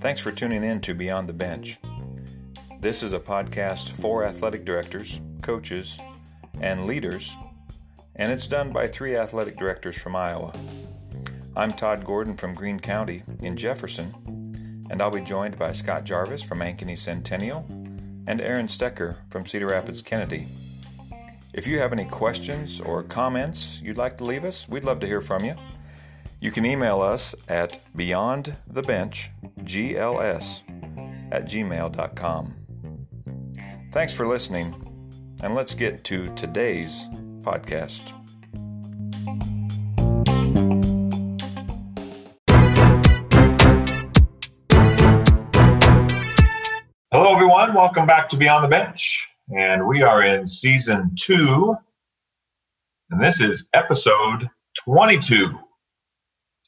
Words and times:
Thanks 0.00 0.20
for 0.20 0.30
tuning 0.30 0.62
in 0.62 0.80
to 0.82 0.94
Beyond 0.94 1.28
the 1.28 1.32
Bench. 1.32 1.78
This 2.80 3.02
is 3.02 3.12
a 3.12 3.18
podcast 3.18 3.90
for 3.90 4.24
athletic 4.24 4.64
directors, 4.64 5.20
coaches, 5.40 5.98
and 6.60 6.86
leaders, 6.86 7.36
and 8.14 8.30
it's 8.30 8.46
done 8.46 8.72
by 8.72 8.86
three 8.86 9.16
athletic 9.16 9.56
directors 9.56 10.00
from 10.00 10.14
Iowa. 10.14 10.52
I'm 11.56 11.72
Todd 11.72 12.04
Gordon 12.04 12.36
from 12.36 12.54
Greene 12.54 12.80
County 12.80 13.22
in 13.40 13.56
Jefferson, 13.56 14.86
and 14.90 15.02
I'll 15.02 15.10
be 15.10 15.20
joined 15.20 15.58
by 15.58 15.72
Scott 15.72 16.04
Jarvis 16.04 16.42
from 16.42 16.60
Ankeny 16.60 16.98
Centennial 16.98 17.66
and 18.26 18.40
Aaron 18.40 18.68
Stecker 18.68 19.16
from 19.30 19.46
Cedar 19.46 19.66
Rapids 19.66 20.02
Kennedy. 20.02 20.46
If 21.54 21.66
you 21.66 21.78
have 21.80 21.92
any 21.92 22.06
questions 22.06 22.80
or 22.80 23.02
comments 23.02 23.82
you'd 23.82 23.98
like 23.98 24.16
to 24.18 24.24
leave 24.24 24.42
us, 24.42 24.66
we'd 24.70 24.84
love 24.84 25.00
to 25.00 25.06
hear 25.06 25.20
from 25.20 25.44
you. 25.44 25.54
You 26.40 26.50
can 26.50 26.64
email 26.64 27.02
us 27.02 27.34
at 27.46 27.78
beyondthebenchgls 27.94 30.62
at 31.30 31.44
gmail.com. 31.44 32.54
Thanks 33.92 34.14
for 34.14 34.26
listening, 34.26 34.74
and 35.42 35.54
let's 35.54 35.74
get 35.74 36.04
to 36.04 36.34
today's 36.34 37.06
podcast. 37.42 38.14
Hello, 47.12 47.34
everyone. 47.34 47.74
Welcome 47.74 48.06
back 48.06 48.30
to 48.30 48.38
Beyond 48.38 48.64
the 48.64 48.68
Bench. 48.68 49.28
And 49.50 49.86
we 49.86 50.02
are 50.02 50.22
in 50.22 50.46
season 50.46 51.14
two, 51.18 51.76
and 53.10 53.22
this 53.22 53.40
is 53.40 53.68
episode 53.74 54.48
22 54.84 55.58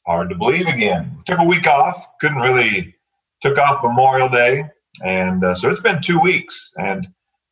hard 0.05 0.29
to 0.29 0.35
believe 0.35 0.67
again. 0.67 1.17
Took 1.25 1.39
a 1.39 1.43
week 1.43 1.67
off, 1.67 2.05
couldn't 2.19 2.41
really, 2.41 2.95
took 3.41 3.57
off 3.57 3.83
Memorial 3.83 4.29
Day. 4.29 4.65
And 5.03 5.43
uh, 5.43 5.55
so 5.55 5.69
it's 5.69 5.81
been 5.81 6.01
two 6.01 6.19
weeks. 6.19 6.71
And 6.77 7.07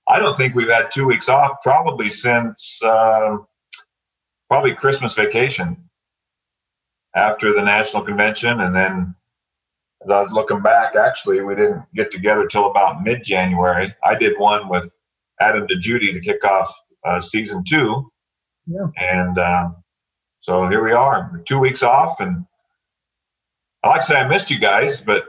I 0.08 0.20
don't 0.20 0.38
think 0.38 0.56
we've 0.56 0.70
had 0.70 0.92
two 0.92 1.06
weeks 1.06 1.30
off 1.30 1.58
probably 1.64 2.10
since 2.10 2.80
uh, 2.84 3.38
probably 4.50 4.74
Christmas 4.74 5.14
vacation 5.16 5.78
after 7.16 7.54
the 7.54 7.62
national 7.62 8.04
convention. 8.04 8.62
And 8.62 8.76
then 8.76 9.16
as 10.04 10.12
I 10.12 10.22
was 10.22 10.32
looking 10.32 10.62
back, 10.62 10.96
actually, 10.96 11.42
we 11.42 11.56
didn't 11.56 11.84
get 11.96 12.12
together 12.12 12.48
till 12.48 12.70
about 12.70 13.02
mid 13.02 13.24
January. 13.24 13.94
I 14.04 14.16
did 14.16 14.38
one 14.38 14.70
with 14.70 14.92
Adam 15.44 15.68
Judy 15.80 16.14
to 16.14 16.20
kick 16.20 16.44
off 16.44 16.74
uh, 17.06 17.20
season 17.22 17.64
two. 17.68 18.10
Yeah. 18.66 18.88
And, 18.98 19.38
um, 19.38 19.76
so 20.44 20.68
here 20.68 20.84
we 20.84 20.92
are, 20.92 21.42
two 21.48 21.58
weeks 21.58 21.84
off, 21.84 22.20
and 22.20 22.46
I 23.82 23.90
like 23.90 24.02
to 24.02 24.08
say 24.08 24.16
I 24.16 24.28
missed 24.28 24.52
you 24.52 24.60
guys, 24.60 25.00
but 25.00 25.24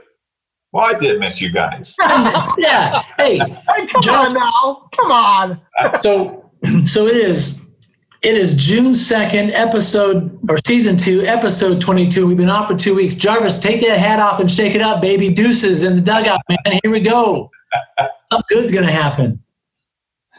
well, 0.73 0.93
I 0.93 0.99
did 0.99 1.21
miss 1.21 1.39
you 1.39 1.51
guys. 1.51 1.95
yeah. 2.57 3.01
Hey, 3.17 3.37
hey 3.37 3.87
come 3.87 4.01
John, 4.01 4.25
on 4.27 4.33
now, 4.33 4.89
come 4.93 5.11
on. 5.13 5.61
so, 6.01 6.51
so 6.83 7.07
it 7.07 7.15
is. 7.15 7.61
It 8.23 8.35
is 8.35 8.55
June 8.55 8.93
second, 8.93 9.51
episode 9.51 10.37
or 10.49 10.57
season 10.65 10.97
two, 10.97 11.21
episode 11.21 11.79
twenty-two. 11.79 12.27
We've 12.27 12.35
been 12.35 12.49
off 12.49 12.67
for 12.67 12.75
two 12.75 12.95
weeks. 12.95 13.15
Jarvis, 13.15 13.57
take 13.57 13.79
that 13.81 13.99
hat 13.99 14.19
off 14.19 14.41
and 14.41 14.51
shake 14.51 14.75
it 14.75 14.81
up, 14.81 14.99
baby. 15.01 15.29
Deuces 15.29 15.85
in 15.85 15.95
the 15.95 16.01
dugout, 16.01 16.41
man. 16.49 16.79
Here 16.83 16.91
we 16.91 16.99
go. 16.99 17.49
Something 18.31 18.45
good's 18.49 18.71
gonna 18.71 18.91
happen. 18.91 19.41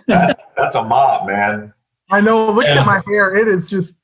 That's, 0.06 0.42
that's 0.56 0.74
a 0.74 0.82
mop, 0.82 1.26
man. 1.26 1.72
I 2.10 2.20
know. 2.20 2.50
Look 2.50 2.66
yeah. 2.66 2.80
at 2.80 2.86
my 2.86 3.02
hair. 3.06 3.36
It 3.36 3.48
is 3.48 3.68
just 3.68 3.98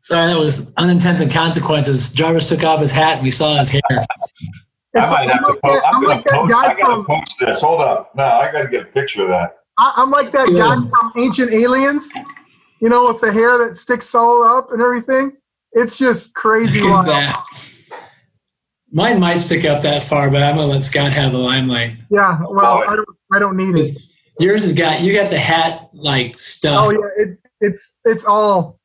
Sorry, 0.00 0.28
that 0.28 0.38
was 0.38 0.72
unintended 0.76 1.30
consequences. 1.30 2.12
Jarvis 2.12 2.48
took 2.48 2.62
off 2.62 2.80
his 2.80 2.92
hat 2.92 3.16
and 3.16 3.22
we 3.22 3.30
saw 3.30 3.56
his 3.56 3.68
hair. 3.68 3.82
I 3.90 5.10
might 5.10 5.30
have 5.30 5.44
to 5.44 5.58
post. 5.62 5.84
I'm, 5.86 6.02
going 6.02 6.22
to 6.22 6.30
post. 6.30 6.54
I 6.54 6.74
got 6.74 6.96
to 6.96 7.04
post 7.04 7.36
this. 7.40 7.60
Hold 7.60 7.82
up. 7.82 8.14
No, 8.14 8.24
I 8.24 8.50
got 8.52 8.62
to 8.62 8.68
get 8.68 8.82
a 8.82 8.86
picture 8.86 9.22
of 9.22 9.28
that. 9.28 9.58
I, 9.76 9.92
am 9.96 10.10
like 10.10 10.32
that 10.32 10.46
Good. 10.46 10.56
guy 10.56 10.74
from 10.74 11.12
Ancient 11.16 11.52
Aliens, 11.52 12.12
you 12.80 12.88
know, 12.88 13.08
with 13.08 13.20
the 13.20 13.32
hair 13.32 13.58
that 13.58 13.76
sticks 13.76 14.14
all 14.14 14.42
up 14.42 14.72
and 14.72 14.80
everything. 14.80 15.36
It's 15.72 15.98
just 15.98 16.34
crazy. 16.34 16.80
that. 16.80 17.44
Mine 18.90 19.20
might 19.20 19.36
stick 19.36 19.66
up 19.66 19.82
that 19.82 20.02
far, 20.02 20.30
but 20.30 20.42
I'm 20.42 20.56
gonna 20.56 20.72
let 20.72 20.80
Scott 20.80 21.12
have 21.12 21.32
the 21.32 21.38
limelight. 21.38 21.98
Yeah, 22.10 22.40
well, 22.48 22.84
I 22.88 22.96
don't. 22.96 23.08
I 23.34 23.38
don't 23.38 23.56
need 23.56 23.76
it. 23.76 23.94
Yours 24.38 24.62
has 24.62 24.72
got 24.72 25.00
you 25.00 25.12
got 25.12 25.30
the 25.30 25.38
hat 25.38 25.88
like 25.92 26.36
stuff. 26.36 26.86
Oh 26.86 26.90
yeah, 26.90 27.24
it, 27.24 27.38
it's 27.60 27.98
it's 28.04 28.24
all 28.24 28.78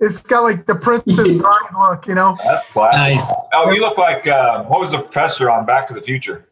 it's 0.00 0.20
got 0.20 0.42
like 0.42 0.66
the 0.66 0.74
Princess 0.74 1.32
Bride 1.38 1.70
look, 1.78 2.06
you 2.06 2.14
know. 2.14 2.36
That's 2.44 2.70
classic. 2.70 2.98
Nice. 2.98 3.32
Oh, 3.52 3.70
you 3.70 3.80
look 3.80 3.98
like 3.98 4.26
uh, 4.26 4.64
what 4.64 4.80
was 4.80 4.92
the 4.92 5.00
professor 5.00 5.50
on 5.50 5.66
Back 5.66 5.86
to 5.88 5.94
the 5.94 6.02
Future? 6.02 6.48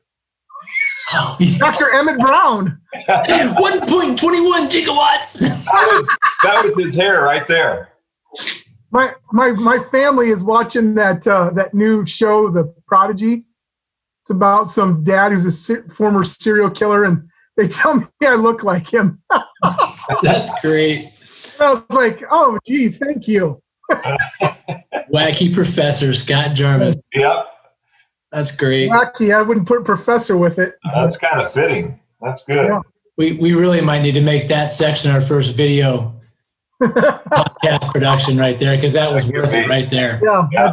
Dr. 1.58 1.92
Emmett 1.92 2.18
Brown. 2.18 2.80
1.21 2.94 4.16
gigawatts. 4.16 5.38
that, 5.38 5.88
was, 5.92 6.08
that 6.42 6.64
was 6.64 6.76
his 6.76 6.94
hair 6.94 7.22
right 7.22 7.46
there. 7.46 7.92
My 8.90 9.12
my 9.32 9.52
my 9.52 9.78
family 9.78 10.30
is 10.30 10.42
watching 10.42 10.94
that 10.94 11.26
uh, 11.26 11.50
that 11.50 11.74
new 11.74 12.06
show, 12.06 12.50
The 12.50 12.74
Prodigy. 12.86 13.46
It's 14.22 14.30
about 14.30 14.70
some 14.70 15.04
dad 15.04 15.32
who's 15.32 15.44
a 15.44 15.52
ser- 15.52 15.88
former 15.90 16.24
serial 16.24 16.70
killer, 16.70 17.04
and 17.04 17.28
they 17.56 17.68
tell 17.68 17.96
me 17.96 18.06
I 18.22 18.34
look 18.34 18.62
like 18.62 18.92
him. 18.92 19.20
That's 20.22 20.50
great. 20.60 21.08
I 21.60 21.72
was 21.74 21.84
like, 21.90 22.22
oh, 22.30 22.58
gee, 22.66 22.90
thank 22.90 23.26
you. 23.26 23.60
Wacky 25.12 25.52
Professor 25.52 26.12
Scott 26.12 26.54
Jarvis. 26.54 27.02
Yep. 27.14 27.46
That's 28.32 28.54
great. 28.54 28.90
Wacky. 28.90 29.34
I 29.34 29.42
wouldn't 29.42 29.66
put 29.66 29.84
professor 29.84 30.36
with 30.36 30.58
it. 30.58 30.74
That's 30.94 31.16
kind 31.16 31.40
of 31.40 31.52
fitting. 31.52 31.98
That's 32.20 32.42
good. 32.42 32.66
Yeah. 32.66 32.80
We, 33.16 33.32
we 33.32 33.54
really 33.54 33.80
might 33.80 34.02
need 34.02 34.12
to 34.12 34.20
make 34.20 34.48
that 34.48 34.70
section 34.70 35.10
our 35.10 35.20
first 35.20 35.54
video 35.54 36.20
podcast 36.82 37.90
production 37.90 38.36
right 38.36 38.58
there 38.58 38.76
because 38.76 38.92
that 38.92 39.10
was 39.10 39.26
worth 39.26 39.54
it 39.54 39.68
right 39.68 39.88
there. 39.88 40.20
Yeah. 40.22 40.48
yeah. 40.52 40.72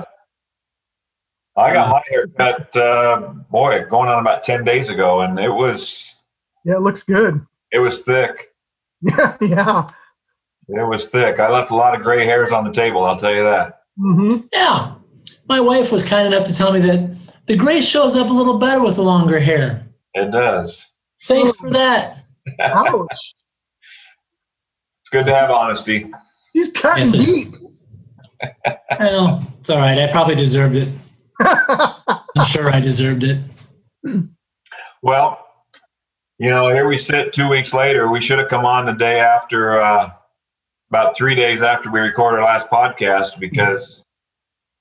I 1.56 1.72
got 1.72 1.90
my 1.90 2.02
haircut, 2.10 2.76
uh, 2.76 3.34
boy, 3.52 3.86
going 3.90 4.10
on 4.10 4.20
about 4.20 4.42
10 4.44 4.64
days 4.64 4.90
ago, 4.90 5.22
and 5.22 5.40
it 5.40 5.52
was. 5.52 6.13
Yeah, 6.64 6.76
it 6.76 6.82
looks 6.82 7.04
good. 7.04 7.46
It 7.72 7.80
was 7.80 8.00
thick. 8.00 8.50
Yeah, 9.02 9.36
yeah. 9.42 9.90
It 10.70 10.88
was 10.88 11.08
thick. 11.10 11.38
I 11.42 11.50
left 11.50 11.72
a 11.72 11.76
lot 11.76 11.94
of 11.94 12.02
gray 12.02 12.26
hairs 12.26 12.54
on 12.54 12.64
the 12.64 12.72
table. 12.72 13.04
I'll 13.04 13.18
tell 13.18 13.34
you 13.36 13.44
that. 13.44 13.82
Mm-hmm. 14.00 14.48
Yeah, 14.54 14.96
my 15.50 15.60
wife 15.60 15.92
was 15.92 16.06
kind 16.08 16.26
enough 16.26 16.48
to 16.48 16.54
tell 16.56 16.72
me 16.72 16.80
that 16.80 17.14
the 17.48 17.58
gray 17.58 17.82
shows 17.82 18.16
up 18.16 18.30
a 18.30 18.34
little 18.34 18.58
better 18.58 18.82
with 18.82 18.96
the 18.96 19.04
longer 19.04 19.40
hair. 19.40 19.86
It 20.14 20.32
does. 20.32 20.86
Thanks 21.26 21.54
for 21.56 21.70
that. 21.72 22.20
Ouch. 22.62 23.36
It's 25.02 25.10
good 25.10 25.26
to 25.26 25.36
have 25.36 25.52
honesty. 25.52 26.10
He's 26.54 26.72
cutting 26.72 27.04
yes, 27.04 27.50
deep. 27.50 27.54
well, 29.00 29.46
it's 29.60 29.70
all 29.70 29.78
right. 29.80 30.00
I 30.00 30.10
probably 30.10 30.36
deserved 30.36 30.76
it. 30.76 30.88
I'm 31.42 32.46
sure 32.46 32.70
I 32.74 32.80
deserved 32.80 33.26
it. 33.26 33.40
Well, 35.02 35.43
you 36.44 36.50
know, 36.50 36.68
here 36.68 36.90
we 36.90 36.98
sit 36.98 37.32
two 37.32 37.48
weeks 37.48 37.74
later. 37.74 38.10
We 38.10 38.20
should 38.20 38.38
have 38.38 38.50
come 38.50 38.66
on 38.66 38.86
the 38.86 38.92
day 38.92 39.22
after 39.22 39.82
uh, 39.82 40.12
about 40.90 41.16
three 41.16 41.36
days 41.36 41.62
after 41.62 41.90
we 41.90 42.02
recorded 42.02 42.42
our 42.42 42.44
last 42.44 42.68
podcast 42.68 43.40
because 43.40 44.04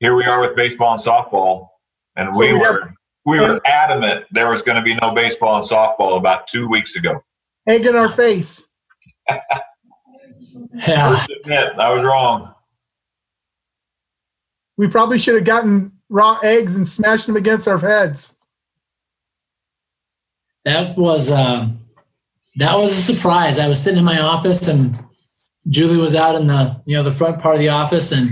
here 0.00 0.16
we 0.16 0.24
are 0.24 0.40
with 0.40 0.56
baseball 0.56 0.90
and 0.94 1.00
softball, 1.00 1.68
and 2.16 2.34
so 2.34 2.40
we, 2.40 2.52
we 2.52 2.58
were 2.58 2.80
have, 2.80 2.92
we 3.26 3.38
were 3.38 3.60
adamant 3.64 4.24
there 4.32 4.50
was 4.50 4.60
going 4.60 4.74
to 4.74 4.82
be 4.82 4.96
no 4.96 5.12
baseball 5.12 5.54
and 5.54 5.64
softball 5.64 6.16
about 6.16 6.48
two 6.48 6.68
weeks 6.68 6.96
ago. 6.96 7.22
Egg 7.68 7.86
in 7.86 7.94
our 7.94 8.08
face. 8.08 8.66
yeah, 9.28 11.24
admit, 11.44 11.74
I 11.78 11.90
was 11.90 12.02
wrong. 12.02 12.52
We 14.76 14.88
probably 14.88 15.20
should 15.20 15.36
have 15.36 15.44
gotten 15.44 15.92
raw 16.08 16.40
eggs 16.42 16.74
and 16.74 16.88
smashed 16.88 17.28
them 17.28 17.36
against 17.36 17.68
our 17.68 17.78
heads. 17.78 18.34
That 20.64 20.96
was 20.96 21.30
uh, 21.30 21.68
that 22.56 22.76
was 22.76 22.96
a 22.96 23.02
surprise. 23.02 23.58
I 23.58 23.68
was 23.68 23.82
sitting 23.82 23.98
in 23.98 24.04
my 24.04 24.20
office 24.20 24.68
and 24.68 24.98
Julie 25.68 25.98
was 25.98 26.14
out 26.14 26.34
in 26.34 26.46
the 26.46 26.80
you 26.86 26.96
know 26.96 27.02
the 27.02 27.12
front 27.12 27.40
part 27.40 27.54
of 27.54 27.60
the 27.60 27.68
office, 27.68 28.12
and 28.12 28.30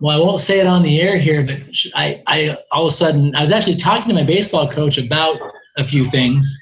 well, 0.00 0.16
I 0.16 0.24
won't 0.24 0.40
say 0.40 0.60
it 0.60 0.66
on 0.66 0.82
the 0.82 1.00
air 1.00 1.18
here, 1.18 1.44
but 1.44 1.60
I, 1.94 2.22
I 2.26 2.58
all 2.72 2.86
of 2.86 2.92
a 2.92 2.94
sudden 2.94 3.34
I 3.34 3.40
was 3.40 3.52
actually 3.52 3.76
talking 3.76 4.08
to 4.08 4.14
my 4.14 4.24
baseball 4.24 4.68
coach 4.68 4.98
about 4.98 5.38
a 5.76 5.84
few 5.84 6.04
things 6.04 6.54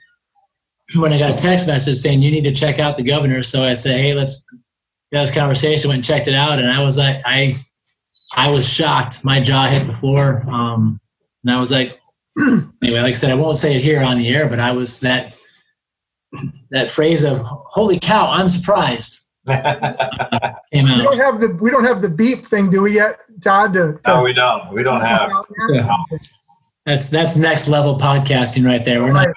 when 0.96 1.12
I 1.12 1.18
got 1.18 1.30
a 1.30 1.36
text 1.36 1.66
message 1.66 1.96
saying 1.96 2.22
you 2.22 2.30
need 2.30 2.44
to 2.44 2.52
check 2.52 2.78
out 2.78 2.96
the 2.96 3.02
governor. 3.02 3.42
So 3.42 3.64
I 3.64 3.74
said, 3.74 4.00
hey, 4.00 4.14
let's 4.14 4.46
have 5.12 5.22
this 5.22 5.34
conversation. 5.34 5.88
Went 5.88 5.98
and 5.98 6.04
checked 6.04 6.28
it 6.28 6.34
out, 6.34 6.58
and 6.58 6.70
I 6.70 6.82
was 6.82 6.98
like, 6.98 7.22
I 7.24 7.54
I 8.34 8.50
was 8.50 8.68
shocked. 8.68 9.24
My 9.24 9.40
jaw 9.40 9.68
hit 9.68 9.86
the 9.86 9.92
floor, 9.92 10.42
um, 10.48 11.00
and 11.44 11.54
I 11.54 11.60
was 11.60 11.70
like, 11.70 12.00
anyway, 12.38 13.00
like 13.00 13.12
I 13.12 13.12
said, 13.12 13.30
I 13.30 13.34
won't 13.34 13.56
say 13.56 13.76
it 13.76 13.82
here 13.82 14.02
on 14.02 14.18
the 14.18 14.28
air, 14.28 14.48
but 14.48 14.58
I 14.58 14.72
was 14.72 15.00
that 15.00 15.36
that 16.70 16.88
phrase 16.88 17.24
of 17.24 17.40
"Holy 17.42 17.98
cow, 17.98 18.30
I'm 18.30 18.48
surprised." 18.48 19.28
came 19.48 20.84
We 20.84 21.02
don't 21.02 21.18
have 21.18 21.40
the 21.40 21.58
we 21.60 21.70
don't 21.70 21.84
have 21.84 22.00
the 22.00 22.08
beep 22.08 22.46
thing, 22.46 22.70
do 22.70 22.82
we 22.82 22.94
yet, 22.94 23.18
Todd? 23.42 23.72
To, 23.74 23.98
to 24.04 24.10
no, 24.10 24.22
we 24.22 24.32
don't. 24.32 24.72
We 24.72 24.82
don't 24.82 25.00
have. 25.00 25.30
Yeah. 25.70 25.88
That's 26.86 27.08
that's 27.08 27.36
next 27.36 27.68
level 27.68 27.98
podcasting 27.98 28.64
right 28.64 28.84
there. 28.84 29.02
We're 29.02 29.12
not. 29.12 29.28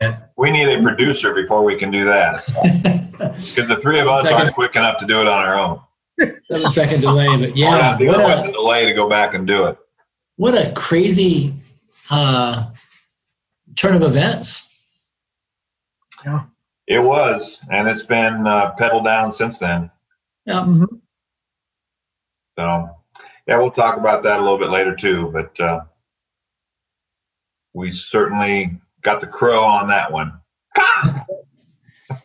Yeah. 0.00 0.18
We 0.36 0.50
need 0.50 0.68
a 0.68 0.82
producer 0.82 1.34
before 1.34 1.64
we 1.64 1.76
can 1.76 1.90
do 1.90 2.04
that 2.04 2.42
because 3.12 3.68
the 3.68 3.78
three 3.82 3.98
of 3.98 4.08
us 4.08 4.22
Second. 4.22 4.36
aren't 4.38 4.54
quick 4.54 4.76
enough 4.76 4.98
to 4.98 5.06
do 5.06 5.20
it 5.20 5.26
on 5.26 5.44
our 5.44 5.58
own. 5.58 5.80
Seven 6.42 6.70
second 6.70 7.00
delay, 7.02 7.26
but 7.28 7.50
We're 7.50 7.56
yeah, 7.56 7.78
not 7.78 7.98
dealing 7.98 8.20
what 8.20 8.28
with 8.28 8.44
a 8.44 8.46
the 8.48 8.52
delay 8.52 8.86
to 8.86 8.94
go 8.94 9.08
back 9.08 9.34
and 9.34 9.46
do 9.46 9.66
it. 9.66 9.78
what 10.36 10.54
a 10.54 10.72
crazy 10.72 11.52
uh, 12.10 12.70
turn 13.76 13.96
of 13.96 14.02
events. 14.02 14.72
Yeah. 16.24 16.44
It 16.86 17.00
was, 17.00 17.60
and 17.70 17.88
it's 17.88 18.02
been 18.04 18.46
uh, 18.46 18.70
pedaled 18.72 19.04
down 19.04 19.32
since 19.32 19.58
then. 19.58 19.90
Yeah, 20.44 20.64
Mhm. 20.64 21.00
So, 22.58 22.88
yeah, 23.46 23.58
we'll 23.58 23.70
talk 23.72 23.98
about 23.98 24.22
that 24.22 24.38
a 24.38 24.42
little 24.42 24.58
bit 24.58 24.70
later 24.70 24.94
too. 24.94 25.30
But 25.32 25.58
uh, 25.60 25.80
we 27.74 27.90
certainly 27.90 28.78
got 29.02 29.20
the 29.20 29.26
crow 29.26 29.62
on 29.62 29.88
that 29.88 30.10
one. 30.10 30.32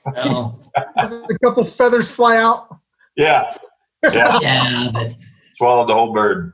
well, 0.06 0.60
A 0.76 1.38
couple 1.44 1.64
feathers 1.66 2.10
fly 2.12 2.38
out. 2.38 2.78
Yeah, 3.18 3.56
yeah, 4.04 4.40
yeah, 4.42 4.90
but, 4.94 5.12
swallowed 5.58 5.90
the 5.90 5.94
whole 5.94 6.14
bird. 6.14 6.54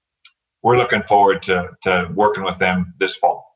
we're 0.63 0.79
looking 0.79 1.03
forward 1.03 1.43
to, 1.45 1.69
to 1.83 2.09
working 2.15 2.43
with 2.43 2.59
them 2.59 2.95
this 2.99 3.17
fall. 3.17 3.48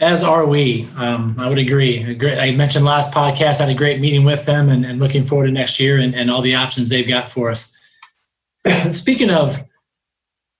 As 0.00 0.22
are 0.22 0.46
we. 0.46 0.88
Um, 0.96 1.36
I 1.38 1.46
would 1.46 1.58
agree. 1.58 2.18
I 2.24 2.52
mentioned 2.52 2.86
last 2.86 3.12
podcast, 3.12 3.58
had 3.58 3.68
a 3.68 3.74
great 3.74 4.00
meeting 4.00 4.24
with 4.24 4.46
them 4.46 4.70
and, 4.70 4.86
and 4.86 4.98
looking 4.98 5.26
forward 5.26 5.46
to 5.46 5.52
next 5.52 5.78
year 5.78 5.98
and, 5.98 6.14
and 6.14 6.30
all 6.30 6.40
the 6.40 6.54
options 6.54 6.88
they've 6.88 7.06
got 7.06 7.28
for 7.28 7.50
us. 7.50 7.76
Speaking 8.92 9.30
of 9.30 9.62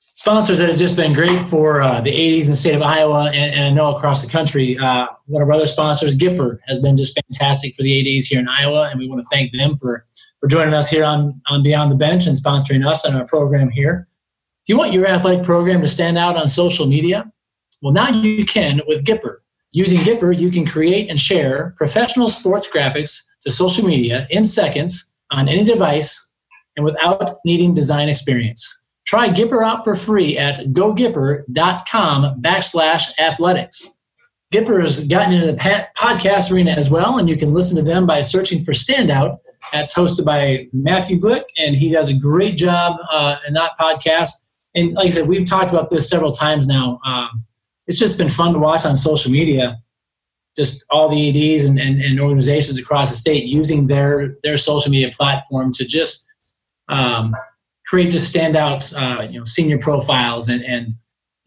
sponsors 0.01 0.59
that 0.59 0.69
have 0.69 0.77
just 0.77 0.95
been 0.95 1.15
great 1.15 1.41
for 1.49 1.81
uh, 1.81 2.03
the 2.03 2.11
ADs 2.11 2.47
in 2.47 2.53
the 2.53 2.57
state 2.57 2.75
of 2.75 2.83
Iowa 2.83 3.29
and, 3.29 3.55
and 3.55 3.65
I 3.65 3.71
know 3.71 3.95
across 3.95 4.23
the 4.23 4.31
country, 4.31 4.77
uh, 4.77 5.07
one 5.25 5.43
of 5.43 5.49
our 5.49 5.55
other 5.55 5.67
sponsors, 5.67 6.15
Gipper, 6.15 6.59
has 6.67 6.79
been 6.79 6.99
just 6.99 7.19
fantastic 7.19 7.75
for 7.75 7.83
the 7.83 8.19
ADs 8.19 8.27
here 8.27 8.41
in 8.41 8.47
Iowa. 8.47 8.91
And 8.91 9.01
we 9.01 9.09
want 9.09 9.23
to 9.23 9.29
thank 9.33 9.53
them 9.53 9.75
for, 9.79 10.05
for 10.39 10.49
joining 10.49 10.75
us 10.75 10.91
here 10.91 11.05
on, 11.05 11.41
on 11.49 11.63
Beyond 11.63 11.91
the 11.91 11.97
Bench 11.97 12.27
and 12.27 12.37
sponsoring 12.37 12.87
us 12.87 13.07
and 13.07 13.17
our 13.17 13.25
program 13.25 13.71
here. 13.71 14.07
Do 14.67 14.75
you 14.75 14.79
want 14.79 14.93
your 14.93 15.07
athletic 15.07 15.45
program 15.45 15.81
to 15.81 15.89
stand 15.89 16.19
out 16.19 16.37
on 16.37 16.47
social 16.47 16.87
media? 16.87 17.33
Well, 17.83 17.93
now 17.93 18.11
you 18.11 18.45
can 18.45 18.81
with 18.87 19.05
Gipper. 19.05 19.37
Using 19.73 20.01
Gipper, 20.01 20.37
you 20.37 20.51
can 20.51 20.67
create 20.67 21.09
and 21.09 21.19
share 21.19 21.75
professional 21.79 22.29
sports 22.29 22.69
graphics 22.69 23.21
to 23.43 23.51
social 23.51 23.87
media 23.87 24.27
in 24.31 24.45
seconds 24.45 25.15
on 25.31 25.49
any 25.49 25.65
device 25.65 26.33
and 26.77 26.85
without 26.85 27.31
needing 27.45 27.75
design 27.75 28.09
experience. 28.09 28.77
Try 29.07 29.29
Gipper 29.29 29.65
out 29.65 29.85
for 29.85 29.95
free 29.95 30.37
at 30.37 30.67
gogipper.com 30.67 32.43
backslash 32.43 33.19
athletics. 33.19 33.99
Gipper 34.53 34.81
has 34.81 35.07
gotten 35.07 35.33
into 35.33 35.47
the 35.47 35.87
podcast 35.97 36.53
arena 36.53 36.73
as 36.73 36.91
well, 36.91 37.19
and 37.19 37.29
you 37.29 37.37
can 37.37 37.55
listen 37.55 37.77
to 37.77 37.83
them 37.83 38.07
by 38.07 38.21
searching 38.21 38.65
for 38.65 38.73
Standout. 38.73 39.39
That's 39.73 39.95
hosted 39.95 40.25
by 40.25 40.67
Matthew 40.73 41.21
Glick, 41.21 41.43
and 41.57 41.77
he 41.77 41.93
does 41.93 42.11
a 42.11 42.19
great 42.19 42.57
job 42.57 42.97
uh, 43.13 43.37
in 43.47 43.55
that 43.55 43.73
podcast. 43.81 44.31
And 44.75 44.93
like 44.95 45.07
I 45.07 45.11
said, 45.11 45.29
we've 45.29 45.49
talked 45.49 45.71
about 45.71 45.91
this 45.91 46.09
several 46.09 46.33
times 46.33 46.67
now. 46.67 47.01
Um, 47.05 47.45
it's 47.91 47.99
just 47.99 48.17
been 48.17 48.29
fun 48.29 48.53
to 48.53 48.59
watch 48.61 48.87
on 48.87 48.95
social 48.95 49.33
media 49.33 49.77
just 50.57 50.85
all 50.91 51.09
the 51.09 51.57
ADs 51.57 51.65
and, 51.65 51.79
and, 51.79 52.01
and 52.01 52.21
organizations 52.21 52.79
across 52.79 53.11
the 53.11 53.17
state 53.17 53.47
using 53.47 53.89
their 53.89 54.37
their 54.45 54.57
social 54.57 54.91
media 54.93 55.11
platform 55.11 55.73
to 55.73 55.85
just 55.85 56.25
um, 56.89 57.35
create 57.87 58.13
just 58.13 58.33
standout 58.33 58.95
uh, 58.97 59.23
you 59.23 59.41
know 59.41 59.45
senior 59.45 59.79
profiles 59.79 60.49
and 60.49 60.63
and 60.65 60.93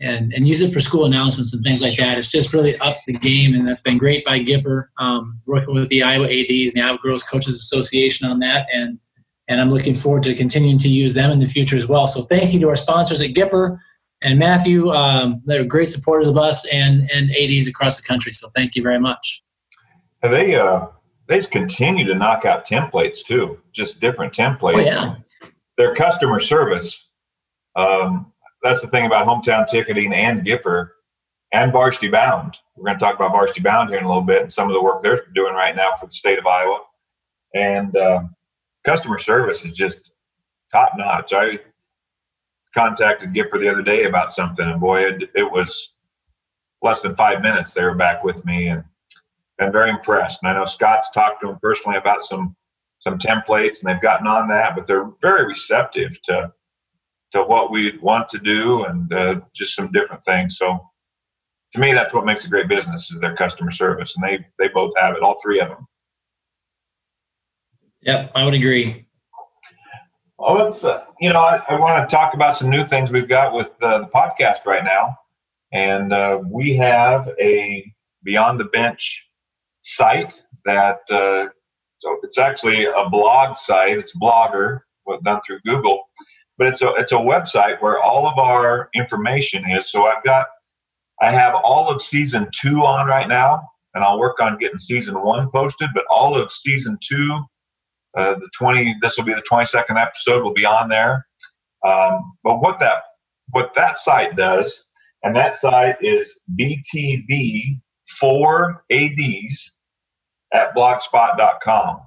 and 0.02 0.34
and 0.34 0.50
use 0.50 0.62
it 0.62 0.74
for 0.74 0.82
school 0.82 1.06
announcements 1.06 1.54
and 1.54 1.64
things 1.64 1.82
like 1.82 1.96
that. 1.96 2.18
It's 2.18 2.28
just 2.28 2.52
really 2.52 2.78
up 2.80 2.98
the 3.08 3.14
game 3.14 3.56
and 3.56 3.66
that's 3.66 3.82
been 3.82 3.98
great 3.98 4.26
by 4.26 4.40
gipper 4.40 4.88
um, 5.00 5.40
working 5.46 5.76
with 5.76 5.88
the 5.88 6.04
iowa 6.04 6.26
ADs 6.26 6.74
and 6.74 6.74
the 6.74 6.82
iowa 6.82 6.98
girls 7.02 7.24
coaches 7.24 7.56
association 7.56 8.28
on 8.30 8.40
that 8.40 8.68
and 8.74 9.00
and 9.48 9.62
i'm 9.62 9.70
looking 9.70 9.94
forward 9.94 10.24
to 10.24 10.34
continuing 10.34 10.78
to 10.78 10.90
use 10.90 11.14
them 11.14 11.32
in 11.32 11.40
the 11.40 11.46
future 11.46 11.78
as 11.78 11.88
well. 11.88 12.06
So 12.08 12.24
thank 12.24 12.54
you 12.54 12.60
to 12.62 12.70
our 12.70 12.76
sponsors 12.76 13.22
at 13.22 13.32
gipper 13.32 13.78
and 14.24 14.40
Matthew, 14.40 14.92
um, 14.92 15.42
they're 15.46 15.66
great 15.66 15.90
supporters 15.90 16.28
of 16.28 16.38
us 16.38 16.66
and 16.72 17.10
and 17.12 17.30
ADs 17.32 17.68
across 17.68 18.02
the 18.02 18.08
country. 18.08 18.32
So 18.32 18.48
thank 18.56 18.76
you 18.76 18.82
very 18.82 19.00
much. 19.00 19.44
And 20.22 20.32
they 20.32 20.56
uh, 20.56 20.88
they 21.28 21.38
just 21.38 21.52
continue 21.52 22.06
to 22.06 22.16
knock 22.16 22.46
out 22.46 22.66
templates 22.66 23.24
too, 23.24 23.60
just 23.72 24.00
different 24.00 24.34
templates. 24.34 24.76
Oh, 24.76 24.80
yeah. 24.80 25.16
Their 25.78 25.94
customer 25.94 26.40
service. 26.40 27.08
Um, 27.76 28.32
that's 28.62 28.82
the 28.82 28.88
thing 28.88 29.06
about 29.06 29.28
hometown 29.28 29.68
ticketing 29.68 30.14
and 30.14 30.46
Gipper 30.46 30.90
and 31.52 31.74
Varsity 31.74 32.08
Bound. 32.08 32.58
We're 32.76 32.86
going 32.86 32.98
to 32.98 33.04
talk 33.04 33.16
about 33.16 33.32
Varsity 33.32 33.62
Bound 33.62 33.90
here 33.90 33.98
in 33.98 34.06
a 34.06 34.08
little 34.08 34.24
bit 34.24 34.42
and 34.42 34.52
some 34.52 34.68
of 34.68 34.74
the 34.74 34.82
work 34.82 35.02
they're 35.02 35.26
doing 35.36 35.54
right 35.54 35.76
now 35.76 35.92
for 36.00 36.06
the 36.06 36.12
state 36.12 36.40
of 36.40 36.46
Iowa. 36.46 36.80
And 37.54 37.96
uh, 37.98 38.24
customer 38.84 39.18
service 39.18 39.66
is 39.66 39.74
just 39.74 40.12
top 40.72 40.94
notch. 40.96 41.34
I 41.34 41.60
contacted 42.74 43.34
Gipper 43.34 43.60
the 43.60 43.70
other 43.70 43.82
day 43.82 44.06
about 44.06 44.32
something, 44.32 44.68
and 44.68 44.80
boy, 44.80 45.02
it, 45.02 45.30
it 45.36 45.50
was 45.50 45.94
less 46.82 47.02
than 47.02 47.16
five 47.16 47.42
minutes. 47.42 47.74
They 47.74 47.84
were 47.84 47.96
back 47.96 48.24
with 48.24 48.44
me, 48.46 48.68
and 48.68 48.84
been 49.58 49.72
very 49.72 49.90
impressed. 49.90 50.40
And 50.42 50.52
I 50.52 50.58
know 50.58 50.66
Scott's 50.66 51.10
talked 51.10 51.42
to 51.42 51.48
them 51.48 51.60
personally 51.62 51.98
about 51.98 52.22
some 52.22 52.56
some 53.00 53.18
templates, 53.18 53.82
and 53.82 53.90
they've 53.90 54.02
gotten 54.02 54.28
on 54.28 54.48
that. 54.48 54.76
But 54.76 54.88
they're 54.88 55.10
very 55.22 55.46
receptive 55.46 56.22
to 56.24 56.52
to 57.32 57.44
what 57.44 57.72
we 57.72 57.98
want 58.00 58.30
to 58.30 58.40
do, 58.40 58.86
and 58.86 59.12
uh, 59.14 59.42
just 59.54 59.76
some 59.76 59.92
different 59.92 60.24
things. 60.24 60.58
So, 60.58 60.80
to 61.74 61.80
me, 61.80 61.94
that's 61.94 62.14
what 62.14 62.26
makes 62.26 62.46
a 62.46 62.50
great 62.50 62.68
business 62.68 63.12
is 63.12 63.20
their 63.20 63.36
customer 63.36 63.72
service, 63.72 64.16
and 64.16 64.24
they 64.24 64.46
they 64.60 64.68
both 64.70 64.94
have 64.98 65.16
it, 65.16 65.24
all 65.24 65.40
three 65.42 65.60
of 65.60 65.70
them. 65.70 65.88
Yep, 68.02 68.32
I 68.36 68.44
would 68.44 68.54
agree. 68.54 69.06
Oh, 70.46 70.56
let's, 70.56 70.84
uh, 70.84 71.06
you 71.22 71.32
know, 71.32 71.40
I, 71.40 71.62
I 71.70 71.80
want 71.80 72.08
to 72.08 72.14
talk 72.14 72.34
about 72.34 72.54
some 72.54 72.70
new 72.70 72.86
things 72.86 73.12
we've 73.12 73.30
got 73.30 73.54
with 73.54 73.70
uh, 73.82 74.00
the 74.00 74.08
podcast 74.08 74.66
right 74.66 74.84
now. 74.84 75.18
And 75.72 76.12
uh, 76.12 76.42
we 76.46 76.76
have 76.76 77.30
a 77.40 77.90
Beyond 78.24 78.60
the 78.60 78.66
Bench 78.66 79.30
site 79.80 80.44
that, 80.66 81.00
uh, 81.10 81.48
so 82.00 82.18
it's 82.24 82.38
actually 82.38 82.86
a 82.86 83.10
blog 83.10 83.56
site. 83.56 83.98
It's 83.98 84.14
Blogger, 84.18 84.82
done 85.24 85.40
through 85.48 85.60
Google, 85.66 86.04
but 86.58 86.68
it's 86.68 86.82
a, 86.82 86.90
it's 86.96 87.14
a 87.14 87.16
website 87.16 87.82
where 87.82 88.02
all 88.02 88.28
of 88.28 88.38
our 88.38 88.90
information 88.94 89.64
is. 89.72 89.90
So 89.90 90.08
I've 90.08 90.26
got, 90.26 90.48
I 91.22 91.32
have 91.32 91.56
all 91.64 91.90
of 91.90 92.02
season 92.02 92.50
two 92.54 92.82
on 92.82 93.08
right 93.08 93.30
now, 93.30 93.62
and 93.94 94.04
I'll 94.04 94.20
work 94.20 94.42
on 94.42 94.58
getting 94.58 94.78
season 94.78 95.22
one 95.22 95.50
posted, 95.52 95.90
but 95.96 96.04
all 96.10 96.38
of 96.38 96.52
season 96.52 96.98
two 97.02 97.40
uh, 98.16 98.36
the 98.36 98.50
20, 98.58 98.96
this 99.02 99.18
will 99.18 99.26
be 99.26 99.34
the 99.34 99.44
22nd 99.50 100.00
episode, 100.00 100.44
will 100.44 100.54
be 100.54 100.66
on 100.66 100.90
there. 100.90 101.26
Um, 101.86 102.34
but 102.44 102.62
what 102.62 102.80
that 102.80 103.04
what 103.50 103.74
that 103.74 103.98
site 103.98 104.36
does, 104.36 104.86
and 105.24 105.36
that 105.36 105.56
site 105.56 105.96
is 106.02 106.40
BTB4ADs 106.60 107.80
at 110.54 110.76
blogspot.com. 110.76 112.00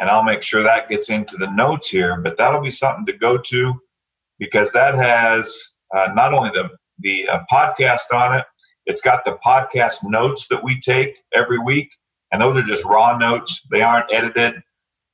And 0.00 0.08
I'll 0.08 0.22
make 0.22 0.42
sure 0.42 0.62
that 0.62 0.88
gets 0.88 1.10
into 1.10 1.36
the 1.36 1.50
notes 1.50 1.88
here, 1.88 2.20
but 2.20 2.36
that'll 2.36 2.62
be 2.62 2.70
something 2.70 3.04
to 3.06 3.12
go 3.12 3.36
to 3.36 3.74
because 4.38 4.72
that 4.72 4.94
has 4.94 5.72
uh, 5.94 6.10
not 6.14 6.32
only 6.32 6.50
the, 6.50 6.70
the 7.00 7.28
uh, 7.28 7.40
podcast 7.50 8.12
on 8.12 8.38
it, 8.38 8.44
it's 8.86 9.00
got 9.00 9.24
the 9.24 9.36
podcast 9.44 10.04
notes 10.04 10.46
that 10.48 10.62
we 10.62 10.78
take 10.78 11.20
every 11.34 11.58
week. 11.58 11.90
And 12.30 12.40
those 12.40 12.56
are 12.56 12.62
just 12.62 12.84
raw 12.84 13.18
notes, 13.18 13.60
they 13.70 13.82
aren't 13.82 14.12
edited 14.12 14.62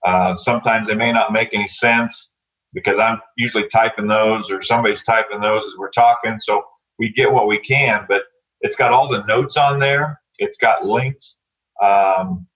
uh, 0.05 0.35
sometimes 0.35 0.89
they 0.89 0.95
may 0.95 1.13
not 1.13 1.33
make 1.33 1.55
any 1.55 1.69
sense 1.69 2.33
because 2.73 2.99
I'm 2.99 3.21
usually 3.37 3.67
typing 3.69 4.07
those 4.07 4.51
or 4.51 4.61
somebody's 4.61 5.03
typing 5.03 5.41
those 5.41 5.65
as 5.65 5.75
we're 5.79 5.91
talking. 5.91 6.39
So 6.41 6.63
we 6.99 7.11
get 7.11 7.33
what 7.33 7.47
we 7.47 7.59
can, 7.59 8.05
but 8.09 8.23
it's 8.61 8.77
got 8.77 8.93
all 8.93 9.09
the 9.09 9.25
notes 9.25 9.57
on 9.57 9.79
there. 9.79 10.21
It's 10.39 10.57
got 10.57 10.85
links, 10.85 11.37
um, 11.83 12.47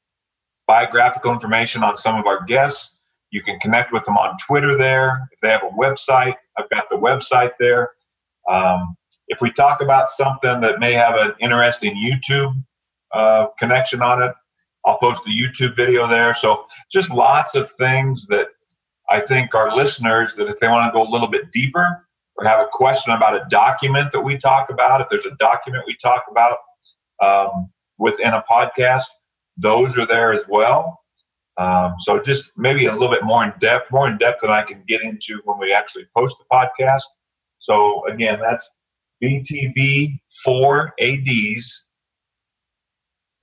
biographical 0.66 1.32
information 1.32 1.82
on 1.82 1.96
some 1.96 2.16
of 2.16 2.26
our 2.26 2.44
guests. 2.44 2.98
You 3.30 3.42
can 3.42 3.58
connect 3.60 3.92
with 3.92 4.04
them 4.04 4.16
on 4.16 4.36
Twitter 4.46 4.76
there. 4.76 5.28
If 5.32 5.40
they 5.40 5.48
have 5.48 5.62
a 5.62 5.76
website, 5.78 6.34
I've 6.56 6.68
got 6.70 6.88
the 6.90 6.96
website 6.96 7.52
there. 7.60 7.90
Um, 8.50 8.96
if 9.28 9.40
we 9.40 9.50
talk 9.52 9.82
about 9.82 10.08
something 10.08 10.60
that 10.60 10.80
may 10.80 10.92
have 10.92 11.16
an 11.16 11.32
interesting 11.40 11.94
YouTube 11.94 12.52
uh, 13.12 13.48
connection 13.58 14.02
on 14.02 14.22
it, 14.22 14.32
I'll 14.88 14.98
post 14.98 15.20
a 15.26 15.30
YouTube 15.30 15.76
video 15.76 16.06
there. 16.06 16.32
So 16.32 16.64
just 16.90 17.10
lots 17.10 17.54
of 17.54 17.70
things 17.72 18.26
that 18.28 18.48
I 19.10 19.20
think 19.20 19.54
our 19.54 19.76
listeners 19.76 20.34
that 20.36 20.48
if 20.48 20.58
they 20.60 20.68
want 20.68 20.90
to 20.90 20.96
go 20.96 21.06
a 21.06 21.10
little 21.10 21.28
bit 21.28 21.52
deeper 21.52 22.06
or 22.36 22.46
have 22.46 22.60
a 22.60 22.68
question 22.72 23.12
about 23.12 23.34
a 23.34 23.44
document 23.50 24.12
that 24.12 24.20
we 24.20 24.38
talk 24.38 24.70
about, 24.70 25.02
if 25.02 25.08
there's 25.08 25.26
a 25.26 25.36
document 25.38 25.84
we 25.86 25.94
talk 25.96 26.24
about 26.30 26.56
um, 27.20 27.70
within 27.98 28.28
a 28.28 28.42
podcast, 28.50 29.04
those 29.58 29.98
are 29.98 30.06
there 30.06 30.32
as 30.32 30.46
well. 30.48 31.02
Um, 31.58 31.96
so 31.98 32.22
just 32.22 32.52
maybe 32.56 32.86
a 32.86 32.92
little 32.92 33.10
bit 33.10 33.24
more 33.24 33.44
in 33.44 33.52
depth, 33.60 33.92
more 33.92 34.08
in 34.08 34.16
depth 34.16 34.40
than 34.40 34.50
I 34.50 34.62
can 34.62 34.82
get 34.86 35.02
into 35.02 35.42
when 35.44 35.58
we 35.58 35.70
actually 35.72 36.06
post 36.16 36.36
the 36.38 36.44
podcast. 36.50 37.02
So 37.58 38.06
again, 38.06 38.40
that's 38.40 38.66
BTB4ADs 39.22 41.64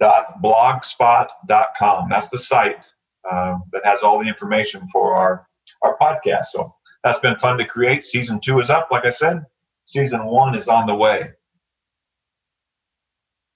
blogspot.com. 0.01 2.09
That's 2.09 2.29
the 2.29 2.39
site 2.39 2.91
uh, 3.29 3.57
that 3.71 3.85
has 3.85 4.01
all 4.01 4.21
the 4.21 4.27
information 4.27 4.87
for 4.91 5.15
our, 5.15 5.47
our 5.81 5.97
podcast. 5.97 6.45
So 6.45 6.73
that's 7.03 7.19
been 7.19 7.35
fun 7.37 7.57
to 7.57 7.65
create. 7.65 8.03
Season 8.03 8.39
two 8.39 8.59
is 8.59 8.69
up, 8.69 8.89
like 8.91 9.05
I 9.05 9.09
said. 9.09 9.45
Season 9.85 10.25
one 10.25 10.55
is 10.55 10.67
on 10.67 10.87
the 10.87 10.95
way. 10.95 11.29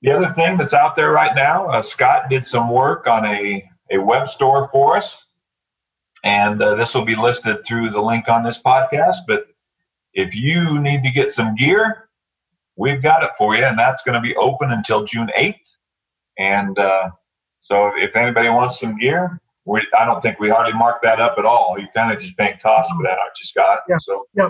The 0.02 0.12
other 0.12 0.32
thing 0.34 0.58
that's 0.58 0.74
out 0.74 0.96
there 0.96 1.12
right 1.12 1.36
now, 1.36 1.68
uh, 1.68 1.82
Scott 1.82 2.30
did 2.30 2.46
some 2.46 2.70
work 2.70 3.08
on 3.08 3.26
a, 3.26 3.68
a 3.92 3.98
web 3.98 4.30
store 4.30 4.70
for 4.72 4.96
us. 4.96 5.26
And 6.24 6.62
uh, 6.62 6.76
this 6.76 6.96
will 6.96 7.06
be 7.06 7.16
listed 7.16 7.66
through 7.66 7.90
the 7.90 8.02
link 8.02 8.30
on 8.30 8.44
this 8.44 8.62
podcast. 8.62 9.18
But 9.28 9.48
if 10.14 10.36
you 10.36 10.80
need 10.80 11.04
to 11.04 11.12
get 11.12 11.32
some 11.32 11.56
gear, 11.56 12.10
we've 12.76 13.02
got 13.02 13.24
it 13.24 13.32
for 13.38 13.56
you. 13.56 13.64
And 13.64 13.78
that's 13.78 14.04
going 14.04 14.16
to 14.16 14.22
be 14.22 14.36
open 14.36 14.72
until 14.72 15.04
June 15.04 15.30
8th. 15.38 15.78
And 16.40 16.80
uh, 16.80 17.10
so 17.60 17.92
if 17.96 18.16
anybody 18.16 18.50
wants 18.50 18.80
some 18.80 18.98
gear, 18.98 19.40
we, 19.66 19.86
I 19.98 20.06
don't 20.06 20.22
think 20.22 20.40
we 20.40 20.50
hardly 20.50 20.74
mark 20.74 21.02
that 21.04 21.20
up 21.20 21.38
at 21.38 21.46
all. 21.46 21.78
You 21.78 21.88
kind 21.96 22.12
of 22.12 22.20
just 22.20 22.36
bank 22.38 22.62
cost 22.62 22.90
for 22.96 23.04
that, 23.04 23.20
aren't 23.20 23.38
you, 23.40 23.46
Scott? 23.46 23.82
Yeah. 23.88 23.98
So 24.00 24.26
yeah. 24.34 24.50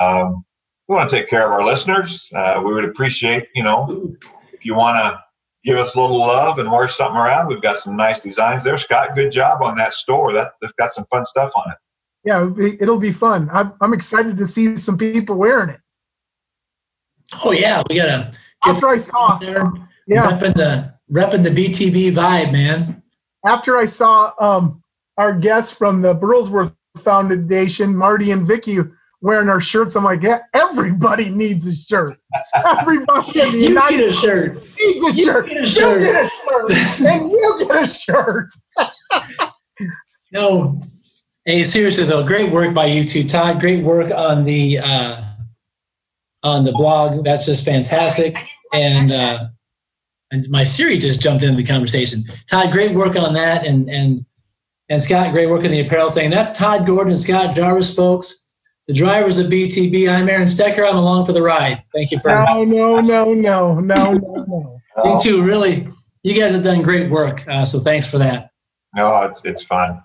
Um, 0.00 0.44
we 0.88 0.94
want 0.94 1.10
to 1.10 1.16
take 1.16 1.28
care 1.28 1.44
of 1.44 1.52
our 1.52 1.64
listeners. 1.64 2.30
Uh, 2.34 2.62
we 2.64 2.72
would 2.72 2.84
appreciate, 2.84 3.48
you 3.54 3.62
know, 3.62 4.14
if 4.52 4.64
you 4.64 4.74
want 4.74 4.96
to 4.96 5.20
give 5.64 5.78
us 5.78 5.94
a 5.94 6.00
little 6.00 6.18
love 6.18 6.58
and 6.58 6.70
wear 6.70 6.86
something 6.88 7.16
around. 7.16 7.48
We've 7.48 7.62
got 7.62 7.78
some 7.78 7.96
nice 7.96 8.18
designs 8.20 8.62
there. 8.64 8.76
Scott, 8.76 9.14
good 9.14 9.32
job 9.32 9.62
on 9.62 9.76
that 9.76 9.94
store. 9.94 10.32
That, 10.32 10.52
that's 10.60 10.74
got 10.74 10.90
some 10.90 11.06
fun 11.06 11.24
stuff 11.24 11.52
on 11.56 11.72
it. 11.72 11.78
Yeah, 12.24 12.38
it'll 12.38 12.50
be, 12.50 12.82
it'll 12.82 12.98
be 12.98 13.12
fun. 13.12 13.50
I'm, 13.52 13.72
I'm 13.80 13.92
excited 13.92 14.36
to 14.36 14.46
see 14.46 14.76
some 14.76 14.96
people 14.96 15.36
wearing 15.36 15.70
it. 15.70 15.80
Oh 17.44 17.52
yeah, 17.52 17.82
we 17.88 17.96
gotta. 17.96 18.32
After 18.64 18.88
I 18.88 18.96
saw, 18.96 19.38
there, 19.38 19.70
yeah, 20.06 20.30
repping 20.30 20.54
the 20.54 20.94
repping 21.14 21.42
the 21.42 21.50
BTB 21.50 22.12
vibe, 22.12 22.52
man. 22.52 23.02
After 23.46 23.76
I 23.76 23.84
saw 23.86 24.32
um, 24.40 24.82
our 25.16 25.32
guests 25.32 25.72
from 25.72 26.02
the 26.02 26.14
Burlsworth 26.14 26.74
Foundation, 26.98 27.94
Marty 27.94 28.32
and 28.32 28.46
Vicky, 28.46 28.78
wearing 29.20 29.48
our 29.48 29.60
shirts, 29.60 29.94
I'm 29.94 30.04
like, 30.04 30.22
yeah, 30.22 30.40
everybody 30.52 31.30
needs 31.30 31.66
a 31.66 31.74
shirt. 31.74 32.18
Everybody 32.54 33.40
in 33.40 33.52
the 33.52 33.58
you 33.58 33.68
United 33.68 33.98
get 33.98 34.10
a 34.10 34.12
shirt. 34.12 34.54
needs 34.78 35.06
a 35.06 35.18
you 35.18 35.24
shirt. 35.24 35.48
Get 35.48 35.64
a 35.64 35.68
shirt. 35.68 36.00
You 36.00 36.06
get 36.06 36.24
a 36.24 36.74
shirt, 36.74 37.00
and 37.06 37.30
you 37.30 37.66
get 37.66 37.82
a 37.82 37.86
shirt. 37.86 38.48
no, 40.32 40.82
hey, 41.44 41.62
seriously 41.64 42.04
though, 42.04 42.24
great 42.24 42.52
work 42.52 42.74
by 42.74 42.86
you 42.86 43.06
two, 43.06 43.24
Todd. 43.24 43.60
Great 43.60 43.84
work 43.84 44.12
on 44.12 44.44
the 44.44 44.78
uh, 44.78 45.22
on 46.42 46.64
the 46.64 46.72
blog. 46.72 47.24
That's 47.24 47.46
just 47.46 47.64
fantastic, 47.64 48.36
and. 48.72 49.12
Uh, 49.12 49.48
and 50.34 50.48
my 50.50 50.64
Siri 50.64 50.98
just 50.98 51.20
jumped 51.20 51.42
into 51.42 51.56
the 51.56 51.64
conversation. 51.64 52.24
Todd, 52.50 52.72
great 52.72 52.94
work 52.94 53.16
on 53.16 53.32
that, 53.34 53.64
and 53.64 53.88
and 53.88 54.24
and 54.88 55.00
Scott, 55.00 55.32
great 55.32 55.48
work 55.48 55.64
on 55.64 55.70
the 55.70 55.80
apparel 55.80 56.10
thing. 56.10 56.30
That's 56.30 56.58
Todd 56.58 56.86
Gordon 56.86 57.12
and 57.12 57.20
Scott 57.20 57.54
Jarvis, 57.54 57.94
folks. 57.94 58.48
The 58.86 58.92
drivers 58.92 59.38
of 59.38 59.46
BTB. 59.46 60.10
I'm 60.10 60.28
Aaron 60.28 60.46
Stecker. 60.46 60.86
I'm 60.86 60.96
along 60.96 61.24
for 61.24 61.32
the 61.32 61.40
ride. 61.40 61.82
Thank 61.94 62.10
you 62.10 62.18
for. 62.18 62.28
No, 62.28 62.64
no, 62.64 63.00
no, 63.00 63.32
no, 63.32 63.80
no, 63.80 64.12
no, 64.12 64.44
no. 64.44 64.80
Me 65.04 65.16
too. 65.22 65.42
Really, 65.42 65.86
you 66.22 66.38
guys 66.38 66.52
have 66.52 66.62
done 66.62 66.82
great 66.82 67.10
work. 67.10 67.46
Uh, 67.48 67.64
so 67.64 67.80
thanks 67.80 68.06
for 68.06 68.18
that. 68.18 68.50
No, 68.94 69.22
it's 69.22 69.40
it's 69.44 69.62
fun. 69.62 70.02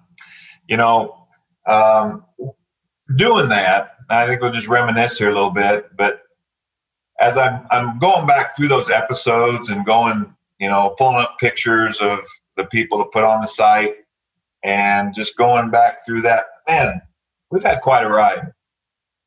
You 0.68 0.78
know, 0.78 1.28
um, 1.68 2.24
doing 3.18 3.50
that. 3.50 3.96
I 4.10 4.26
think 4.26 4.42
we'll 4.42 4.52
just 4.52 4.68
reminisce 4.68 5.18
here 5.18 5.30
a 5.30 5.34
little 5.34 5.52
bit, 5.52 5.96
but 5.98 6.22
as 7.20 7.38
I'm 7.38 7.66
I'm 7.72 8.00
going 8.00 8.26
back 8.26 8.56
through 8.56 8.70
those 8.70 8.90
episodes 8.90 9.70
and 9.70 9.86
going, 9.86 10.34
you 10.60 10.70
know, 10.70 10.96
pulling 10.98 11.18
up 11.18 11.38
pictures 11.40 12.00
of 12.02 12.20
the 12.56 12.66
people 12.66 12.98
to 13.00 13.10
put 13.12 13.24
on 13.24 13.42
the 13.42 13.48
site 13.48 13.96
and 14.64 15.14
just 15.14 15.38
going 15.38 15.70
back 15.70 16.06
through 16.06 16.22
that, 16.22 16.46
man, 16.68 17.02
we've 17.52 17.64
had 17.64 17.82
quite 17.82 18.06
a 18.06 18.10
ride. 18.10 18.52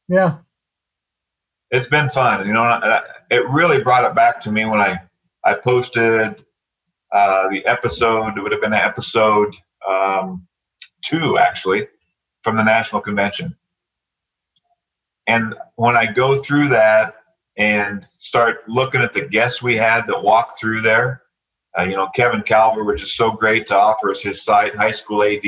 Yeah. 0.09 0.39
It's 1.71 1.87
been 1.87 2.11
fun. 2.11 2.47
You 2.47 2.53
know, 2.53 3.01
it 3.31 3.49
really 3.49 3.83
brought 3.83 4.05
it 4.05 4.15
back 4.15 4.41
to 4.43 4.53
me 4.53 4.65
when 4.65 4.81
I 4.81 5.01
I 5.45 5.55
posted 5.55 6.45
uh, 7.13 7.49
the 7.49 7.65
episode. 7.67 8.37
It 8.37 8.43
would 8.43 8.53
have 8.53 8.61
been 8.61 8.75
episode 8.75 9.55
um, 9.89 10.47
two, 11.03 11.39
actually, 11.39 11.89
from 12.43 12.57
the 12.57 12.63
national 12.63 13.01
convention. 13.01 13.57
And 15.27 15.55
when 15.77 15.97
I 15.97 16.13
go 16.13 16.43
through 16.43 16.69
that 16.69 17.15
and 17.57 18.07
start 18.19 18.69
looking 18.69 19.03
at 19.03 19.13
the 19.13 19.27
guests 19.27 19.63
we 19.63 19.77
had 19.77 20.07
that 20.07 20.23
walked 20.23 20.59
through 20.59 20.81
there. 20.81 21.23
Uh, 21.79 21.85
you 21.85 21.97
know, 21.97 22.09
Kevin 22.15 22.43
Calver 22.43 22.85
was 22.85 23.01
just 23.01 23.17
so 23.17 23.31
great 23.31 23.67
to 23.67 23.77
offer 23.77 24.11
us 24.11 24.23
his 24.23 24.43
site, 24.43 24.77
High 24.77 24.91
School 24.91 25.23
AD, 25.23 25.45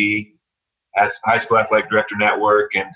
as 0.96 1.18
High 1.24 1.38
School 1.38 1.58
Athletic 1.58 1.90
Director 1.90 2.16
Network, 2.16 2.74
and 2.74 2.90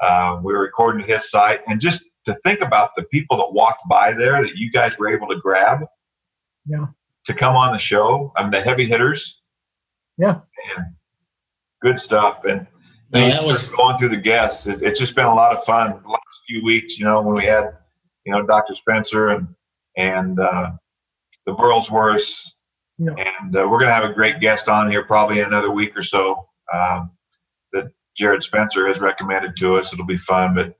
uh, 0.00 0.40
we 0.42 0.52
were 0.52 0.60
recording 0.60 1.02
at 1.02 1.08
his 1.08 1.30
site. 1.30 1.60
And 1.68 1.80
just 1.80 2.02
to 2.24 2.34
think 2.44 2.60
about 2.60 2.90
the 2.96 3.02
people 3.04 3.36
that 3.38 3.52
walked 3.52 3.82
by 3.88 4.12
there 4.12 4.42
that 4.42 4.56
you 4.56 4.70
guys 4.70 4.98
were 4.98 5.08
able 5.08 5.28
to 5.28 5.36
grab, 5.36 5.80
yeah, 6.66 6.86
to 7.24 7.34
come 7.34 7.56
on 7.56 7.72
the 7.72 7.78
show. 7.78 8.32
I 8.36 8.42
mean, 8.42 8.50
the 8.50 8.60
heavy 8.60 8.84
hitters, 8.84 9.40
yeah, 10.16 10.40
and 10.76 10.86
good 11.82 11.98
stuff. 11.98 12.44
And 12.44 12.66
no, 13.12 13.28
that 13.28 13.44
was 13.44 13.68
going 13.68 13.98
through 13.98 14.10
the 14.10 14.16
guests. 14.16 14.66
It, 14.66 14.82
it's 14.82 14.98
just 14.98 15.14
been 15.14 15.26
a 15.26 15.34
lot 15.34 15.54
of 15.54 15.64
fun. 15.64 16.00
The 16.02 16.08
last 16.08 16.40
few 16.46 16.64
weeks, 16.64 16.98
you 16.98 17.04
know, 17.04 17.20
when 17.20 17.34
we 17.34 17.44
had 17.44 17.76
you 18.24 18.32
know, 18.32 18.42
Dr. 18.46 18.74
Spencer 18.74 19.28
and 19.28 19.48
and 19.96 20.38
uh, 20.38 20.72
the 21.46 21.52
Burlsworths. 21.52 22.40
Yeah. 22.98 23.12
And 23.16 23.56
uh, 23.56 23.60
we're 23.68 23.78
going 23.78 23.88
to 23.88 23.94
have 23.94 24.04
a 24.04 24.12
great 24.12 24.40
guest 24.40 24.68
on 24.68 24.90
here 24.90 25.02
probably 25.04 25.40
in 25.40 25.46
another 25.46 25.70
week 25.70 25.96
or 25.96 26.02
so. 26.02 26.46
Um, 26.72 27.10
that 27.72 27.90
Jared 28.16 28.42
Spencer 28.42 28.86
has 28.86 29.00
recommended 29.00 29.56
to 29.56 29.76
us. 29.76 29.92
It'll 29.92 30.04
be 30.06 30.18
fun, 30.18 30.54
but 30.54 30.74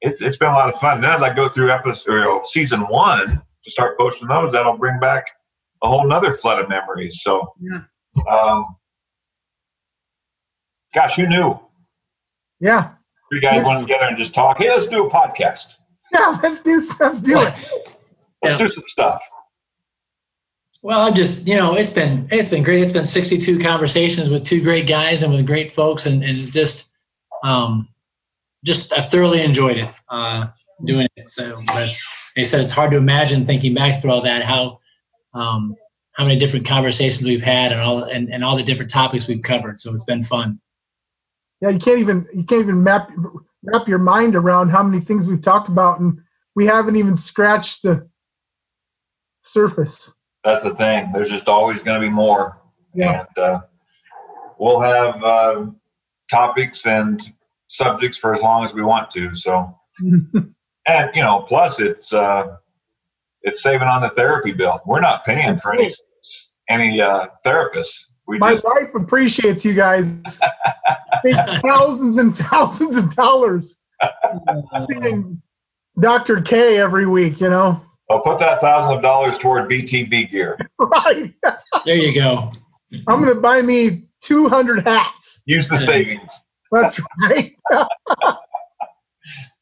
it's 0.00 0.20
it's 0.20 0.36
been 0.36 0.48
a 0.48 0.52
lot 0.54 0.72
of 0.72 0.80
fun. 0.80 1.00
Then 1.00 1.10
as 1.10 1.22
I 1.22 1.32
go 1.34 1.48
through 1.48 1.70
episode 1.70 2.44
season 2.46 2.80
one 2.88 3.40
to 3.62 3.70
start 3.70 3.98
posting 3.98 4.28
those, 4.28 4.50
that'll 4.52 4.76
bring 4.78 4.98
back 4.98 5.26
a 5.82 5.88
whole 5.88 6.06
nother 6.06 6.34
flood 6.34 6.58
of 6.60 6.68
memories. 6.68 7.20
So, 7.22 7.52
Yeah. 7.60 7.82
um, 8.30 8.66
gosh, 10.94 11.16
who 11.16 11.26
knew? 11.26 11.58
Yeah. 12.58 12.90
Three 13.30 13.40
guys 13.40 13.56
Yeah. 13.56 13.66
went 13.66 13.80
together 13.80 14.06
and 14.06 14.16
just 14.16 14.34
talk. 14.34 14.58
Hey, 14.58 14.68
let's 14.70 14.86
do 14.86 15.06
a 15.06 15.10
podcast. 15.10 15.76
Yeah. 16.14 16.38
Let's 16.42 16.60
do. 16.62 16.82
Let's 16.98 17.20
do 17.20 17.38
it. 17.40 17.44
Let's 17.44 17.54
Yeah. 18.42 18.58
do 18.58 18.68
some 18.68 18.84
stuff. 18.86 19.22
Well, 20.82 21.00
I'm 21.00 21.14
just, 21.14 21.46
you 21.46 21.56
know, 21.56 21.74
it's 21.74 21.90
been 21.92 22.26
it's 22.30 22.48
been 22.48 22.62
great. 22.62 22.82
It's 22.82 22.92
been 22.92 23.04
62 23.04 23.58
conversations 23.58 24.30
with 24.30 24.44
two 24.44 24.62
great 24.62 24.86
guys 24.88 25.22
and 25.22 25.32
with 25.32 25.46
great 25.46 25.72
folks, 25.72 26.06
and 26.06 26.24
and 26.24 26.50
just, 26.50 26.92
um, 27.44 27.86
just 28.64 28.92
I 28.94 29.00
thoroughly 29.02 29.42
enjoyed 29.42 29.76
it 29.76 29.90
uh, 30.08 30.46
doing 30.84 31.06
it. 31.16 31.28
So 31.28 31.60
that's 31.66 32.02
they 32.34 32.44
said 32.44 32.60
it's 32.60 32.70
hard 32.70 32.90
to 32.92 32.96
imagine 32.96 33.44
thinking 33.44 33.74
back 33.74 34.00
through 34.00 34.12
all 34.12 34.22
that 34.22 34.42
how, 34.42 34.78
um, 35.34 35.74
how 36.12 36.24
many 36.24 36.38
different 36.38 36.66
conversations 36.66 37.28
we've 37.28 37.42
had 37.42 37.72
and 37.72 37.80
all 37.80 38.04
and, 38.04 38.32
and 38.32 38.42
all 38.42 38.56
the 38.56 38.62
different 38.62 38.90
topics 38.90 39.28
we've 39.28 39.42
covered. 39.42 39.80
So 39.80 39.92
it's 39.92 40.04
been 40.04 40.22
fun. 40.22 40.60
Yeah. 41.60 41.68
You 41.70 41.78
can't 41.78 41.98
even. 41.98 42.26
You 42.32 42.44
can't 42.44 42.62
even 42.62 42.82
map 42.82 43.10
wrap 43.62 43.88
your 43.88 43.98
mind 43.98 44.36
around 44.36 44.70
how 44.70 44.82
many 44.82 45.00
things 45.02 45.26
we've 45.26 45.40
talked 45.40 45.68
about, 45.68 46.00
and 46.00 46.18
we 46.54 46.66
haven't 46.66 46.96
even 46.96 47.16
scratched 47.16 47.82
the 47.82 48.08
surface. 49.40 50.12
That's 50.44 50.62
the 50.62 50.74
thing. 50.74 51.10
There's 51.12 51.30
just 51.30 51.48
always 51.48 51.82
going 51.82 52.00
to 52.00 52.06
be 52.06 52.12
more. 52.12 52.58
Yeah. 52.94 53.24
And 53.36 53.44
uh, 53.44 53.60
we'll 54.58 54.80
have 54.80 55.22
uh, 55.22 55.66
topics 56.30 56.86
and 56.86 57.20
subjects 57.68 58.18
for 58.18 58.34
as 58.34 58.40
long 58.40 58.64
as 58.64 58.74
we 58.74 58.82
want 58.82 59.10
to. 59.12 59.34
So, 59.34 59.74
and 60.00 61.10
you 61.14 61.22
know, 61.22 61.44
plus 61.46 61.80
it's 61.80 62.12
uh, 62.12 62.56
it's 63.42 63.62
saving 63.62 63.88
on 63.88 64.02
the 64.02 64.10
therapy 64.10 64.52
bill. 64.52 64.80
We're 64.86 65.00
not 65.00 65.24
paying 65.24 65.58
for 65.58 65.74
any 65.74 65.90
any 66.68 67.00
uh, 67.00 67.26
therapists. 67.44 68.06
We 68.30 68.38
My 68.38 68.52
just 68.52 68.64
wife 68.64 68.94
appreciates 68.94 69.64
you 69.64 69.74
guys. 69.74 70.22
Pay 71.24 71.32
thousands 71.66 72.16
and 72.16 72.36
thousands 72.38 72.94
of 72.94 73.12
dollars 73.16 73.80
paying 74.88 75.42
Dr. 75.98 76.40
K 76.40 76.78
every 76.78 77.08
week, 77.08 77.40
you 77.40 77.50
know? 77.50 77.84
I'll 78.08 78.20
put 78.20 78.38
that 78.38 78.60
thousand 78.60 78.98
of 78.98 79.02
dollars 79.02 79.36
toward 79.36 79.68
BTB 79.68 80.30
gear. 80.30 80.56
Right. 80.78 81.34
There 81.84 81.96
you 81.96 82.14
go. 82.14 82.52
I'm 83.08 83.20
going 83.20 83.34
to 83.34 83.40
buy 83.40 83.62
me 83.62 84.08
200 84.20 84.84
hats. 84.84 85.42
Use 85.46 85.66
the 85.66 85.76
savings. 85.76 86.32
That's 86.70 87.00
right. 87.20 87.52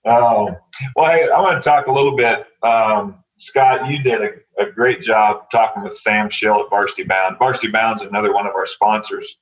Oh, 0.06 0.56
well, 0.96 1.10
hey, 1.10 1.28
I 1.28 1.38
want 1.38 1.62
to 1.62 1.68
talk 1.68 1.86
a 1.88 1.92
little 1.92 2.16
bit. 2.16 2.46
Um, 2.62 3.22
Scott, 3.38 3.88
you 3.88 4.02
did 4.02 4.20
a, 4.20 4.62
a 4.62 4.70
great 4.70 5.00
job 5.00 5.48
talking 5.50 5.84
with 5.84 5.96
Sam 5.96 6.28
Schill 6.28 6.60
at 6.60 6.70
Varsity 6.70 7.04
Bound. 7.04 7.38
Varsity 7.38 7.68
Bound's 7.68 8.02
another 8.02 8.32
one 8.32 8.46
of 8.46 8.54
our 8.54 8.66
sponsors. 8.66 9.38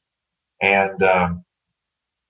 And 0.62 1.02
um, 1.02 1.44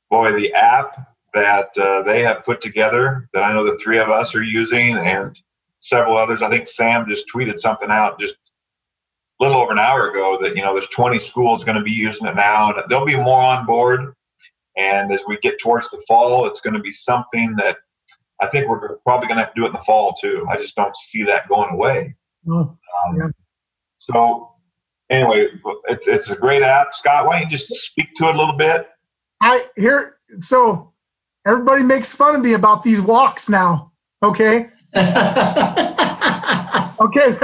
boy, 0.08 0.32
the 0.32 0.52
app 0.54 0.96
that 1.34 1.76
uh, 1.76 2.02
they 2.02 2.22
have 2.22 2.44
put 2.44 2.60
together 2.60 3.28
that 3.34 3.42
I 3.42 3.52
know 3.52 3.64
the 3.64 3.78
three 3.78 3.98
of 3.98 4.08
us 4.08 4.34
are 4.34 4.42
using 4.42 4.96
and 4.96 5.40
several 5.80 6.16
others. 6.16 6.40
I 6.40 6.48
think 6.48 6.68
Sam 6.68 7.04
just 7.06 7.26
tweeted 7.34 7.58
something 7.58 7.90
out 7.90 8.20
just 8.20 8.36
a 9.40 9.44
little 9.44 9.60
over 9.60 9.72
an 9.72 9.78
hour 9.78 10.10
ago 10.10 10.38
that, 10.42 10.56
you 10.56 10.62
know, 10.62 10.72
there's 10.72 10.86
20 10.86 11.18
schools 11.18 11.64
going 11.64 11.76
to 11.76 11.84
be 11.84 11.90
using 11.90 12.28
it 12.28 12.36
now 12.36 12.72
and 12.72 12.82
there'll 12.88 13.04
be 13.04 13.16
more 13.16 13.42
on 13.42 13.66
board. 13.66 14.14
And 14.76 15.12
as 15.12 15.24
we 15.26 15.36
get 15.38 15.58
towards 15.58 15.90
the 15.90 16.02
fall, 16.06 16.46
it's 16.46 16.60
going 16.60 16.74
to 16.74 16.80
be 16.80 16.92
something 16.92 17.56
that 17.56 17.78
I 18.40 18.48
think 18.48 18.68
we're 18.68 18.96
probably 18.98 19.28
going 19.28 19.38
to 19.38 19.44
have 19.44 19.54
to 19.54 19.60
do 19.60 19.64
it 19.64 19.68
in 19.68 19.72
the 19.72 19.80
fall 19.80 20.14
too. 20.20 20.46
I 20.50 20.56
just 20.56 20.76
don't 20.76 20.96
see 20.96 21.22
that 21.24 21.48
going 21.48 21.70
away. 21.72 22.14
Oh, 22.48 22.76
Um, 23.08 23.16
Yeah. 23.16 23.28
So, 23.98 24.50
anyway, 25.10 25.48
it's 25.88 26.06
it's 26.06 26.30
a 26.30 26.36
great 26.36 26.62
app. 26.62 26.94
Scott, 26.94 27.26
why 27.26 27.40
don't 27.40 27.50
you 27.50 27.56
just 27.56 27.72
speak 27.72 28.14
to 28.16 28.28
it 28.28 28.34
a 28.34 28.38
little 28.38 28.56
bit? 28.56 28.88
I 29.40 29.66
here, 29.76 30.16
so 30.38 30.92
everybody 31.46 31.82
makes 31.82 32.12
fun 32.14 32.36
of 32.36 32.42
me 32.42 32.52
about 32.52 32.82
these 32.82 33.00
walks 33.00 33.48
now. 33.48 33.92
Okay. 34.22 34.68
Okay. 37.00 37.36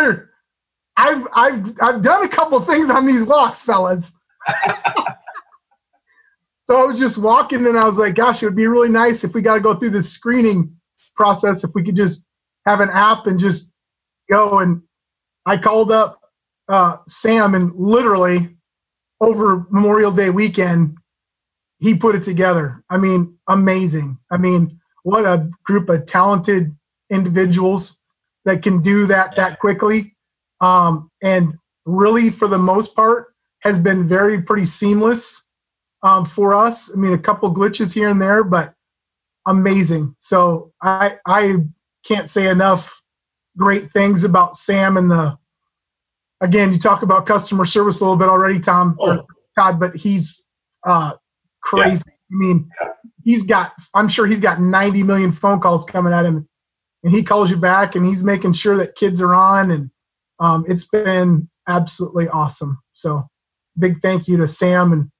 I've, 0.96 1.26
I've, 1.34 1.72
I've 1.80 2.02
done 2.02 2.24
a 2.24 2.28
couple 2.28 2.60
things 2.60 2.90
on 2.90 3.06
these 3.06 3.22
walks, 3.22 3.62
fellas. 3.62 4.12
so 6.64 6.82
I 6.82 6.84
was 6.84 6.98
just 6.98 7.18
walking 7.18 7.66
and 7.66 7.78
I 7.78 7.84
was 7.84 7.98
like, 7.98 8.14
gosh, 8.14 8.42
it 8.42 8.46
would 8.46 8.56
be 8.56 8.66
really 8.66 8.88
nice 8.88 9.24
if 9.24 9.34
we 9.34 9.42
got 9.42 9.54
to 9.54 9.60
go 9.60 9.74
through 9.74 9.90
this 9.90 10.10
screening 10.10 10.74
process, 11.22 11.62
if 11.62 11.70
we 11.76 11.84
could 11.84 11.94
just 11.94 12.26
have 12.66 12.80
an 12.80 12.90
app 12.90 13.28
and 13.28 13.38
just 13.38 13.72
go. 14.28 14.58
And 14.58 14.82
I 15.46 15.56
called 15.56 15.92
up 15.92 16.20
uh, 16.68 16.96
Sam 17.06 17.54
and 17.54 17.72
literally 17.76 18.56
over 19.20 19.64
Memorial 19.70 20.10
Day 20.10 20.30
weekend, 20.30 20.96
he 21.78 21.94
put 21.94 22.16
it 22.16 22.24
together. 22.24 22.82
I 22.90 22.96
mean, 22.96 23.38
amazing. 23.48 24.18
I 24.32 24.36
mean, 24.36 24.80
what 25.04 25.24
a 25.24 25.48
group 25.62 25.88
of 25.88 26.06
talented 26.06 26.74
individuals 27.08 28.00
that 28.44 28.62
can 28.62 28.82
do 28.82 29.06
that 29.06 29.36
that 29.36 29.60
quickly. 29.60 30.16
Um, 30.60 31.08
and 31.22 31.54
really, 31.86 32.30
for 32.30 32.48
the 32.48 32.58
most 32.58 32.96
part, 32.96 33.32
has 33.60 33.78
been 33.78 34.08
very 34.08 34.42
pretty 34.42 34.64
seamless 34.64 35.44
um, 36.02 36.24
for 36.24 36.52
us. 36.52 36.92
I 36.92 36.96
mean, 36.96 37.12
a 37.12 37.18
couple 37.18 37.54
glitches 37.54 37.94
here 37.94 38.08
and 38.08 38.20
there, 38.20 38.42
but 38.42 38.74
amazing. 39.46 40.14
So 40.18 40.72
I 40.82 41.16
I 41.26 41.56
can't 42.04 42.28
say 42.28 42.48
enough 42.48 43.02
great 43.56 43.92
things 43.92 44.24
about 44.24 44.56
Sam 44.56 44.96
and 44.96 45.10
the. 45.10 45.36
Again, 46.40 46.72
you 46.72 46.78
talk 46.78 47.02
about 47.02 47.24
customer 47.24 47.64
service 47.64 48.00
a 48.00 48.04
little 48.04 48.16
bit 48.16 48.28
already, 48.28 48.58
Tom 48.58 48.96
Oh. 49.00 49.24
Todd, 49.56 49.78
but 49.78 49.94
he's 49.94 50.48
uh, 50.84 51.12
crazy. 51.62 52.02
I 52.08 52.12
mean, 52.30 52.68
he's 53.22 53.44
got. 53.44 53.72
I'm 53.94 54.08
sure 54.08 54.26
he's 54.26 54.40
got 54.40 54.60
90 54.60 55.02
million 55.04 55.30
phone 55.30 55.60
calls 55.60 55.84
coming 55.84 56.12
at 56.12 56.24
him, 56.24 56.48
and 57.04 57.14
he 57.14 57.22
calls 57.22 57.50
you 57.50 57.56
back, 57.56 57.94
and 57.94 58.04
he's 58.04 58.24
making 58.24 58.54
sure 58.54 58.76
that 58.78 58.96
kids 58.96 59.20
are 59.20 59.34
on, 59.34 59.70
and 59.70 59.90
um, 60.40 60.64
it's 60.66 60.88
been 60.88 61.48
absolutely 61.68 62.28
awesome. 62.28 62.80
So, 62.94 63.28
big 63.78 64.00
thank 64.00 64.26
you 64.26 64.36
to 64.38 64.48
Sam 64.48 64.92
and 64.92 65.10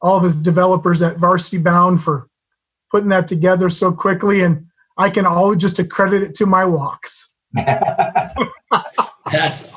all 0.00 0.16
of 0.16 0.24
his 0.24 0.34
developers 0.34 1.02
at 1.02 1.18
Varsity 1.18 1.58
Bound 1.58 2.02
for 2.02 2.26
putting 2.90 3.08
that 3.10 3.28
together 3.28 3.70
so 3.70 3.92
quickly, 3.92 4.42
and 4.42 4.66
I 4.98 5.10
can 5.10 5.26
always 5.26 5.60
just 5.60 5.78
accredit 5.78 6.22
it 6.22 6.34
to 6.36 6.46
my 6.46 6.64
walks. 6.64 7.32
That's 7.54 8.36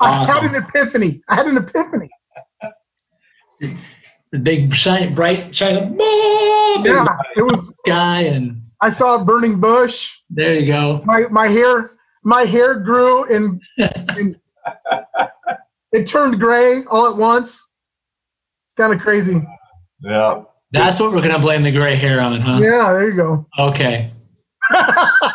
I 0.00 0.26
had 0.40 0.54
an 0.54 0.62
epiphany. 0.62 1.22
I 1.28 1.34
had 1.36 1.46
an 1.46 1.56
epiphany. 1.58 2.08
The 3.60 4.38
big 4.40 4.74
shiny, 4.74 5.10
bright, 5.12 5.54
shiny, 5.54 5.78
ah, 6.00 6.82
Yeah, 6.84 7.16
it 7.36 7.42
was. 7.42 7.76
sky, 7.78 8.22
and 8.22 8.60
I 8.80 8.90
saw 8.90 9.20
a 9.20 9.24
burning 9.24 9.60
bush. 9.60 10.12
there 10.28 10.54
you 10.58 10.66
go. 10.66 11.02
my 11.04 11.24
my 11.30 11.46
hair 11.46 11.92
my 12.24 12.42
hair 12.42 12.74
grew 12.80 13.24
and, 13.32 13.62
and 14.16 14.36
it 15.92 16.06
turned 16.06 16.40
gray 16.40 16.82
all 16.90 17.06
at 17.06 17.16
once. 17.16 17.68
It's 18.64 18.72
kind 18.74 18.92
of 18.92 19.00
crazy. 19.00 19.40
yeah. 20.00 20.42
That's 20.74 21.00
what 21.00 21.12
we're 21.12 21.22
gonna 21.22 21.38
blame 21.38 21.62
the 21.62 21.72
gray 21.72 21.94
hair 21.94 22.20
on, 22.20 22.40
huh? 22.40 22.58
Yeah, 22.60 22.92
there 22.92 23.08
you 23.08 23.16
go. 23.16 23.46
Okay. 23.58 24.10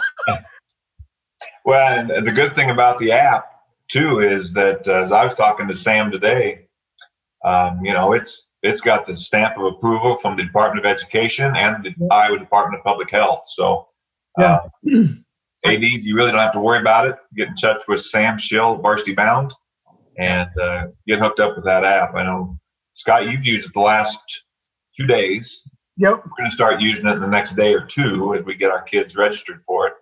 Well, 1.70 2.00
and 2.00 2.26
the 2.26 2.32
good 2.32 2.56
thing 2.56 2.72
about 2.72 2.98
the 2.98 3.12
app 3.12 3.46
too 3.90 4.22
is 4.22 4.54
that 4.54 4.88
uh, 4.88 5.04
as 5.04 5.12
I 5.12 5.24
was 5.24 5.36
talking 5.36 5.68
to 5.68 5.76
Sam 5.76 6.10
today, 6.10 6.68
um, 7.46 7.86
you 7.86 7.94
know, 7.94 8.14
it's 8.14 8.50
it's 8.64 8.82
got 8.82 9.06
the 9.06 9.16
stamp 9.16 9.56
of 9.56 9.66
approval 9.66 10.16
from 10.16 10.36
the 10.36 10.44
Department 10.44 10.84
of 10.84 10.90
Education 10.90 11.56
and 11.56 11.84
the 11.84 11.94
Iowa 12.12 12.40
Department 12.40 12.80
of 12.80 12.84
Public 12.84 13.12
Health. 13.12 13.42
So, 13.46 13.88
uh, 14.42 14.62
ADs, 15.64 16.04
you 16.04 16.16
really 16.16 16.32
don't 16.32 16.40
have 16.40 16.54
to 16.54 16.60
worry 16.60 16.80
about 16.80 17.08
it. 17.08 17.18
Get 17.36 17.50
in 17.50 17.56
touch 17.56 17.84
with 17.88 18.02
Sam 18.02 18.40
Schill, 18.40 18.78
Varsity 18.78 19.14
Bound, 19.14 19.54
and 20.18 20.50
uh, 20.60 20.88
get 21.08 21.20
hooked 21.20 21.40
up 21.40 21.56
with 21.56 21.66
that 21.66 21.84
app. 21.84 22.16
I 22.16 22.24
know 22.24 22.58
Scott, 22.94 23.30
you've 23.30 23.46
used 23.46 23.68
it 23.68 23.74
the 23.76 23.80
last 23.80 24.20
two 25.00 25.08
days. 25.08 25.64
Yep. 25.98 26.18
We're 26.18 26.38
going 26.38 26.50
to 26.50 26.56
start 26.56 26.82
using 26.82 27.08
it 27.08 27.14
in 27.14 27.20
the 27.20 27.28
next 27.28 27.56
day 27.56 27.74
or 27.74 27.86
two 27.86 28.36
as 28.36 28.44
we 28.46 28.56
get 28.56 28.72
our 28.72 28.82
kids 28.82 29.16
registered 29.16 29.64
for 29.66 29.88
it. 29.88 29.94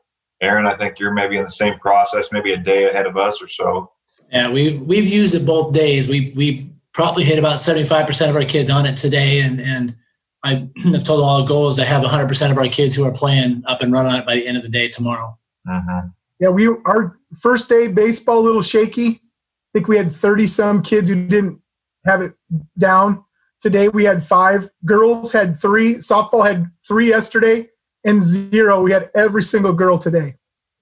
Aaron, 0.42 0.68
I 0.68 0.76
think 0.76 1.00
you're 1.00 1.14
maybe 1.14 1.38
in 1.38 1.44
the 1.44 1.50
same 1.50 1.80
process, 1.80 2.30
maybe 2.32 2.54
a 2.54 2.58
day 2.58 2.90
ahead 2.90 3.08
of 3.08 3.18
us 3.18 3.42
or 3.42 3.48
so. 3.48 3.92
Yeah, 4.32 4.50
we 4.50 4.78
we've 4.78 5.08
used 5.08 5.34
it 5.34 5.46
both 5.46 5.74
days. 5.74 6.08
We 6.08 6.34
we 6.36 6.72
probably 6.94 7.24
hit 7.24 7.40
about 7.40 7.60
seventy 7.60 7.88
five 7.88 8.06
percent 8.06 8.30
of 8.30 8.36
our 8.36 8.44
kids 8.44 8.70
on 8.70 8.86
it 8.86 8.98
today, 8.98 9.40
and 9.40 9.60
and 9.60 9.96
I 10.44 10.68
have 10.92 11.04
told 11.04 11.22
them 11.22 11.28
all 11.28 11.40
the 11.40 11.48
goal 11.48 11.68
is 11.68 11.76
to 11.78 11.86
have 11.86 12.04
hundred 12.04 12.28
percent 12.28 12.52
of 12.52 12.58
our 12.58 12.68
kids 12.68 12.94
who 12.94 13.06
are 13.06 13.12
playing 13.12 13.64
up 13.66 13.82
and 13.82 13.92
running 13.92 14.12
on 14.12 14.20
it 14.20 14.26
by 14.26 14.36
the 14.36 14.46
end 14.46 14.58
of 14.58 14.64
the 14.64 14.70
day 14.70 14.90
tomorrow. 14.90 15.38
Mm-hmm. 15.68 16.10
Yeah, 16.40 16.50
we 16.50 16.68
our 16.68 17.18
first 17.40 17.70
day 17.70 17.88
baseball 17.88 18.40
a 18.40 18.46
little 18.46 18.62
shaky. 18.62 19.08
I 19.08 19.80
think 19.80 19.88
we 19.88 19.98
had 19.98 20.12
30 20.12 20.46
some 20.48 20.82
kids 20.84 21.10
who 21.10 21.28
didn't 21.28 21.62
have 22.06 22.22
it 22.22 22.34
down. 22.78 23.24
Today 23.62 23.89
we 23.89 24.04
had 24.04 24.24
five. 24.24 24.70
Girls 24.86 25.32
had 25.32 25.60
three. 25.60 25.96
Softball 25.96 26.46
had 26.46 26.70
three 26.88 27.10
yesterday, 27.10 27.70
and 28.04 28.22
zero. 28.22 28.82
We 28.82 28.91
had 28.91 29.10
every 29.15 29.43
single 29.43 29.74
girl 29.74 29.98
today. 29.98 30.36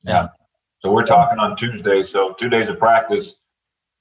Yeah. 0.03 0.27
So 0.79 0.91
we're 0.91 1.05
talking 1.05 1.39
on 1.39 1.55
Tuesday. 1.55 2.03
So 2.03 2.33
two 2.33 2.49
days 2.49 2.69
of 2.69 2.77
practice. 2.77 3.35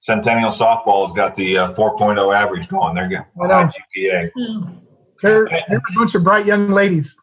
Centennial 0.00 0.50
softball 0.50 1.06
has 1.06 1.14
got 1.14 1.34
the 1.34 1.56
uh, 1.56 1.72
4.0 1.72 2.36
average 2.36 2.68
going. 2.68 2.94
They're 2.94 3.08
getting 3.08 3.24
I 3.42 3.46
know. 3.46 3.54
high 3.54 3.72
GPA. 3.96 4.30
They're, 5.22 5.46
they're 5.46 5.78
a 5.78 5.92
bunch 5.94 6.14
of 6.14 6.22
bright 6.22 6.44
young 6.44 6.68
ladies. 6.68 7.16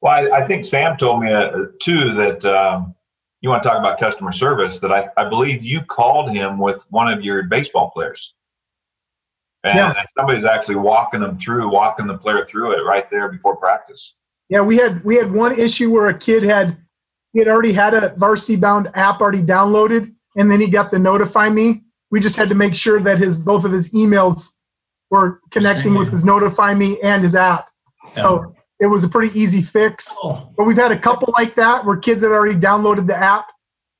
Well, 0.00 0.12
I, 0.32 0.42
I 0.42 0.46
think 0.46 0.64
Sam 0.64 0.96
told 0.96 1.22
me 1.22 1.32
uh, 1.32 1.66
too 1.82 2.14
that 2.14 2.44
um, 2.44 2.94
you 3.40 3.48
want 3.48 3.64
to 3.64 3.68
talk 3.68 3.78
about 3.78 3.98
customer 3.98 4.30
service. 4.30 4.78
That 4.78 4.92
I, 4.92 5.08
I 5.16 5.28
believe 5.28 5.62
you 5.62 5.80
called 5.82 6.30
him 6.30 6.58
with 6.58 6.84
one 6.90 7.12
of 7.12 7.24
your 7.24 7.42
baseball 7.42 7.90
players, 7.90 8.34
and, 9.64 9.76
Yeah. 9.76 9.94
and 9.96 10.06
somebody's 10.16 10.44
actually 10.44 10.76
walking 10.76 11.20
them 11.20 11.36
through, 11.38 11.68
walking 11.70 12.06
the 12.06 12.16
player 12.16 12.44
through 12.46 12.72
it 12.72 12.82
right 12.84 13.10
there 13.10 13.28
before 13.28 13.56
practice. 13.56 14.14
Yeah, 14.48 14.60
we 14.62 14.76
had 14.76 15.02
we 15.04 15.16
had 15.16 15.30
one 15.30 15.58
issue 15.58 15.90
where 15.90 16.08
a 16.08 16.18
kid 16.18 16.42
had 16.42 16.76
he 17.32 17.38
had 17.38 17.48
already 17.48 17.72
had 17.72 17.94
a 17.94 18.14
varsity 18.16 18.56
bound 18.56 18.88
app 18.94 19.20
already 19.20 19.42
downloaded, 19.42 20.12
and 20.36 20.50
then 20.50 20.60
he 20.60 20.68
got 20.68 20.90
the 20.90 20.98
notify 20.98 21.48
me. 21.48 21.82
We 22.10 22.18
just 22.18 22.36
had 22.36 22.48
to 22.48 22.56
make 22.56 22.74
sure 22.74 22.98
that 23.00 23.18
his 23.18 23.36
both 23.36 23.64
of 23.64 23.70
his 23.70 23.90
emails 23.90 24.48
were 25.10 25.40
connecting 25.50 25.94
with 25.94 26.10
his 26.10 26.24
notify 26.24 26.74
me 26.74 27.00
and 27.02 27.22
his 27.22 27.34
app. 27.36 27.68
So 28.10 28.54
it 28.80 28.86
was 28.86 29.04
a 29.04 29.08
pretty 29.08 29.38
easy 29.38 29.62
fix. 29.62 30.12
Oh, 30.24 30.48
But 30.56 30.64
we've 30.64 30.76
had 30.76 30.90
a 30.90 30.98
couple 30.98 31.32
like 31.36 31.54
that 31.56 31.84
where 31.84 31.96
kids 31.96 32.22
had 32.22 32.32
already 32.32 32.58
downloaded 32.58 33.06
the 33.06 33.16
app 33.16 33.46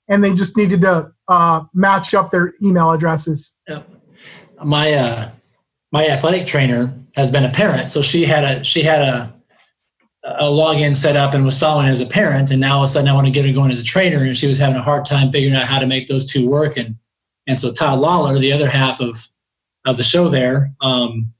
and 0.08 0.22
they 0.24 0.34
just 0.34 0.56
needed 0.56 0.80
to 0.80 1.12
uh, 1.28 1.62
match 1.74 2.14
up 2.14 2.30
their 2.30 2.54
email 2.62 2.90
addresses. 2.90 3.54
Yep. 3.68 3.88
My 4.64 4.92
uh, 4.94 5.30
my 5.92 6.06
athletic 6.06 6.46
trainer 6.46 6.94
has 7.16 7.30
been 7.30 7.44
a 7.44 7.50
parent, 7.50 7.88
so 7.88 8.02
she 8.02 8.24
had 8.24 8.44
a 8.44 8.64
she 8.64 8.82
had 8.82 9.02
a 9.02 9.34
a 10.22 10.44
login 10.44 10.94
set 10.94 11.16
up 11.16 11.32
and 11.34 11.44
was 11.44 11.58
following 11.58 11.88
as 11.88 12.00
a 12.00 12.06
parent, 12.06 12.50
and 12.50 12.60
now 12.60 12.76
all 12.76 12.82
of 12.82 12.84
a 12.84 12.86
sudden 12.88 13.08
I 13.08 13.14
want 13.14 13.26
to 13.26 13.32
get 13.32 13.46
her 13.46 13.52
going 13.52 13.70
as 13.70 13.80
a 13.80 13.84
trainer, 13.84 14.18
and 14.18 14.36
she 14.36 14.46
was 14.46 14.58
having 14.58 14.76
a 14.76 14.82
hard 14.82 15.04
time 15.04 15.32
figuring 15.32 15.56
out 15.56 15.66
how 15.66 15.78
to 15.78 15.86
make 15.86 16.08
those 16.08 16.26
two 16.26 16.48
work, 16.48 16.76
and 16.76 16.96
and 17.46 17.58
so 17.58 17.72
Todd 17.72 17.98
Lawler, 17.98 18.38
the 18.38 18.52
other 18.52 18.68
half 18.68 19.00
of 19.00 19.26
of 19.86 19.96
the 19.96 20.02
show 20.02 20.28
there, 20.28 20.72
um, 20.80 21.32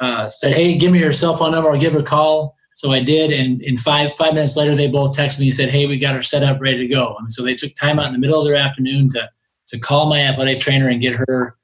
uh, 0.00 0.26
said, 0.28 0.54
"Hey, 0.54 0.76
give 0.76 0.92
me 0.92 0.98
your 0.98 1.12
cell 1.12 1.36
phone 1.36 1.52
number. 1.52 1.70
I'll 1.70 1.78
give 1.78 1.92
her 1.92 2.00
a 2.00 2.04
call." 2.04 2.56
So 2.74 2.92
I 2.92 3.02
did, 3.02 3.30
and 3.30 3.60
in 3.62 3.76
five 3.76 4.14
five 4.14 4.34
minutes 4.34 4.56
later, 4.56 4.74
they 4.74 4.88
both 4.88 5.16
texted 5.16 5.40
me 5.40 5.46
and 5.46 5.54
said, 5.54 5.68
"Hey, 5.68 5.86
we 5.86 5.98
got 5.98 6.14
her 6.14 6.22
set 6.22 6.42
up, 6.42 6.60
ready 6.60 6.78
to 6.78 6.88
go." 6.88 7.14
And 7.18 7.30
so 7.30 7.42
they 7.42 7.54
took 7.54 7.74
time 7.74 7.98
out 7.98 8.06
in 8.06 8.12
the 8.12 8.18
middle 8.18 8.40
of 8.40 8.46
their 8.46 8.56
afternoon 8.56 9.10
to 9.10 9.28
to 9.68 9.78
call 9.78 10.06
my 10.06 10.20
athletic 10.20 10.60
trainer 10.60 10.88
and 10.88 11.00
get 11.00 11.14
her 11.14 11.56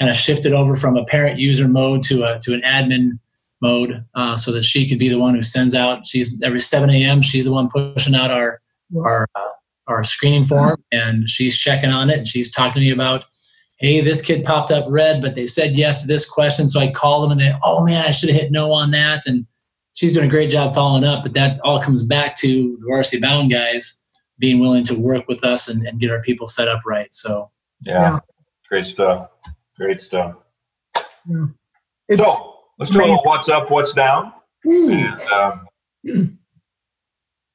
kind 0.00 0.10
of 0.10 0.16
shifted 0.16 0.52
over 0.54 0.74
from 0.74 0.96
a 0.96 1.04
parent 1.04 1.38
user 1.38 1.68
mode 1.68 2.02
to 2.04 2.24
a 2.24 2.38
to 2.40 2.54
an 2.54 2.62
admin 2.62 3.18
mode, 3.60 4.02
uh, 4.14 4.34
so 4.34 4.50
that 4.50 4.64
she 4.64 4.88
could 4.88 4.98
be 4.98 5.10
the 5.10 5.18
one 5.18 5.34
who 5.34 5.42
sends 5.42 5.74
out. 5.74 6.06
She's 6.06 6.42
every 6.42 6.60
7 6.60 6.88
a.m. 6.88 7.20
She's 7.20 7.44
the 7.44 7.52
one 7.52 7.68
pushing 7.68 8.14
out 8.14 8.30
our 8.30 8.60
our 9.04 9.28
uh, 9.34 9.50
our 9.86 10.02
screening 10.02 10.44
form, 10.44 10.82
and 10.90 11.28
she's 11.28 11.58
checking 11.58 11.90
on 11.90 12.08
it. 12.08 12.18
And 12.18 12.26
she's 12.28 12.50
talking 12.50 12.74
to 12.74 12.80
me 12.80 12.90
about, 12.90 13.26
hey, 13.78 14.00
this 14.00 14.22
kid 14.22 14.42
popped 14.42 14.70
up 14.70 14.86
red, 14.88 15.20
but 15.20 15.34
they 15.34 15.46
said 15.46 15.76
yes 15.76 16.00
to 16.00 16.08
this 16.08 16.28
question, 16.28 16.68
so 16.68 16.80
I 16.80 16.90
called 16.90 17.24
them 17.24 17.32
and 17.32 17.40
they, 17.40 17.54
oh 17.62 17.84
man, 17.84 18.04
I 18.06 18.10
should 18.10 18.30
have 18.30 18.40
hit 18.40 18.50
no 18.50 18.72
on 18.72 18.90
that, 18.92 19.26
and 19.26 19.46
she's 19.92 20.14
doing 20.14 20.26
a 20.26 20.30
great 20.30 20.50
job 20.50 20.74
following 20.74 21.04
up. 21.04 21.22
But 21.22 21.34
that 21.34 21.60
all 21.62 21.80
comes 21.82 22.02
back 22.02 22.36
to 22.36 22.76
the 22.80 22.86
varsity 22.88 23.20
bound 23.20 23.50
guys 23.50 24.02
being 24.38 24.58
willing 24.60 24.84
to 24.84 24.94
work 24.98 25.28
with 25.28 25.44
us 25.44 25.68
and, 25.68 25.86
and 25.86 26.00
get 26.00 26.10
our 26.10 26.22
people 26.22 26.46
set 26.46 26.66
up 26.68 26.80
right. 26.86 27.12
So 27.12 27.50
Yeah, 27.82 28.00
Yeah. 28.00 28.18
great 28.70 28.86
stuff. 28.86 29.28
Great 29.80 30.00
stuff. 30.00 30.34
It's 32.08 32.22
so 32.22 32.54
let's 32.78 32.90
do 32.90 32.98
a 32.98 33.00
little 33.00 33.22
what's 33.22 33.48
up, 33.48 33.70
what's 33.70 33.92
down. 33.94 34.32
and 34.64 35.20
um, 35.32 35.66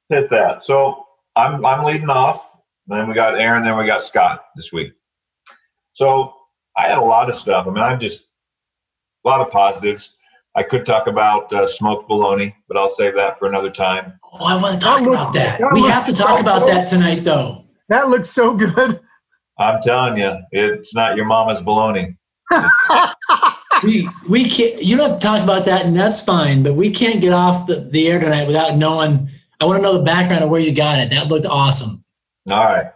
hit 0.08 0.30
that. 0.30 0.64
So 0.64 1.04
I'm 1.36 1.64
I'm 1.64 1.84
leading 1.84 2.10
off. 2.10 2.44
Then 2.88 3.06
we 3.08 3.14
got 3.14 3.38
Aaron. 3.38 3.62
Then 3.64 3.76
we 3.78 3.86
got 3.86 4.02
Scott 4.02 4.44
this 4.56 4.72
week. 4.72 4.92
So 5.92 6.32
I 6.76 6.88
had 6.88 6.98
a 6.98 7.02
lot 7.02 7.28
of 7.28 7.36
stuff. 7.36 7.66
I 7.66 7.70
mean, 7.70 7.82
I'm 7.82 8.00
just 8.00 8.22
a 9.24 9.28
lot 9.28 9.40
of 9.40 9.50
positives. 9.50 10.14
I 10.56 10.62
could 10.62 10.86
talk 10.86 11.06
about 11.06 11.52
uh, 11.52 11.66
smoked 11.66 12.08
bologna, 12.08 12.56
but 12.66 12.76
I'll 12.76 12.88
save 12.88 13.14
that 13.16 13.38
for 13.38 13.46
another 13.46 13.70
time. 13.70 14.18
Oh, 14.24 14.46
I 14.46 14.60
want 14.60 14.74
to 14.74 14.80
talk 14.80 15.00
That 15.00 15.04
looks- 15.04 15.20
about 15.22 15.34
that. 15.34 15.60
that 15.60 15.72
We 15.72 15.80
looks 15.82 15.92
have 15.92 16.04
to 16.06 16.12
talk 16.14 16.36
so 16.38 16.42
about 16.42 16.62
good. 16.62 16.70
that 16.76 16.88
tonight, 16.88 17.24
though. 17.24 17.64
that 17.88 18.08
looks 18.08 18.30
so 18.30 18.54
good. 18.54 19.00
I'm 19.58 19.80
telling 19.80 20.18
you, 20.18 20.36
it's 20.52 20.94
not 20.94 21.16
your 21.16 21.26
mama's 21.26 21.60
bologna. 21.60 22.16
We 23.82 24.08
we 24.28 24.48
can't. 24.48 24.82
You 24.82 24.96
don't 24.96 25.20
talk 25.20 25.42
about 25.42 25.64
that, 25.64 25.84
and 25.84 25.94
that's 25.94 26.22
fine. 26.22 26.62
But 26.62 26.74
we 26.74 26.90
can't 26.90 27.20
get 27.20 27.32
off 27.32 27.66
the, 27.66 27.76
the 27.76 28.08
air 28.08 28.18
tonight 28.18 28.46
without 28.46 28.76
knowing. 28.76 29.28
I 29.60 29.64
want 29.64 29.78
to 29.78 29.82
know 29.82 29.96
the 29.96 30.02
background 30.04 30.44
of 30.44 30.50
where 30.50 30.60
you 30.60 30.74
got 30.74 30.98
it. 30.98 31.10
That 31.10 31.28
looked 31.28 31.46
awesome. 31.46 32.04
All 32.50 32.64
right. 32.64 32.86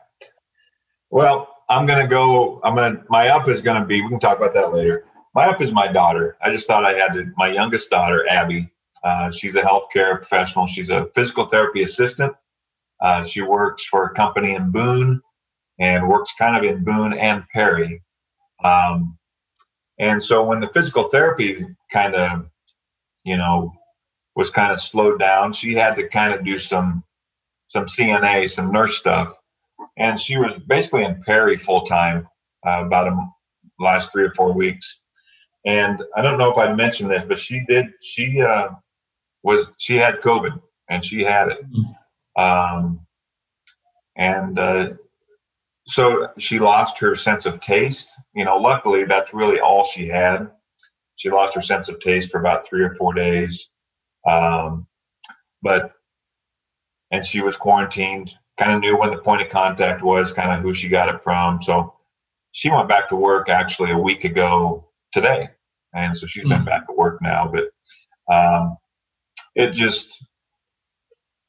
Well, 1.10 1.48
I'm 1.68 1.86
gonna 1.86 2.06
go. 2.06 2.60
I'm 2.64 2.74
gonna. 2.74 3.02
My 3.08 3.28
up 3.28 3.48
is 3.48 3.60
gonna 3.62 3.84
be. 3.84 4.00
We 4.00 4.08
can 4.08 4.18
talk 4.18 4.38
about 4.38 4.54
that 4.54 4.72
later. 4.72 5.04
My 5.34 5.46
up 5.46 5.60
is 5.60 5.70
my 5.72 5.86
daughter. 5.86 6.36
I 6.42 6.50
just 6.50 6.66
thought 6.66 6.84
I 6.84 6.94
had 6.94 7.12
to. 7.12 7.30
My 7.36 7.48
youngest 7.52 7.90
daughter, 7.90 8.26
Abby. 8.28 8.70
Uh, 9.04 9.30
she's 9.30 9.56
a 9.56 9.62
healthcare 9.62 10.16
professional. 10.16 10.66
She's 10.66 10.90
a 10.90 11.06
physical 11.14 11.46
therapy 11.46 11.82
assistant. 11.82 12.34
Uh, 13.00 13.24
she 13.24 13.40
works 13.40 13.84
for 13.84 14.04
a 14.04 14.14
company 14.14 14.54
in 14.54 14.70
Boone, 14.70 15.22
and 15.80 16.08
works 16.08 16.34
kind 16.38 16.56
of 16.56 16.62
in 16.62 16.84
Boone 16.84 17.14
and 17.14 17.42
Perry. 17.52 18.02
Um, 18.62 19.18
and 19.98 20.22
so 20.22 20.44
when 20.44 20.60
the 20.60 20.68
physical 20.68 21.08
therapy 21.08 21.66
kind 21.92 22.14
of, 22.14 22.46
you 23.24 23.36
know, 23.36 23.72
was 24.36 24.50
kind 24.50 24.72
of 24.72 24.80
slowed 24.80 25.18
down, 25.18 25.52
she 25.52 25.74
had 25.74 25.96
to 25.96 26.08
kind 26.08 26.32
of 26.32 26.44
do 26.44 26.58
some 26.58 27.02
some 27.68 27.86
CNA, 27.86 28.48
some 28.50 28.72
nurse 28.72 28.96
stuff 28.96 29.34
and 29.96 30.18
she 30.18 30.36
was 30.36 30.54
basically 30.66 31.04
in 31.04 31.22
Perry 31.22 31.56
full 31.56 31.82
time 31.82 32.26
uh, 32.66 32.84
about 32.84 33.06
a 33.06 33.10
m- 33.10 33.32
last 33.78 34.10
three 34.10 34.24
or 34.24 34.32
four 34.34 34.52
weeks. 34.52 35.00
And 35.66 36.02
I 36.16 36.22
don't 36.22 36.38
know 36.38 36.50
if 36.50 36.58
I 36.58 36.72
mentioned 36.72 37.10
this, 37.10 37.22
but 37.22 37.38
she 37.38 37.62
did. 37.68 37.86
She 38.00 38.40
uh, 38.40 38.68
was 39.42 39.70
she 39.78 39.96
had 39.96 40.20
COVID, 40.22 40.58
and 40.88 41.04
she 41.04 41.22
had 41.22 41.48
it. 41.48 41.58
Um, 42.40 43.06
and 44.16 44.58
uh, 44.58 44.90
so 45.90 46.28
she 46.38 46.58
lost 46.58 46.98
her 46.98 47.16
sense 47.16 47.46
of 47.46 47.60
taste. 47.60 48.14
You 48.34 48.44
know, 48.44 48.56
luckily 48.56 49.04
that's 49.04 49.34
really 49.34 49.60
all 49.60 49.84
she 49.84 50.06
had. 50.06 50.48
She 51.16 51.30
lost 51.30 51.54
her 51.54 51.60
sense 51.60 51.88
of 51.88 51.98
taste 51.98 52.30
for 52.30 52.40
about 52.40 52.66
three 52.66 52.82
or 52.82 52.94
four 52.94 53.12
days. 53.12 53.68
Um, 54.28 54.86
but 55.62 55.92
and 57.10 57.24
she 57.24 57.42
was 57.42 57.56
quarantined 57.56 58.32
kind 58.58 58.72
of 58.72 58.80
knew 58.80 58.96
when 58.96 59.10
the 59.10 59.16
point 59.16 59.42
of 59.42 59.48
contact 59.48 60.02
was, 60.02 60.32
kind 60.32 60.52
of 60.52 60.60
who 60.60 60.74
she 60.74 60.88
got 60.88 61.12
it 61.12 61.22
from. 61.22 61.60
So 61.62 61.94
she 62.52 62.70
went 62.70 62.88
back 62.88 63.08
to 63.08 63.16
work 63.16 63.48
actually 63.48 63.90
a 63.90 63.98
week 63.98 64.24
ago 64.24 64.86
today. 65.12 65.48
And 65.94 66.16
so 66.16 66.26
she's 66.26 66.48
been 66.48 66.62
Mm. 66.62 66.66
back 66.66 66.86
to 66.86 66.92
work 66.92 67.20
now. 67.22 67.50
But 67.50 67.70
um, 68.32 68.76
it 69.56 69.72
just, 69.72 70.24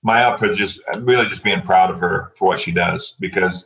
my 0.04 0.36
for 0.38 0.52
just 0.52 0.80
really 1.00 1.28
just 1.28 1.44
being 1.44 1.62
proud 1.62 1.92
of 1.92 2.00
her 2.00 2.32
for 2.38 2.48
what 2.48 2.60
she 2.60 2.72
does 2.72 3.16
because 3.20 3.66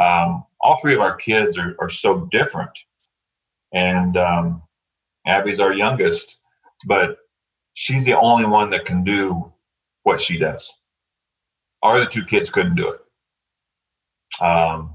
um, 0.00 0.44
all 0.60 0.78
three 0.80 0.94
of 0.94 1.00
our 1.00 1.16
kids 1.16 1.56
are, 1.58 1.76
are 1.78 1.88
so 1.88 2.28
different. 2.32 2.70
And 3.72 4.16
um, 4.16 4.62
Abby's 5.26 5.60
our 5.60 5.72
youngest, 5.72 6.36
but 6.86 7.18
she's 7.74 8.04
the 8.04 8.18
only 8.18 8.46
one 8.46 8.70
that 8.70 8.84
can 8.84 9.04
do 9.04 9.52
what 10.02 10.20
she 10.20 10.38
does 10.38 10.72
our 11.82 11.96
other 11.96 12.06
two 12.06 12.24
kids 12.24 12.50
couldn't 12.50 12.76
do 12.76 12.90
it. 12.90 14.44
Um, 14.44 14.94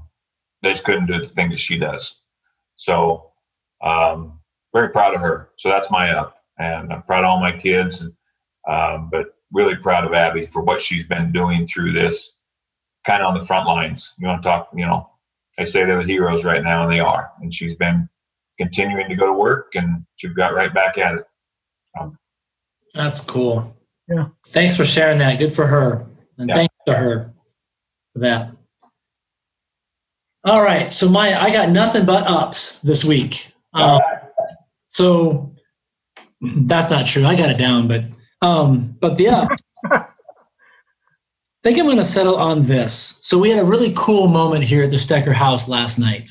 they 0.62 0.72
just 0.72 0.84
couldn't 0.84 1.06
do 1.06 1.18
the 1.18 1.26
things 1.26 1.52
that 1.52 1.60
she 1.60 1.78
does. 1.78 2.16
So, 2.76 3.32
um, 3.82 4.40
very 4.74 4.90
proud 4.90 5.14
of 5.14 5.20
her. 5.20 5.50
So 5.56 5.68
that's 5.68 5.90
my 5.90 6.10
up, 6.10 6.36
and 6.58 6.92
I'm 6.92 7.02
proud 7.02 7.24
of 7.24 7.30
all 7.30 7.40
my 7.40 7.56
kids, 7.56 8.04
um, 8.68 9.08
but 9.10 9.34
really 9.52 9.76
proud 9.76 10.04
of 10.04 10.12
Abby 10.12 10.46
for 10.46 10.62
what 10.62 10.80
she's 10.80 11.06
been 11.06 11.32
doing 11.32 11.66
through 11.66 11.92
this, 11.92 12.32
kind 13.06 13.22
of 13.22 13.28
on 13.28 13.38
the 13.38 13.44
front 13.46 13.66
lines. 13.66 14.12
You 14.18 14.26
want 14.28 14.42
to 14.42 14.48
talk? 14.48 14.68
You 14.74 14.86
know, 14.86 15.08
they 15.56 15.64
say 15.64 15.84
they're 15.84 16.02
the 16.02 16.08
heroes 16.08 16.44
right 16.44 16.62
now, 16.62 16.82
and 16.82 16.92
they 16.92 17.00
are. 17.00 17.30
And 17.40 17.52
she's 17.52 17.74
been 17.76 18.08
continuing 18.58 19.08
to 19.08 19.14
go 19.14 19.26
to 19.26 19.32
work, 19.32 19.74
and 19.74 20.04
she 20.16 20.28
got 20.28 20.54
right 20.54 20.72
back 20.74 20.98
at 20.98 21.14
it. 21.14 21.24
That's 22.94 23.20
cool. 23.20 23.74
Yeah. 24.08 24.28
Thanks 24.48 24.76
for 24.76 24.84
sharing 24.84 25.18
that. 25.18 25.38
Good 25.38 25.54
for 25.54 25.66
her. 25.66 26.06
And 26.38 26.48
Yeah. 26.48 26.54
thanks 26.56 26.74
to 26.86 26.94
her 26.94 27.34
for 28.12 28.18
that. 28.20 28.50
All 30.44 30.62
right. 30.62 30.90
So 30.90 31.08
my 31.08 31.40
I 31.40 31.50
got 31.50 31.70
nothing 31.70 32.04
but 32.06 32.26
ups 32.28 32.78
this 32.80 33.04
week. 33.04 33.52
Um, 33.74 34.00
so 34.86 35.52
that's 36.40 36.90
not 36.90 37.06
true. 37.06 37.26
I 37.26 37.34
got 37.34 37.50
it 37.50 37.58
down, 37.58 37.88
but 37.88 38.04
um, 38.42 38.96
but 39.00 39.16
the 39.16 39.28
up. 39.28 39.48
Think 41.66 41.80
I'm 41.80 41.86
going 41.86 41.96
to 41.96 42.04
settle 42.04 42.36
on 42.36 42.62
this. 42.62 43.18
So 43.22 43.38
we 43.38 43.50
had 43.50 43.58
a 43.58 43.64
really 43.64 43.92
cool 43.96 44.28
moment 44.28 44.62
here 44.62 44.84
at 44.84 44.90
the 44.90 44.94
Stecker 44.94 45.32
House 45.32 45.68
last 45.68 45.98
night. 45.98 46.30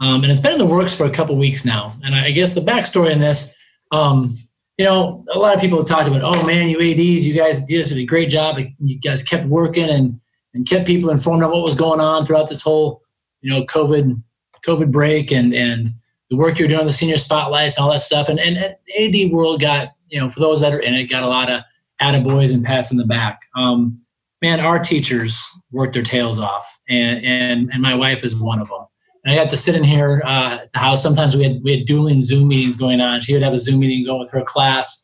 Um, 0.00 0.24
and 0.24 0.30
it's 0.30 0.42
been 0.42 0.52
in 0.52 0.58
the 0.58 0.66
works 0.66 0.92
for 0.92 1.06
a 1.06 1.10
couple 1.10 1.34
weeks 1.38 1.64
now. 1.64 1.96
And 2.04 2.14
I 2.14 2.32
guess 2.32 2.52
the 2.52 2.60
backstory 2.60 3.12
in 3.12 3.18
this, 3.18 3.54
um, 3.92 4.36
you 4.76 4.84
know, 4.84 5.24
a 5.32 5.38
lot 5.38 5.54
of 5.54 5.60
people 5.62 5.78
have 5.78 5.86
talked 5.86 6.06
about, 6.06 6.20
oh 6.22 6.46
man, 6.46 6.68
you 6.68 6.78
ADs, 6.78 7.24
you 7.24 7.32
guys 7.32 7.64
did 7.64 7.90
a 7.90 8.04
great 8.04 8.28
job. 8.28 8.58
You 8.78 9.00
guys 9.00 9.22
kept 9.22 9.46
working 9.46 9.88
and 9.88 10.20
and 10.52 10.68
kept 10.68 10.86
people 10.86 11.08
informed 11.08 11.42
on 11.42 11.50
what 11.50 11.62
was 11.62 11.74
going 11.74 12.00
on 12.00 12.26
throughout 12.26 12.50
this 12.50 12.60
whole, 12.60 13.00
you 13.40 13.50
know, 13.50 13.64
COVID 13.64 14.22
COVID 14.66 14.92
break 14.92 15.32
and 15.32 15.54
and 15.54 15.88
the 16.28 16.36
work 16.36 16.58
you're 16.58 16.68
doing, 16.68 16.84
the 16.84 16.92
senior 16.92 17.16
spotlights, 17.16 17.78
and 17.78 17.84
all 17.84 17.92
that 17.92 18.02
stuff. 18.02 18.28
And 18.28 18.38
and 18.38 18.58
AD 18.58 19.32
world 19.32 19.62
got, 19.62 19.92
you 20.10 20.20
know, 20.20 20.28
for 20.28 20.40
those 20.40 20.60
that 20.60 20.74
are 20.74 20.80
in 20.80 20.92
it, 20.92 21.08
got 21.08 21.22
a 21.22 21.28
lot 21.28 21.50
of 21.50 21.62
attaboys 22.02 22.52
and 22.52 22.62
pats 22.62 22.92
in 22.92 22.98
the 22.98 23.06
back. 23.06 23.40
Um, 23.56 24.02
man, 24.46 24.60
our 24.60 24.78
teachers 24.78 25.44
worked 25.72 25.94
their 25.94 26.02
tails 26.02 26.38
off, 26.38 26.78
and 26.88 27.24
and 27.24 27.70
and 27.72 27.82
my 27.82 27.94
wife 27.94 28.22
is 28.22 28.40
one 28.40 28.60
of 28.60 28.68
them. 28.68 28.84
And 29.24 29.32
I 29.32 29.36
got 29.36 29.50
to 29.50 29.56
sit 29.56 29.74
in 29.74 29.82
here 29.82 30.22
uh. 30.24 30.94
Sometimes 30.94 31.36
we 31.36 31.42
had 31.42 31.62
we 31.64 31.76
had 31.76 31.86
dueling 31.86 32.22
Zoom 32.22 32.48
meetings 32.48 32.76
going 32.76 33.00
on. 33.00 33.20
She 33.20 33.32
would 33.32 33.42
have 33.42 33.54
a 33.54 33.58
Zoom 33.58 33.80
meeting 33.80 34.04
going 34.04 34.20
with 34.20 34.30
her 34.30 34.42
class. 34.42 35.02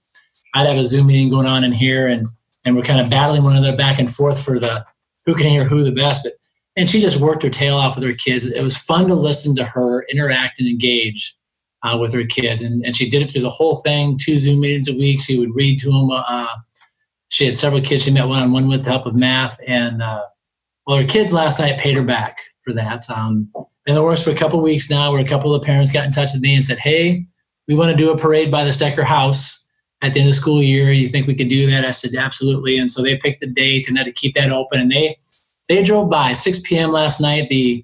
I'd 0.55 0.67
have 0.67 0.79
a 0.79 0.85
Zoom 0.85 1.07
meeting 1.09 1.31
going 1.31 1.47
on 1.47 1.65
in 1.65 1.73
here, 1.73 2.07
and 2.07 2.27
and 2.65 2.77
we're 2.77 2.83
kind 2.83 3.01
of 3.01 3.11
battling 3.11 3.43
one 3.43 3.57
another 3.57 3.77
back 3.77 3.99
and 3.99 4.13
forth 4.15 4.43
for 4.43 4.61
the 4.61 4.87
who 5.27 5.35
can 5.35 5.49
hear 5.49 5.65
who 5.65 5.83
the 5.83 5.91
best. 5.91 6.23
But 6.25 6.35
and 6.77 6.89
she 6.89 7.01
just 7.01 7.19
worked 7.19 7.43
her 7.43 7.51
tail 7.51 7.77
off 7.77 7.97
with 7.97 8.05
her 8.05 8.13
kids. 8.13 8.47
It 8.47 8.63
was 8.63 8.77
fun 8.77 9.09
to 9.09 9.15
listen 9.15 9.57
to 9.57 9.65
her 9.65 10.05
interact 10.05 10.61
and 10.61 10.69
engage 10.69 11.35
uh, 11.83 11.99
with 12.01 12.13
her 12.15 12.25
kids, 12.25 12.63
and 12.63 12.85
and 12.87 12.95
she 12.97 13.11
did 13.11 13.23
it 13.23 13.31
through 13.31 13.43
the 13.43 13.51
whole 13.51 13.77
thing. 13.77 14.17
Two 14.19 14.39
Zoom 14.39 14.61
meetings 14.61 14.89
a 14.89 14.97
week. 14.97 15.21
She 15.21 15.37
would 15.37 15.53
read 15.53 15.81
to 15.81 15.91
them. 15.91 16.11
Uh, 16.13 16.47
she 17.33 17.47
had 17.47 17.55
several 17.55 17.81
kids 17.81 18.05
she 18.05 18.11
met 18.11 18.29
one 18.29 18.43
on 18.43 18.53
one 18.53 18.69
with 18.69 18.85
the 18.85 18.91
help 18.91 19.07
of 19.07 19.15
math, 19.15 19.59
and 19.67 20.03
uh, 20.03 20.23
well, 20.87 20.99
her 20.99 21.05
kids 21.05 21.33
last 21.33 21.59
night 21.59 21.79
paid 21.79 21.97
her 21.97 22.03
back 22.03 22.37
for 22.61 22.75
that. 22.75 23.09
Um, 23.09 23.51
and 23.87 23.97
it 23.97 24.03
works 24.03 24.23
for 24.23 24.31
a 24.31 24.37
couple 24.37 24.61
weeks 24.61 24.91
now, 24.91 25.11
where 25.11 25.21
a 25.21 25.25
couple 25.25 25.55
of 25.55 25.63
parents 25.63 25.91
got 25.91 26.05
in 26.05 26.13
touch 26.13 26.35
with 26.35 26.43
me 26.43 26.55
and 26.55 26.63
said, 26.63 26.79
"Hey, 26.79 27.27
we 27.67 27.75
want 27.75 27.91
to 27.91 27.97
do 27.97 28.11
a 28.11 28.19
parade 28.19 28.51
by 28.51 28.65
the 28.65 28.71
Stecker 28.71 29.03
House 29.03 29.67
at 30.03 30.13
the 30.13 30.21
end 30.21 30.29
of 30.29 30.35
the 30.35 30.41
school 30.41 30.63
year. 30.63 30.93
You 30.93 31.09
think 31.09 31.27
we 31.27 31.35
could 31.35 31.49
do 31.49 31.71
that?" 31.71 31.87
I 31.87 31.91
said, 31.91 32.15
"Absolutely." 32.15 32.77
And 32.77 32.91
so 32.91 33.01
they 33.01 33.17
picked 33.17 33.41
the 33.41 33.47
date 33.47 33.89
and 33.89 33.97
had 33.97 34.05
to 34.05 34.13
keep 34.13 34.35
that 34.35 34.53
open, 34.53 34.79
and 34.79 34.93
they 34.93 35.17
they 35.71 35.83
drove 35.83 36.11
by 36.11 36.35
6 36.35 36.61
p.m. 36.65 36.93
last 36.93 37.19
night. 37.19 37.49
The 37.49 37.83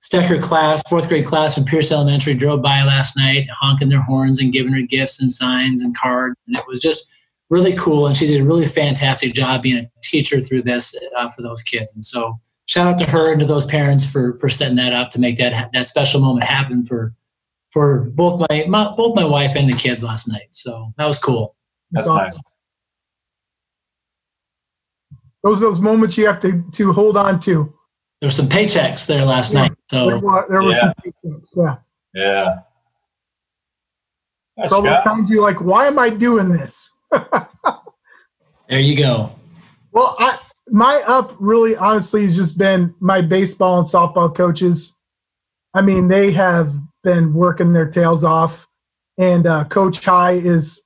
Stecker 0.00 0.40
class, 0.40 0.80
fourth 0.88 1.08
grade 1.08 1.26
class 1.26 1.56
from 1.56 1.64
Pierce 1.64 1.90
Elementary, 1.90 2.34
drove 2.34 2.62
by 2.62 2.84
last 2.84 3.16
night, 3.16 3.48
honking 3.50 3.88
their 3.88 4.02
horns 4.02 4.40
and 4.40 4.52
giving 4.52 4.72
her 4.74 4.82
gifts 4.82 5.20
and 5.20 5.32
signs 5.32 5.82
and 5.82 5.96
cards, 5.96 6.36
and 6.46 6.56
it 6.56 6.62
was 6.68 6.80
just 6.80 7.12
really 7.50 7.74
cool. 7.74 8.06
And 8.06 8.16
she 8.16 8.26
did 8.26 8.40
a 8.40 8.44
really 8.44 8.66
fantastic 8.66 9.32
job 9.34 9.62
being 9.62 9.78
a 9.78 9.90
teacher 10.02 10.40
through 10.40 10.62
this 10.62 10.94
uh, 11.16 11.28
for 11.30 11.42
those 11.42 11.62
kids. 11.62 11.94
And 11.94 12.04
so, 12.04 12.38
shout 12.66 12.86
out 12.88 12.98
to 12.98 13.10
her 13.10 13.30
and 13.30 13.40
to 13.40 13.46
those 13.46 13.66
parents 13.66 14.10
for 14.10 14.38
for 14.38 14.48
setting 14.48 14.76
that 14.76 14.92
up 14.92 15.10
to 15.10 15.20
make 15.20 15.36
that 15.38 15.70
that 15.72 15.86
special 15.86 16.20
moment 16.20 16.44
happen 16.44 16.84
for 16.84 17.14
for 17.70 18.00
both 18.10 18.40
my, 18.50 18.64
my 18.68 18.94
both 18.96 19.14
my 19.14 19.24
wife 19.24 19.52
and 19.54 19.70
the 19.70 19.76
kids 19.76 20.02
last 20.02 20.28
night. 20.28 20.48
So 20.50 20.92
that 20.98 21.06
was 21.06 21.18
cool. 21.18 21.54
That's 21.92 22.08
nice. 22.08 22.36
Those 25.44 25.58
are 25.58 25.66
those 25.66 25.80
moments 25.80 26.16
you 26.18 26.26
have 26.26 26.40
to 26.40 26.64
to 26.72 26.92
hold 26.92 27.16
on 27.16 27.38
to. 27.40 27.72
There 28.20 28.28
were 28.28 28.32
some 28.32 28.48
paychecks 28.48 29.06
there 29.06 29.24
last 29.24 29.52
Yeah. 29.52 29.60
night. 29.62 29.72
So 29.90 30.06
There 30.06 30.18
were, 30.18 30.46
there 30.48 30.62
were 30.62 30.72
Yeah. 30.72 30.80
some 30.80 30.92
paychecks, 31.04 31.50
yeah. 31.56 31.76
Yeah. 32.14 32.54
That's 34.56 34.70
So 34.70 34.80
those 34.80 35.04
times 35.04 35.28
you're 35.28 35.42
like, 35.42 35.60
why 35.60 35.86
am 35.86 35.98
I 35.98 36.08
doing 36.08 36.48
this? 36.48 36.92
There 37.12 38.80
you 38.80 38.96
go. 38.96 39.30
Well, 39.92 40.16
I 40.18 40.38
my 40.68 41.02
up 41.06 41.32
really 41.38 41.76
honestly 41.76 42.22
has 42.22 42.34
just 42.34 42.58
been 42.58 42.94
my 43.00 43.22
baseball 43.22 43.78
and 43.78 43.86
softball 43.86 44.34
coaches. 44.34 44.94
I 45.74 45.82
mean, 45.82 46.08
they 46.08 46.32
have 46.32 46.72
been 47.04 47.32
working 47.32 47.72
their 47.72 47.88
tails 47.88 48.24
off, 48.24 48.66
and 49.18 49.46
uh, 49.46 49.64
Coach 49.64 50.04
High 50.04 50.32
is 50.32 50.82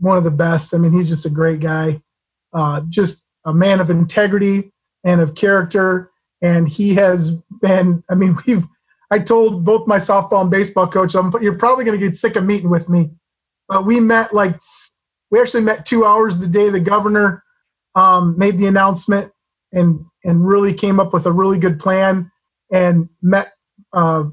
one 0.00 0.18
of 0.18 0.24
the 0.24 0.30
best. 0.30 0.74
I 0.74 0.78
mean, 0.78 0.92
he's 0.92 1.08
just 1.08 1.26
a 1.26 1.30
great 1.30 1.60
guy, 1.60 2.00
uh, 2.52 2.80
just 2.88 3.24
a 3.44 3.54
man 3.54 3.80
of 3.80 3.90
integrity 3.90 4.72
and 5.04 5.20
of 5.20 5.34
character. 5.34 6.10
And 6.42 6.68
he 6.68 6.94
has 6.94 7.32
been. 7.60 8.02
I 8.10 8.14
mean, 8.14 8.36
we've. 8.46 8.66
I 9.12 9.18
told 9.18 9.64
both 9.64 9.88
my 9.88 9.96
softball 9.98 10.42
and 10.42 10.50
baseball 10.52 10.86
coach, 10.86 11.16
I'm, 11.16 11.32
you're 11.42 11.58
probably 11.58 11.84
going 11.84 11.98
to 11.98 12.06
get 12.06 12.16
sick 12.16 12.36
of 12.36 12.44
meeting 12.44 12.70
with 12.70 12.88
me, 12.88 13.10
but 13.68 13.84
we 13.84 13.98
met 13.98 14.32
like 14.32 14.56
we 15.30 15.40
actually 15.40 15.62
met 15.62 15.86
two 15.86 16.04
hours 16.04 16.38
the 16.38 16.46
day 16.46 16.68
the 16.70 16.80
governor 16.80 17.42
um, 17.94 18.36
made 18.38 18.58
the 18.58 18.66
announcement 18.66 19.32
and 19.72 20.04
and 20.24 20.46
really 20.46 20.74
came 20.74 21.00
up 21.00 21.12
with 21.12 21.26
a 21.26 21.32
really 21.32 21.58
good 21.58 21.78
plan 21.78 22.30
and 22.72 23.08
met 23.22 23.52
uh, 23.92 24.24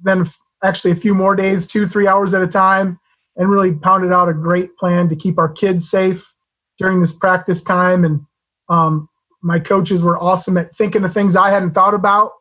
then 0.00 0.26
actually 0.62 0.90
a 0.90 0.96
few 0.96 1.14
more 1.14 1.34
days 1.34 1.66
two 1.66 1.86
three 1.86 2.06
hours 2.06 2.34
at 2.34 2.42
a 2.42 2.46
time 2.46 2.98
and 3.36 3.50
really 3.50 3.74
pounded 3.74 4.12
out 4.12 4.28
a 4.28 4.34
great 4.34 4.76
plan 4.76 5.08
to 5.08 5.16
keep 5.16 5.38
our 5.38 5.48
kids 5.48 5.88
safe 5.88 6.34
during 6.78 7.00
this 7.00 7.12
practice 7.12 7.62
time. 7.62 8.04
And 8.04 8.20
um, 8.68 9.08
my 9.42 9.58
coaches 9.58 10.02
were 10.02 10.20
awesome 10.20 10.56
at 10.56 10.74
thinking 10.74 11.04
of 11.04 11.12
things 11.12 11.36
i 11.36 11.50
hadn't 11.50 11.72
thought 11.72 11.94
about. 11.94 12.32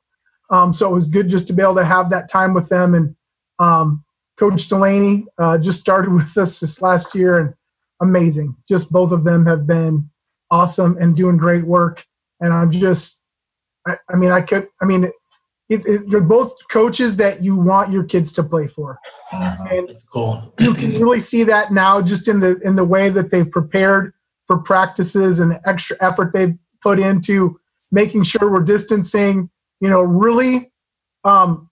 Um, 0.49 0.73
so 0.73 0.89
it 0.89 0.93
was 0.93 1.07
good 1.07 1.27
just 1.27 1.47
to 1.47 1.53
be 1.53 1.61
able 1.61 1.75
to 1.75 1.85
have 1.85 2.09
that 2.11 2.29
time 2.29 2.53
with 2.53 2.69
them. 2.69 2.93
And 2.93 3.15
um, 3.59 4.03
coach 4.37 4.67
delaney 4.67 5.25
uh, 5.37 5.57
just 5.57 5.79
started 5.79 6.13
with 6.13 6.37
us 6.37 6.59
this 6.59 6.81
last 6.81 7.13
year 7.15 7.39
and 7.39 7.53
amazing 8.01 8.55
just 8.67 8.91
both 8.91 9.11
of 9.11 9.23
them 9.23 9.45
have 9.45 9.65
been 9.65 10.09
awesome 10.51 10.97
and 10.99 11.15
doing 11.15 11.37
great 11.37 11.65
work. 11.65 12.05
And 12.39 12.53
I'm 12.53 12.71
just, 12.71 13.23
I, 13.87 13.97
I 14.09 14.15
mean, 14.15 14.31
I 14.31 14.41
could, 14.41 14.67
I 14.81 14.85
mean, 14.85 15.05
it, 15.67 15.85
it, 15.87 16.07
you're 16.07 16.21
both 16.21 16.55
coaches 16.69 17.15
that 17.17 17.43
you 17.43 17.55
want 17.55 17.91
your 17.91 18.03
kids 18.03 18.31
to 18.33 18.43
play 18.43 18.67
for, 18.67 18.99
and 19.31 19.89
That's 19.89 20.03
cool. 20.03 20.53
you 20.59 20.75
can 20.75 20.91
really 20.91 21.19
see 21.19 21.43
that 21.43 21.73
now 21.73 22.03
just 22.03 22.27
in 22.27 22.39
the 22.39 22.59
in 22.59 22.75
the 22.75 22.83
way 22.83 23.09
that 23.09 23.31
they've 23.31 23.49
prepared 23.49 24.13
for 24.45 24.59
practices 24.59 25.39
and 25.39 25.49
the 25.49 25.67
extra 25.67 25.97
effort 26.01 26.33
they've 26.33 26.55
put 26.83 26.99
into 26.99 27.59
making 27.91 28.21
sure 28.21 28.51
we're 28.51 28.61
distancing. 28.61 29.49
You 29.81 29.89
know, 29.89 30.03
really, 30.03 30.71
um, 31.23 31.71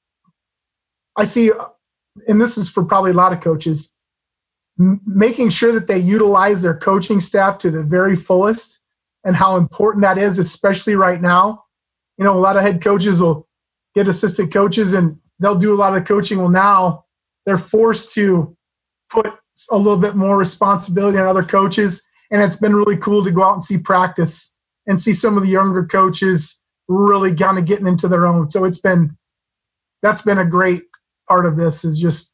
I 1.16 1.26
see, 1.26 1.52
and 2.28 2.42
this 2.42 2.58
is 2.58 2.72
for 2.72 2.84
probably 2.84 3.12
a 3.12 3.16
lot 3.16 3.32
of 3.32 3.42
coaches 3.42 3.93
making 4.78 5.50
sure 5.50 5.72
that 5.72 5.88
they 5.88 6.00
utilize 6.00 6.62
their 6.62 6.76
coaching 6.76 7.20
staff 7.20 7.58
to 7.60 7.70
the 7.70 7.84
very 7.84 8.16
fullest 8.16 8.80
and 9.24 9.36
how 9.36 9.56
important 9.56 10.02
that 10.02 10.18
is, 10.18 10.40
especially 10.40 10.96
right 10.96 11.22
now. 11.22 11.64
You 12.18 12.26
know, 12.26 12.38
a 12.38 12.40
lot 12.40 12.58
of 12.58 12.64
head 12.64 12.82
coaches 12.82 13.22
will 13.22 13.48
get 13.96 14.08
assistant 14.08 14.52
coaches 14.52 14.94
and 14.94 15.18
they'll 15.40 15.56
do 15.56 15.74
a 15.74 15.78
lot 15.78 15.96
of 15.96 16.06
coaching. 16.06 16.40
Well, 16.40 16.50
now 16.50 17.06
they're 17.46 17.58
forced 17.58 18.12
to 18.14 18.56
put 19.10 19.34
a 19.72 19.78
little 19.78 19.98
bit 19.98 20.16
more 20.16 20.38
responsibility 20.38 21.18
on 21.18 21.28
other 21.28 21.44
coaches. 21.44 22.08
And 22.32 22.42
it's 22.42 22.56
been 22.56 22.76
really 22.76 22.98
cool 22.98 23.24
to 23.24 23.32
go 23.32 23.44
out 23.44 23.54
and 23.54 23.64
see 23.64 23.78
practice 23.78 24.54
and 24.88 25.00
see 25.00 25.14
some 25.14 25.38
of 25.38 25.44
the 25.44 25.50
younger 25.50 25.86
coaches 25.86 26.60
really 26.88 27.34
kind 27.36 27.58
of 27.58 27.66
getting 27.66 27.88
into 27.88 28.08
their 28.08 28.26
own. 28.26 28.50
So 28.50 28.66
it's 28.66 28.80
been, 28.80 29.16
that's 30.02 30.24
been 30.24 30.40
a 30.40 30.46
great 30.46 30.84
part 31.30 31.46
of 31.46 31.56
this 31.56 31.86
is 31.86 32.00
just 32.00 32.34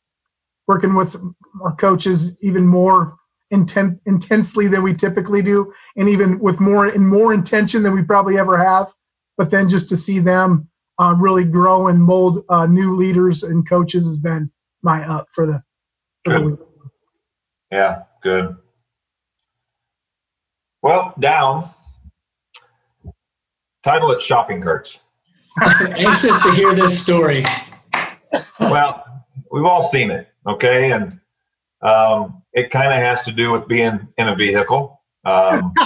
working 0.68 0.96
with 0.96 1.16
our 1.64 1.76
coaches 1.76 2.38
even 2.42 2.66
more 2.66 3.18
inten- 3.54 4.00
intensely 4.06 4.68
than 4.68 4.84
we 4.84 4.94
typically 4.94 5.42
do, 5.42 5.74
and 5.96 6.10
even 6.10 6.40
with 6.40 6.60
more 6.60 6.86
and 6.86 7.08
more 7.08 7.34
intention 7.34 7.84
than 7.84 7.94
we 7.94 8.04
probably 8.04 8.38
ever 8.38 8.58
have. 8.58 8.94
But 9.38 9.52
then 9.52 9.70
just 9.70 9.90
to 9.90 9.98
see 9.98 10.20
them 10.20 10.70
uh, 11.00 11.16
really 11.18 11.46
grow 11.46 11.88
and 11.88 12.04
mold 12.04 12.44
uh, 12.50 12.66
new 12.66 12.96
leaders 12.96 13.44
and 13.44 13.68
coaches 13.68 14.06
has 14.06 14.18
been 14.18 14.52
my 14.82 15.06
up 15.08 15.28
for 15.32 15.46
the, 15.46 15.64
for 16.24 16.34
the 16.34 16.40
Good. 16.40 16.46
week. 16.46 16.60
Yeah, 17.72 18.04
good. 18.22 18.58
Well, 20.82 21.14
down. 21.20 21.70
Title 23.84 24.12
it 24.12 24.22
shopping 24.22 24.62
carts. 24.62 25.00
Anxious 25.62 26.42
to 26.44 26.52
hear 26.52 26.74
this 26.74 27.02
story. 27.02 27.46
Well, 28.60 29.26
we've 29.52 29.66
all 29.66 29.84
seen 29.84 30.12
it, 30.12 30.28
okay? 30.48 30.92
And 30.92 31.20
um, 31.82 32.42
it 32.54 32.70
kind 32.70 32.88
of 32.88 32.94
has 32.94 33.24
to 33.24 33.32
do 33.32 33.52
with 33.52 33.68
being 33.68 34.08
in 34.18 34.28
a 34.28 34.36
vehicle. 34.36 35.02
Um, 35.26 35.74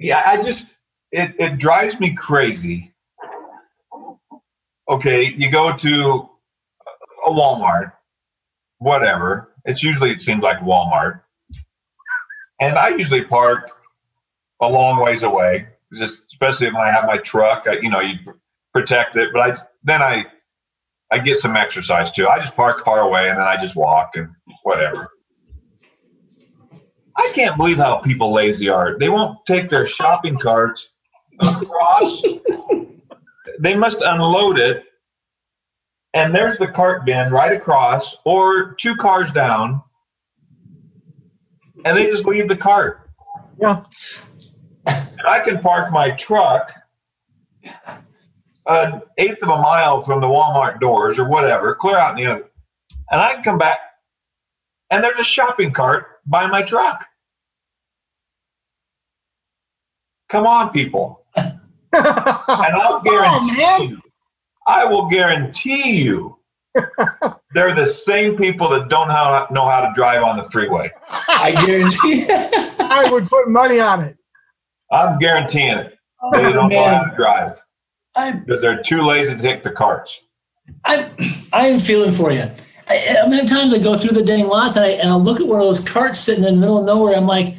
yeah, 0.00 0.22
I 0.26 0.40
just, 0.42 0.74
it, 1.12 1.34
it 1.38 1.58
drives 1.58 1.98
me 2.00 2.14
crazy. 2.14 2.94
Okay, 4.88 5.32
you 5.36 5.50
go 5.50 5.76
to 5.76 6.28
a 7.26 7.30
Walmart, 7.30 7.92
whatever. 8.78 9.54
It's 9.64 9.82
usually, 9.82 10.10
it 10.10 10.20
seems 10.20 10.42
like 10.42 10.58
Walmart. 10.60 11.20
And 12.60 12.76
I 12.78 12.88
usually 12.88 13.22
park 13.22 13.70
a 14.60 14.68
long 14.68 15.00
ways 15.00 15.22
away, 15.22 15.68
just 15.94 16.22
especially 16.32 16.66
when 16.68 16.82
I 16.82 16.90
have 16.90 17.04
my 17.04 17.18
truck. 17.18 17.64
I, 17.68 17.78
you 17.80 17.90
know, 17.90 18.00
you 18.00 18.16
protect 18.72 19.16
it, 19.16 19.28
but 19.32 19.40
I 19.40 19.56
then 19.84 20.02
I 20.02 20.26
I 21.10 21.18
get 21.18 21.36
some 21.36 21.56
exercise 21.56 22.10
too. 22.10 22.28
I 22.28 22.38
just 22.38 22.54
park 22.54 22.84
far 22.84 23.00
away 23.00 23.30
and 23.30 23.38
then 23.38 23.46
I 23.46 23.56
just 23.56 23.76
walk 23.76 24.16
and 24.16 24.28
whatever. 24.62 25.10
I 27.16 27.32
can't 27.34 27.56
believe 27.56 27.78
how 27.78 27.96
people 27.96 28.32
lazy 28.32 28.68
are. 28.68 28.98
They 28.98 29.08
won't 29.08 29.44
take 29.44 29.68
their 29.68 29.86
shopping 29.86 30.38
carts 30.38 30.88
across. 31.40 32.22
they 33.58 33.74
must 33.74 34.02
unload 34.02 34.58
it 34.58 34.84
and 36.14 36.34
there's 36.34 36.56
the 36.58 36.66
cart 36.66 37.04
bin 37.04 37.30
right 37.30 37.52
across, 37.52 38.16
or 38.24 38.72
two 38.74 38.96
cars 38.96 39.30
down, 39.32 39.82
and 41.84 41.96
they 41.96 42.06
just 42.06 42.26
leave 42.26 42.48
the 42.48 42.56
cart. 42.56 43.10
Yeah. 43.60 43.82
And 44.86 45.26
I 45.26 45.40
can 45.40 45.60
park 45.60 45.92
my 45.92 46.10
truck 46.10 46.72
an 48.68 49.00
eighth 49.16 49.42
of 49.42 49.48
a 49.48 49.56
mile 49.56 50.02
from 50.02 50.20
the 50.20 50.26
Walmart 50.26 50.80
doors 50.80 51.18
or 51.18 51.28
whatever, 51.28 51.74
clear 51.74 51.96
out 51.96 52.18
in 52.18 52.24
the 52.24 52.30
other, 52.30 52.50
and 53.10 53.20
I 53.20 53.34
can 53.34 53.42
come 53.42 53.58
back, 53.58 53.78
and 54.90 55.02
there's 55.02 55.18
a 55.18 55.24
shopping 55.24 55.72
cart 55.72 56.20
by 56.26 56.46
my 56.46 56.62
truck. 56.62 57.04
Come 60.30 60.46
on, 60.46 60.70
people. 60.70 61.24
And 61.90 62.76
I'll 62.76 63.00
guarantee 63.00 63.86
you, 63.86 64.00
I 64.66 64.84
will 64.84 65.08
guarantee 65.08 66.02
you, 66.02 66.38
they're 67.54 67.74
the 67.74 67.86
same 67.86 68.36
people 68.36 68.68
that 68.70 68.90
don't 68.90 69.08
how, 69.08 69.46
know 69.50 69.66
how 69.66 69.80
to 69.80 69.90
drive 69.94 70.22
on 70.22 70.36
the 70.36 70.42
freeway. 70.44 70.90
I 71.08 71.52
guarantee. 71.66 72.26
I 72.30 73.08
would 73.10 73.26
put 73.28 73.48
money 73.48 73.80
on 73.80 74.02
it. 74.02 74.18
I'm 74.92 75.18
guaranteeing 75.18 75.78
it. 75.78 75.98
They 76.32 76.44
oh, 76.44 76.52
don't 76.52 76.68
know 76.68 76.84
how 76.84 77.04
to 77.04 77.16
drive 77.16 77.58
I'm 78.18 78.40
because 78.40 78.60
they're 78.60 78.82
too 78.82 79.02
lazy 79.02 79.34
to 79.34 79.40
take 79.40 79.62
the 79.62 79.70
carts. 79.70 80.20
I'm 80.84 81.10
I'm 81.52 81.78
feeling 81.78 82.12
for 82.12 82.32
you. 82.32 82.50
I, 82.88 83.16
how 83.20 83.28
many 83.28 83.46
times 83.46 83.72
I 83.72 83.78
go 83.78 83.96
through 83.96 84.14
the 84.14 84.24
dang 84.24 84.48
lots 84.48 84.76
and 84.76 84.84
I 84.84 84.90
and 84.90 85.08
I 85.08 85.14
look 85.14 85.40
at 85.40 85.46
one 85.46 85.60
of 85.60 85.66
those 85.66 85.80
carts 85.80 86.18
sitting 86.18 86.44
in 86.44 86.54
the 86.54 86.60
middle 86.60 86.78
of 86.78 86.84
nowhere. 86.84 87.16
I'm 87.16 87.26
like, 87.26 87.54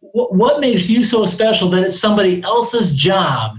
what 0.00 0.34
what 0.34 0.60
makes 0.60 0.88
you 0.88 1.02
so 1.02 1.24
special 1.24 1.68
that 1.70 1.82
it's 1.82 1.98
somebody 1.98 2.42
else's 2.44 2.94
job 2.94 3.56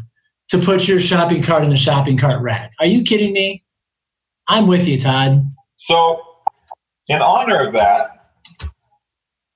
to 0.49 0.57
put 0.57 0.87
your 0.87 0.99
shopping 0.99 1.43
cart 1.43 1.63
in 1.63 1.69
the 1.69 1.77
shopping 1.77 2.17
cart 2.17 2.41
rack? 2.41 2.71
Are 2.79 2.85
you 2.85 3.03
kidding 3.03 3.33
me? 3.33 3.63
I'm 4.47 4.67
with 4.67 4.87
you, 4.87 4.97
Todd. 4.97 5.45
So, 5.77 6.21
in 7.07 7.21
honor 7.21 7.67
of 7.67 7.73
that, 7.73 8.31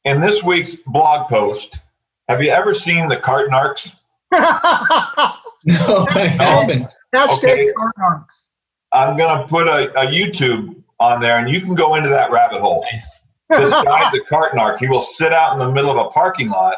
in 0.04 0.20
this 0.20 0.44
week's 0.44 0.76
blog 0.76 1.30
post, 1.30 1.80
have 2.28 2.44
you 2.44 2.50
ever 2.52 2.74
seen 2.74 3.08
the 3.08 3.18
cart 3.18 3.50
narcs? 3.50 3.92
No, 5.88 6.06
I 6.12 6.28
haven't. 6.28 6.94
Hashtag 7.14 7.38
Okay. 7.38 7.72
car 7.74 7.92
narcs. 8.00 8.52
I'm 8.92 9.18
going 9.18 9.42
to 9.42 9.48
put 9.48 9.68
a, 9.68 9.92
a 10.00 10.06
YouTube 10.06 10.76
on 11.00 11.20
there 11.22 11.40
and 11.40 11.50
you 11.50 11.60
can 11.60 11.74
go 11.74 11.96
into 11.96 12.10
that 12.10 12.32
rabbit 12.32 12.62
hole. 12.62 12.86
Nice. 12.92 13.30
This 13.50 13.72
guy's 13.84 14.14
a 14.14 14.20
cart 14.30 14.54
narc. 14.54 14.78
He 14.78 14.88
will 14.88 15.02
sit 15.02 15.34
out 15.34 15.54
in 15.54 15.60
the 15.60 15.72
middle 15.72 15.90
of 15.90 15.98
a 15.98 16.10
parking 16.10 16.50
lot 16.50 16.78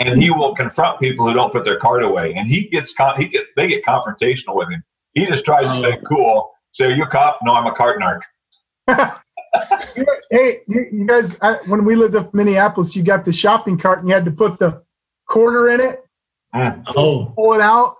and 0.00 0.20
he 0.20 0.30
will 0.30 0.54
confront 0.54 0.98
people 0.98 1.26
who 1.26 1.34
don't 1.34 1.52
put 1.52 1.64
their 1.64 1.78
cart 1.78 2.02
away. 2.02 2.34
And 2.34 2.48
he 2.48 2.68
gets, 2.68 2.94
con- 2.94 3.20
he 3.20 3.28
get, 3.28 3.46
they 3.54 3.68
get 3.68 3.84
confrontational 3.84 4.56
with 4.56 4.70
him. 4.70 4.82
He 5.12 5.26
just 5.26 5.44
tries 5.44 5.64
to 5.64 5.70
oh. 5.70 5.82
say, 5.82 5.98
cool. 6.08 6.52
Say, 6.70 6.86
are 6.86 6.90
you 6.90 7.04
a 7.04 7.08
cop? 7.08 7.38
No, 7.42 7.54
I'm 7.54 7.66
a 7.66 7.74
cart 7.74 8.00
narc. 8.00 8.20
hey, 10.30 10.56
you, 10.66 10.86
you 10.90 11.06
guys, 11.06 11.38
I, 11.40 11.58
when 11.66 11.84
we 11.84 11.94
lived 11.94 12.16
up 12.16 12.34
in 12.34 12.38
Minneapolis, 12.38 12.96
you 12.96 13.02
got 13.02 13.24
the 13.24 13.32
shopping 13.32 13.78
cart 13.78 14.00
and 14.00 14.08
you 14.08 14.14
had 14.14 14.24
to 14.24 14.32
put 14.32 14.58
the 14.58 14.82
quarter 15.28 15.68
in 15.68 15.80
it, 15.80 16.03
Ah. 16.54 16.76
Oh, 16.96 17.32
pull 17.36 17.54
it 17.54 17.60
out, 17.60 17.96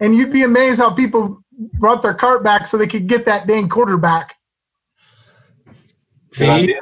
and 0.00 0.14
you'd 0.16 0.32
be 0.32 0.42
amazed 0.42 0.80
how 0.80 0.90
people 0.90 1.40
brought 1.78 2.02
their 2.02 2.14
cart 2.14 2.42
back 2.42 2.66
so 2.66 2.76
they 2.76 2.86
could 2.88 3.06
get 3.06 3.24
that 3.26 3.46
dang 3.46 3.68
quarter 3.68 3.96
back. 3.96 4.34
See, 6.32 6.74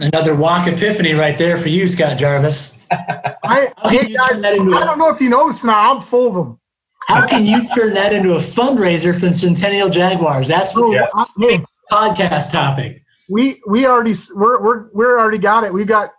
another 0.00 0.34
walk 0.34 0.66
epiphany 0.66 1.12
right 1.12 1.36
there 1.36 1.56
for 1.58 1.68
you, 1.68 1.86
Scott 1.86 2.16
Jarvis. 2.18 2.78
I, 2.90 3.70
hey 3.90 4.14
guys, 4.14 4.28
turn 4.30 4.40
that 4.42 4.54
into 4.54 4.74
I 4.74 4.82
a- 4.82 4.84
don't 4.86 4.98
know 4.98 5.10
if 5.10 5.20
you 5.20 5.28
know 5.28 5.48
this 5.48 5.62
now. 5.64 5.94
I'm 5.94 6.02
full 6.02 6.28
of 6.28 6.34
them. 6.34 6.60
How 7.06 7.26
can 7.26 7.44
you 7.44 7.64
turn 7.66 7.94
that 7.94 8.12
into 8.12 8.32
a 8.34 8.38
fundraiser 8.38 9.18
for 9.18 9.32
Centennial 9.32 9.88
Jaguars? 9.88 10.48
That's 10.48 10.72
So, 10.72 10.88
the 10.90 10.94
Yes. 10.94 11.10
I- 11.14 11.64
podcast 11.92 12.50
topic. 12.50 13.02
we 13.30 13.60
we 13.66 13.86
already 13.86 14.14
we're 14.34 14.62
we're 14.62 14.88
we're 14.92 15.18
already 15.20 15.38
got 15.38 15.64
it. 15.64 15.72
We 15.72 15.84
got 15.84 16.12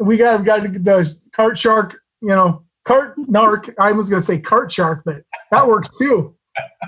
we 0.00 0.16
got 0.16 0.44
got 0.44 0.62
the 0.62 1.16
cart 1.32 1.58
shark. 1.58 1.96
You 2.20 2.28
know, 2.28 2.62
cart 2.84 3.16
narc. 3.18 3.74
I 3.78 3.92
was 3.92 4.08
gonna 4.08 4.22
say 4.22 4.38
cart 4.38 4.72
shark, 4.72 5.02
but 5.04 5.22
that 5.50 5.66
works 5.66 5.96
too. 5.98 6.34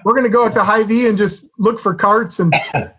We're 0.05 0.15
gonna 0.15 0.29
go 0.29 0.45
out 0.45 0.53
to 0.53 0.65
Hy-Vee 0.65 1.09
and 1.09 1.17
just 1.17 1.49
look 1.59 1.79
for 1.79 1.95
carts 1.95 2.41
and 2.41 2.55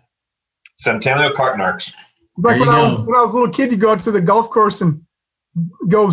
Centennial 0.78 1.32
cart 1.32 1.58
narcs. 1.58 1.92
It's 2.36 2.44
like 2.44 2.60
when 2.60 2.68
you 2.68 2.74
I 2.74 2.82
was 2.82 2.98
when 2.98 3.16
I 3.16 3.22
was 3.22 3.32
a 3.32 3.38
little 3.38 3.52
kid, 3.52 3.72
you 3.72 3.78
go 3.78 3.92
out 3.92 3.98
to 4.00 4.10
the 4.10 4.20
golf 4.20 4.50
course 4.50 4.80
and 4.82 5.02
go 5.88 6.12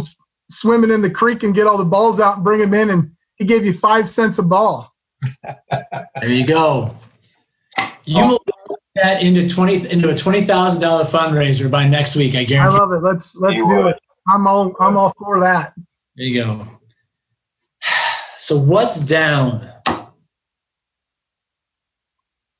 swimming 0.50 0.91
in 0.91 1.02
the 1.02 1.10
creek 1.10 1.43
and 1.43 1.54
get 1.54 1.67
all 1.67 1.78
the 1.78 1.84
balls 1.84 2.19
out 2.19 2.36
and 2.36 2.43
bring 2.43 2.60
them 2.60 2.74
in, 2.74 2.89
and 2.89 3.12
he 3.36 3.46
gave 3.46 3.65
you 3.65 3.74
five 3.74 4.08
cents 4.08 4.39
a 4.39 4.43
ball. 4.43 4.93
There 6.22 6.32
you 6.32 6.46
go. 6.46 6.96
You 8.06 8.24
oh. 8.24 8.28
will 8.30 8.39
turn 8.39 8.78
that 8.96 9.24
into 9.24 9.48
twenty 9.48 9.89
into 9.89 10.10
a 10.10 10.15
twenty 10.15 10.43
thousand 10.43 10.80
dollar 10.80 11.04
fundraiser 11.04 11.69
by 11.69 11.86
next 11.88 12.15
week. 12.15 12.36
I 12.36 12.46
guarantee. 12.46 12.78
I 12.78 12.80
love 12.80 12.93
it. 12.93 13.04
Let's 13.04 13.36
let's 13.36 13.58
You 13.58 13.67
do 13.67 13.76
would. 13.78 13.96
it. 13.96 14.00
I'm 14.28 14.48
all 14.48 14.74
I'm 14.80 14.96
all 14.96 15.13
for 15.17 15.41
that. 15.41 15.74
There 16.15 16.26
you 16.26 16.43
go. 16.43 16.67
So 18.36 18.58
what's 18.58 18.99
down? 18.99 19.69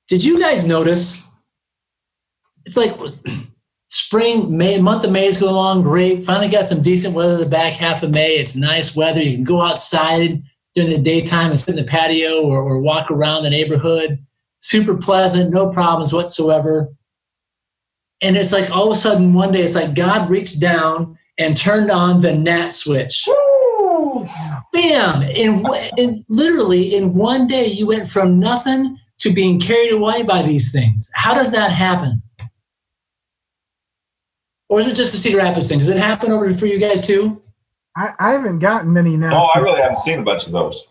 Did 0.08 0.24
you 0.24 0.40
guys 0.40 0.66
notice? 0.66 1.28
It's 2.66 2.78
like 2.78 2.98
spring, 3.88 4.56
May, 4.56 4.80
month 4.80 5.04
of 5.04 5.12
May 5.12 5.26
is 5.26 5.38
going 5.38 5.52
along 5.54 5.84
great. 5.84 6.24
Finally 6.24 6.48
got 6.48 6.70
some 6.70 6.82
decent 6.82 7.14
weather 7.14 7.36
the 7.36 7.50
back 7.50 7.74
half 7.74 8.02
of 8.02 8.12
May. 8.12 8.36
It's 8.36 8.56
nice 8.56 8.96
weather. 8.96 9.22
You 9.22 9.34
can 9.36 9.44
go 9.44 9.62
outside 9.62 10.42
during 10.74 10.92
the 10.92 11.02
daytime 11.02 11.50
and 11.50 11.60
sit 11.60 11.72
in 11.72 11.76
the 11.76 11.84
patio 11.84 12.42
or, 12.44 12.62
or 12.62 12.80
walk 12.80 13.12
around 13.12 13.44
the 13.44 13.50
neighborhood. 13.50 14.26
Super 14.60 14.96
pleasant, 14.96 15.54
no 15.54 15.70
problems 15.70 16.14
whatsoever. 16.14 16.94
And 18.22 18.38
it's 18.38 18.54
like 18.54 18.72
all 18.72 18.90
of 18.90 18.96
a 18.96 19.00
sudden 19.00 19.34
one 19.34 19.52
day, 19.52 19.64
it's 19.64 19.76
like 19.76 19.96
God 19.96 20.30
reached 20.30 20.62
down 20.62 21.18
and 21.38 21.58
turned 21.58 21.92
on 21.92 22.22
the 22.22 22.34
NAT 22.34 22.72
switch. 22.72 23.28
Bam! 24.72 25.22
In, 25.24 25.66
in 25.98 26.24
literally 26.30 26.96
in 26.96 27.14
one 27.14 27.48
day 27.48 27.66
you 27.66 27.88
went 27.88 28.08
from 28.08 28.40
nothing 28.40 28.98
to 29.20 29.32
being 29.32 29.60
carried 29.60 29.94
away 29.94 30.24
by 30.24 30.44
these 30.44 30.72
things. 30.72 31.10
How 31.14 31.34
does 31.34 31.52
that 31.52 31.72
happen? 31.72 32.22
Or 34.70 34.80
is 34.80 34.88
it 34.88 34.96
just 34.96 35.14
a 35.14 35.18
cedar 35.18 35.38
rapids 35.38 35.70
thing? 35.70 35.80
Does 35.80 35.90
it 35.90 35.98
happen 35.98 36.32
over 36.32 36.54
for 36.54 36.66
you 36.66 36.80
guys 36.80 37.06
too? 37.06 37.42
I, 37.96 38.10
I 38.20 38.32
haven't 38.32 38.60
gotten 38.60 38.92
many 38.92 39.16
now. 39.16 39.46
Oh, 39.46 39.50
I 39.54 39.60
really 39.60 39.82
haven't 39.82 40.00
seen 40.00 40.20
a 40.20 40.24
bunch 40.24 40.48
of 40.48 40.52
those. 40.52 40.84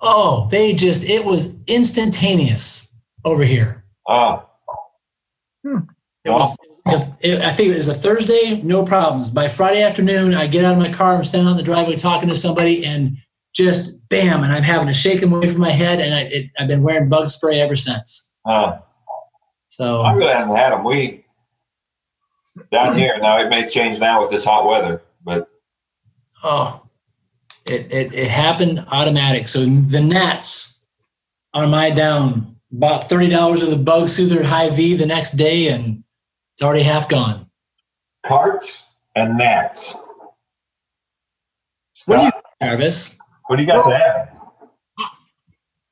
oh 0.00 0.46
they 0.50 0.74
just 0.74 1.04
it 1.04 1.24
was 1.24 1.58
instantaneous 1.66 2.94
over 3.24 3.44
here. 3.44 3.84
Oh, 4.06 4.46
it 5.64 6.30
was, 6.30 6.54
it, 6.62 6.73
i 6.86 7.50
think 7.52 7.70
it 7.70 7.76
was 7.76 7.88
a 7.88 7.94
thursday 7.94 8.60
no 8.62 8.84
problems 8.84 9.30
by 9.30 9.48
friday 9.48 9.82
afternoon 9.82 10.34
i 10.34 10.46
get 10.46 10.64
out 10.64 10.74
of 10.74 10.78
my 10.78 10.92
car 10.92 11.16
i'm 11.16 11.24
standing 11.24 11.48
on 11.48 11.56
the 11.56 11.62
driveway 11.62 11.96
talking 11.96 12.28
to 12.28 12.36
somebody 12.36 12.84
and 12.84 13.16
just 13.54 13.96
bam 14.08 14.42
and 14.42 14.52
i'm 14.52 14.62
having 14.62 14.86
to 14.86 14.92
shake 14.92 15.20
them 15.20 15.32
away 15.32 15.48
from 15.48 15.60
my 15.60 15.70
head 15.70 16.00
and 16.00 16.14
I, 16.14 16.20
it, 16.22 16.50
i've 16.58 16.68
been 16.68 16.82
wearing 16.82 17.08
bug 17.08 17.30
spray 17.30 17.60
ever 17.60 17.76
since 17.76 18.32
uh, 18.44 18.78
so 19.74 20.02
I 20.02 20.12
really 20.12 20.32
haven't 20.32 20.54
had 20.54 20.72
them. 20.72 20.84
We 20.84 21.24
down 22.70 22.94
here 22.98 23.18
now. 23.18 23.38
It 23.38 23.48
may 23.48 23.66
change 23.66 23.98
now 23.98 24.22
with 24.22 24.30
this 24.30 24.44
hot 24.44 24.68
weather, 24.68 25.02
but 25.24 25.48
Oh, 26.44 26.82
it, 27.66 27.90
it, 27.90 28.12
it 28.14 28.28
happened 28.28 28.86
automatic. 28.92 29.48
So 29.48 29.64
the 29.64 30.00
gnats 30.00 30.78
on 31.54 31.70
my 31.70 31.90
down 31.90 32.54
about 32.72 33.08
thirty 33.08 33.28
dollars 33.28 33.64
of 33.64 33.70
the 33.70 33.76
bugs 33.76 34.16
through 34.16 34.26
their 34.26 34.44
Hy-Vee 34.44 34.94
the 34.94 35.06
next 35.06 35.32
day, 35.32 35.68
and 35.70 36.03
it's 36.54 36.62
already 36.62 36.84
half 36.84 37.08
gone. 37.08 37.50
carts 38.24 38.84
and 39.16 39.36
gnats. 39.36 39.92
What 42.06 42.18
do 42.18 42.22
you, 42.22 42.28
Scott, 42.28 42.44
Jarvis? 42.62 43.18
what 43.48 43.56
do 43.56 43.62
you 43.62 43.66
got 43.66 43.88
to 43.88 43.96
add? 43.96 44.30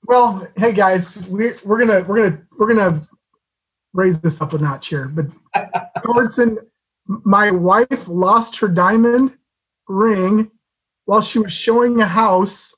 Well, 0.04 0.46
hey 0.56 0.72
guys, 0.72 1.26
we 1.26 1.52
we're 1.64 1.84
gonna 1.84 2.04
we're 2.04 2.22
gonna 2.22 2.42
we're 2.58 2.74
gonna 2.74 3.02
raise 3.92 4.20
this 4.20 4.40
up 4.40 4.52
a 4.52 4.58
notch 4.58 4.86
here. 4.88 5.08
But 5.08 5.26
Carson, 6.04 6.58
my 7.06 7.50
wife 7.50 8.06
lost 8.06 8.56
her 8.58 8.68
diamond 8.68 9.32
ring 9.88 10.48
while 11.06 11.22
she 11.22 11.40
was 11.40 11.52
showing 11.52 12.00
a 12.00 12.06
house 12.06 12.72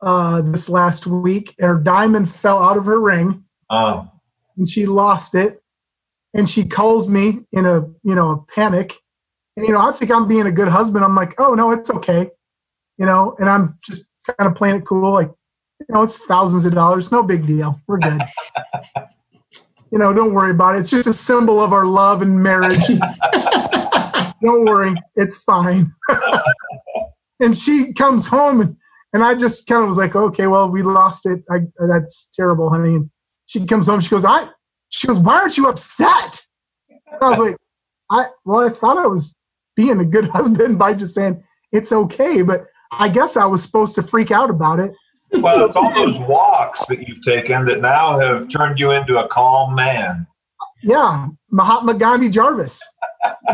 uh, 0.00 0.42
this 0.42 0.68
last 0.68 1.08
week. 1.08 1.54
And 1.58 1.68
her 1.68 1.78
diamond 1.78 2.30
fell 2.30 2.62
out 2.62 2.76
of 2.76 2.84
her 2.84 3.00
ring. 3.00 3.44
Um, 3.68 4.10
and 4.56 4.68
she 4.68 4.86
lost 4.86 5.34
it 5.34 5.60
and 6.36 6.48
she 6.48 6.64
calls 6.64 7.08
me 7.08 7.40
in 7.52 7.66
a 7.66 7.80
you 8.02 8.14
know 8.14 8.30
a 8.30 8.52
panic. 8.52 8.94
And 9.56 9.66
you 9.66 9.72
know 9.72 9.80
i 9.80 9.90
think 9.92 10.10
i'm 10.10 10.28
being 10.28 10.46
a 10.46 10.52
good 10.52 10.68
husband. 10.68 11.04
I'm 11.04 11.14
like 11.14 11.34
oh 11.38 11.54
no 11.54 11.72
it's 11.72 11.90
okay. 11.90 12.30
You 12.98 13.06
know 13.06 13.34
and 13.38 13.48
i'm 13.48 13.78
just 13.82 14.06
kind 14.26 14.50
of 14.50 14.56
playing 14.56 14.76
it 14.76 14.86
cool 14.86 15.12
like 15.12 15.30
you 15.80 15.86
know 15.94 16.02
it's 16.02 16.18
thousands 16.24 16.64
of 16.64 16.74
dollars 16.74 17.10
no 17.10 17.22
big 17.22 17.46
deal 17.46 17.80
we're 17.86 17.98
good. 17.98 18.20
You 19.92 20.00
know 20.00 20.12
don't 20.12 20.34
worry 20.34 20.50
about 20.50 20.74
it 20.74 20.80
it's 20.80 20.90
just 20.90 21.06
a 21.06 21.12
symbol 21.12 21.60
of 21.60 21.72
our 21.72 21.86
love 21.86 22.20
and 22.20 22.42
marriage. 22.42 22.76
Don't 24.42 24.64
worry 24.66 24.94
it's 25.14 25.42
fine. 25.42 25.92
And 27.38 27.56
she 27.56 27.92
comes 27.92 28.26
home 28.26 28.62
and, 28.62 28.76
and 29.12 29.22
i 29.22 29.34
just 29.34 29.66
kind 29.66 29.82
of 29.82 29.88
was 29.88 29.96
like 29.96 30.16
okay 30.16 30.48
well 30.48 30.68
we 30.68 30.82
lost 30.82 31.24
it 31.26 31.44
I, 31.50 31.60
that's 31.78 32.30
terrible 32.34 32.68
honey. 32.68 32.96
And 32.96 33.10
she 33.46 33.64
comes 33.64 33.86
home. 33.86 34.00
She 34.00 34.10
goes, 34.10 34.24
I. 34.24 34.48
She 34.88 35.06
goes, 35.06 35.18
why 35.18 35.40
aren't 35.40 35.56
you 35.56 35.68
upset? 35.68 36.42
And 36.88 37.22
I 37.22 37.30
was 37.30 37.38
like, 37.38 37.56
I. 38.10 38.26
Well, 38.44 38.68
I 38.68 38.72
thought 38.72 38.98
I 38.98 39.06
was 39.06 39.36
being 39.74 40.00
a 40.00 40.04
good 40.04 40.28
husband 40.30 40.78
by 40.78 40.94
just 40.94 41.14
saying 41.14 41.42
it's 41.72 41.92
okay, 41.92 42.42
but 42.42 42.66
I 42.92 43.08
guess 43.08 43.36
I 43.36 43.44
was 43.44 43.62
supposed 43.62 43.94
to 43.96 44.02
freak 44.02 44.30
out 44.30 44.50
about 44.50 44.80
it. 44.80 44.92
Well, 45.32 45.66
it's 45.66 45.76
all 45.76 45.92
those 45.92 46.18
walks 46.18 46.86
that 46.86 47.06
you've 47.06 47.20
taken 47.20 47.64
that 47.66 47.80
now 47.80 48.18
have 48.18 48.48
turned 48.48 48.78
you 48.78 48.92
into 48.92 49.22
a 49.22 49.26
calm 49.28 49.74
man. 49.74 50.26
Yeah, 50.82 51.28
Mahatma 51.50 51.94
Gandhi 51.94 52.28
Jarvis. 52.28 52.80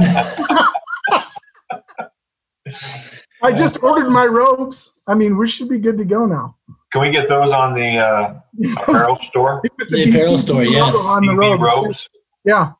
I 3.42 3.52
just 3.52 3.82
ordered 3.82 4.10
my 4.10 4.26
robes. 4.26 5.00
I 5.06 5.14
mean, 5.14 5.38
we 5.38 5.48
should 5.48 5.68
be 5.68 5.78
good 5.78 5.98
to 5.98 6.04
go 6.04 6.26
now. 6.26 6.56
Can 6.92 7.00
we 7.00 7.10
get 7.10 7.26
those 7.26 7.50
on 7.50 7.74
the 7.74 7.96
uh, 7.96 8.34
apparel 8.76 9.18
store? 9.22 9.62
The 9.90 10.08
apparel 10.08 10.36
store, 10.36 10.62
yes. 10.62 10.94
On 11.08 11.24
the 11.24 11.32
CB 11.32 11.58
robes. 11.58 11.62
robes. 11.62 12.08
Yeah. 12.44 12.72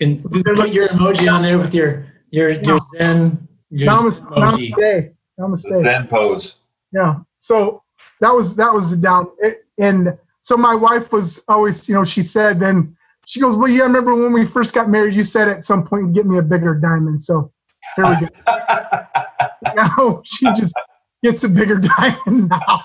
And 0.00 0.22
put 0.22 0.72
your 0.72 0.88
emoji 0.88 1.32
on 1.32 1.42
there 1.42 1.58
with 1.58 1.74
your 1.74 2.06
your 2.30 2.50
your 2.50 2.78
Zen 2.96 3.48
your 3.70 3.92
Zen 3.94 4.10
Namaste. 4.10 4.28
emoji. 4.28 4.74
Namaste. 4.74 5.14
Namaste. 5.40 5.82
Zen 5.82 6.06
pose. 6.06 6.54
Yeah. 6.92 7.16
So 7.38 7.82
that 8.20 8.32
was 8.32 8.54
that 8.56 8.72
was 8.72 8.90
the 8.90 8.96
down. 8.96 9.26
It, 9.38 9.66
and 9.78 10.16
so 10.40 10.56
my 10.56 10.74
wife 10.74 11.12
was 11.12 11.42
always, 11.48 11.88
you 11.88 11.94
know, 11.94 12.04
she 12.04 12.22
said 12.22 12.60
then 12.60 12.96
she 13.26 13.40
goes, 13.40 13.56
well, 13.56 13.68
yeah, 13.68 13.82
I 13.82 13.86
remember 13.86 14.14
when 14.14 14.32
we 14.32 14.46
first 14.46 14.72
got 14.72 14.88
married, 14.88 15.14
you 15.14 15.24
said 15.24 15.48
at 15.48 15.64
some 15.64 15.84
point 15.84 16.14
get 16.14 16.26
me 16.26 16.38
a 16.38 16.42
bigger 16.42 16.74
diamond. 16.74 17.22
So 17.22 17.52
here 17.96 18.06
we 18.06 18.26
go. 18.26 18.28
now 19.74 20.22
she 20.24 20.46
just 20.52 20.74
gets 21.22 21.44
a 21.44 21.48
bigger 21.48 21.78
diamond 21.98 22.48
now. 22.48 22.82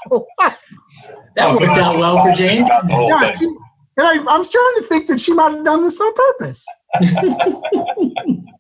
That 1.36 1.60
worked 1.60 1.78
out 1.78 1.98
well 1.98 2.24
for 2.24 2.32
Jane. 2.34 2.66
Yeah, 2.68 3.32
she, 3.34 3.46
and 3.46 3.58
I, 3.98 4.24
I'm 4.28 4.44
starting 4.44 4.84
to 4.84 4.88
think 4.88 5.08
that 5.08 5.20
she 5.20 5.34
might 5.34 5.54
have 5.54 5.64
done 5.64 5.84
this 5.84 6.00
on 6.00 6.14
purpose. 6.14 6.66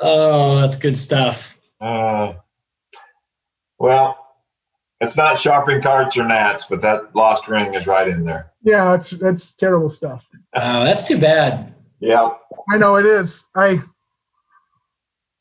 Oh, 0.00 0.60
that's 0.60 0.76
good 0.76 0.96
stuff. 0.96 1.58
Uh, 1.80 2.34
well, 3.78 4.16
it's 5.00 5.16
not 5.16 5.38
shopping 5.38 5.80
carts 5.80 6.16
or 6.16 6.24
gnats, 6.26 6.66
but 6.66 6.80
that 6.82 7.14
lost 7.14 7.48
ring 7.48 7.74
is 7.74 7.86
right 7.86 8.08
in 8.08 8.24
there. 8.24 8.52
Yeah, 8.62 8.92
that's 8.92 9.10
that's 9.10 9.52
terrible 9.52 9.90
stuff. 9.90 10.26
Oh, 10.58 10.84
that's 10.84 11.06
too 11.06 11.18
bad. 11.18 11.74
Yeah. 12.00 12.30
I 12.70 12.78
know 12.78 12.96
it 12.96 13.04
is. 13.04 13.50
I 13.54 13.82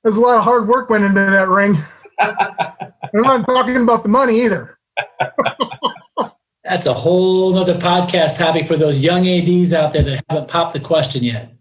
there's 0.03 0.17
a 0.17 0.19
lot 0.19 0.37
of 0.37 0.43
hard 0.43 0.67
work 0.67 0.89
went 0.89 1.05
into 1.05 1.21
that 1.21 1.47
ring. 1.47 1.77
I'm 2.19 3.21
not 3.21 3.45
talking 3.45 3.77
about 3.77 4.03
the 4.03 4.09
money 4.09 4.43
either. 4.43 4.77
That's 6.63 6.87
a 6.87 6.93
whole 6.93 7.53
nother 7.53 7.77
podcast 7.77 8.37
topic 8.37 8.65
for 8.65 8.75
those 8.75 9.03
young 9.03 9.27
ADs 9.27 9.73
out 9.73 9.91
there 9.91 10.01
that 10.03 10.25
haven't 10.29 10.47
popped 10.47 10.73
the 10.73 10.79
question 10.79 11.23
yet. 11.23 11.51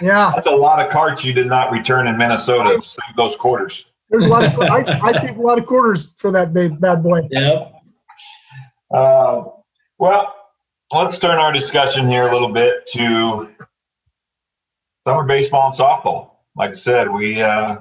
Yeah, 0.00 0.32
That's 0.34 0.46
a 0.46 0.50
lot 0.50 0.84
of 0.84 0.92
carts 0.92 1.24
you 1.24 1.32
did 1.32 1.46
not 1.46 1.70
return 1.70 2.06
in 2.06 2.16
Minnesota 2.16 2.80
save 2.80 3.16
those 3.16 3.36
quarters. 3.36 3.86
there's 4.10 4.26
a 4.26 4.28
lot 4.28 4.44
of 4.44 4.58
I, 4.60 5.00
I 5.02 5.12
take 5.12 5.36
a 5.36 5.40
lot 5.40 5.58
of 5.58 5.66
quarters 5.66 6.14
for 6.18 6.30
that 6.32 6.52
big 6.52 6.80
bad 6.80 7.02
boy. 7.02 7.22
Yep. 7.30 7.72
Uh, 8.92 9.44
well, 9.98 10.34
let's 10.92 11.18
turn 11.18 11.38
our 11.38 11.52
discussion 11.52 12.08
here 12.08 12.26
a 12.28 12.32
little 12.32 12.52
bit 12.52 12.86
to 12.88 13.50
summer 15.06 15.24
baseball 15.24 15.66
and 15.66 15.74
softball. 15.74 16.30
Like 16.56 16.70
I 16.70 16.74
said, 16.74 17.10
we 17.10 17.40
uh, 17.42 17.78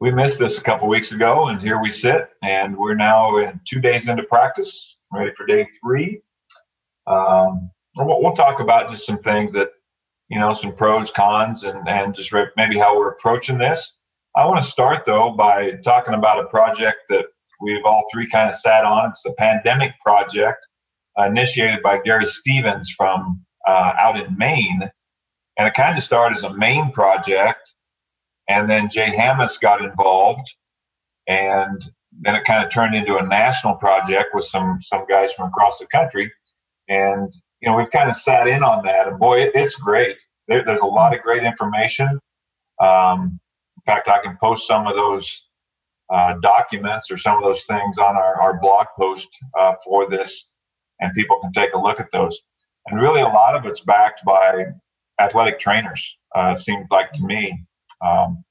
we 0.00 0.10
missed 0.10 0.38
this 0.38 0.58
a 0.58 0.62
couple 0.62 0.88
weeks 0.88 1.12
ago, 1.12 1.48
and 1.48 1.60
here 1.60 1.80
we 1.80 1.90
sit, 1.90 2.30
and 2.42 2.76
we're 2.76 2.94
now 2.94 3.36
in 3.36 3.60
two 3.66 3.80
days 3.80 4.08
into 4.08 4.22
practice, 4.24 4.96
ready 5.12 5.32
for 5.36 5.46
day 5.46 5.68
three. 5.82 6.20
Um, 7.06 7.70
we'll, 7.96 8.22
we'll 8.22 8.32
talk 8.32 8.60
about 8.60 8.88
just 8.88 9.06
some 9.06 9.18
things 9.18 9.52
that 9.52 9.70
you 10.30 10.38
know, 10.38 10.54
some 10.54 10.72
pros, 10.72 11.10
cons, 11.10 11.64
and 11.64 11.86
and 11.88 12.14
just 12.14 12.32
maybe 12.56 12.78
how 12.78 12.96
we're 12.96 13.10
approaching 13.10 13.58
this. 13.58 13.98
I 14.36 14.46
want 14.46 14.62
to 14.62 14.66
start 14.66 15.04
though 15.04 15.32
by 15.32 15.72
talking 15.84 16.14
about 16.14 16.42
a 16.42 16.48
project 16.48 16.98
that 17.08 17.26
we've 17.60 17.84
all 17.84 18.04
three 18.10 18.28
kind 18.28 18.48
of 18.48 18.54
sat 18.54 18.84
on. 18.84 19.10
It's 19.10 19.22
the 19.22 19.32
Pandemic 19.32 19.92
Project, 20.00 20.66
initiated 21.18 21.82
by 21.82 22.00
Gary 22.00 22.26
Stevens 22.26 22.94
from 22.96 23.44
uh, 23.66 23.92
out 23.98 24.18
in 24.18 24.38
Maine. 24.38 24.88
And 25.58 25.68
it 25.68 25.74
kind 25.74 25.98
of 25.98 26.04
started 26.04 26.38
as 26.38 26.44
a 26.44 26.54
Maine 26.54 26.90
project. 26.92 27.74
And 28.50 28.68
then 28.68 28.88
Jay 28.88 29.06
Hammis 29.16 29.60
got 29.60 29.82
involved. 29.82 30.56
And 31.28 31.80
then 32.20 32.34
it 32.34 32.44
kind 32.44 32.64
of 32.64 32.72
turned 32.72 32.96
into 32.96 33.16
a 33.16 33.26
national 33.26 33.76
project 33.76 34.30
with 34.34 34.44
some, 34.44 34.78
some 34.80 35.06
guys 35.08 35.32
from 35.32 35.48
across 35.48 35.78
the 35.78 35.86
country. 35.86 36.30
And, 36.88 37.32
you 37.60 37.68
know, 37.68 37.76
we've 37.76 37.92
kind 37.92 38.10
of 38.10 38.16
sat 38.16 38.48
in 38.48 38.64
on 38.64 38.84
that. 38.84 39.06
And 39.06 39.20
boy, 39.20 39.42
it, 39.42 39.52
it's 39.54 39.76
great. 39.76 40.20
There, 40.48 40.64
there's 40.64 40.80
a 40.80 40.86
lot 40.86 41.14
of 41.14 41.22
great 41.22 41.44
information. 41.44 42.18
Um, 42.80 43.38
in 43.76 43.82
fact, 43.86 44.08
I 44.08 44.20
can 44.20 44.36
post 44.42 44.66
some 44.66 44.88
of 44.88 44.96
those 44.96 45.46
uh, 46.12 46.34
documents 46.42 47.08
or 47.08 47.16
some 47.16 47.36
of 47.36 47.44
those 47.44 47.62
things 47.62 47.98
on 47.98 48.16
our, 48.16 48.40
our 48.40 48.58
blog 48.58 48.86
post 48.98 49.28
uh, 49.60 49.74
for 49.84 50.10
this, 50.10 50.50
and 50.98 51.14
people 51.14 51.38
can 51.40 51.52
take 51.52 51.72
a 51.72 51.78
look 51.78 52.00
at 52.00 52.10
those. 52.10 52.40
And 52.88 53.00
really, 53.00 53.20
a 53.20 53.28
lot 53.28 53.54
of 53.54 53.64
it's 53.64 53.80
backed 53.80 54.24
by 54.24 54.64
athletic 55.20 55.60
trainers, 55.60 56.18
uh, 56.34 56.54
it 56.56 56.58
seemed 56.58 56.86
like 56.90 57.12
to 57.12 57.22
me. 57.22 57.64
Um, 58.04 58.44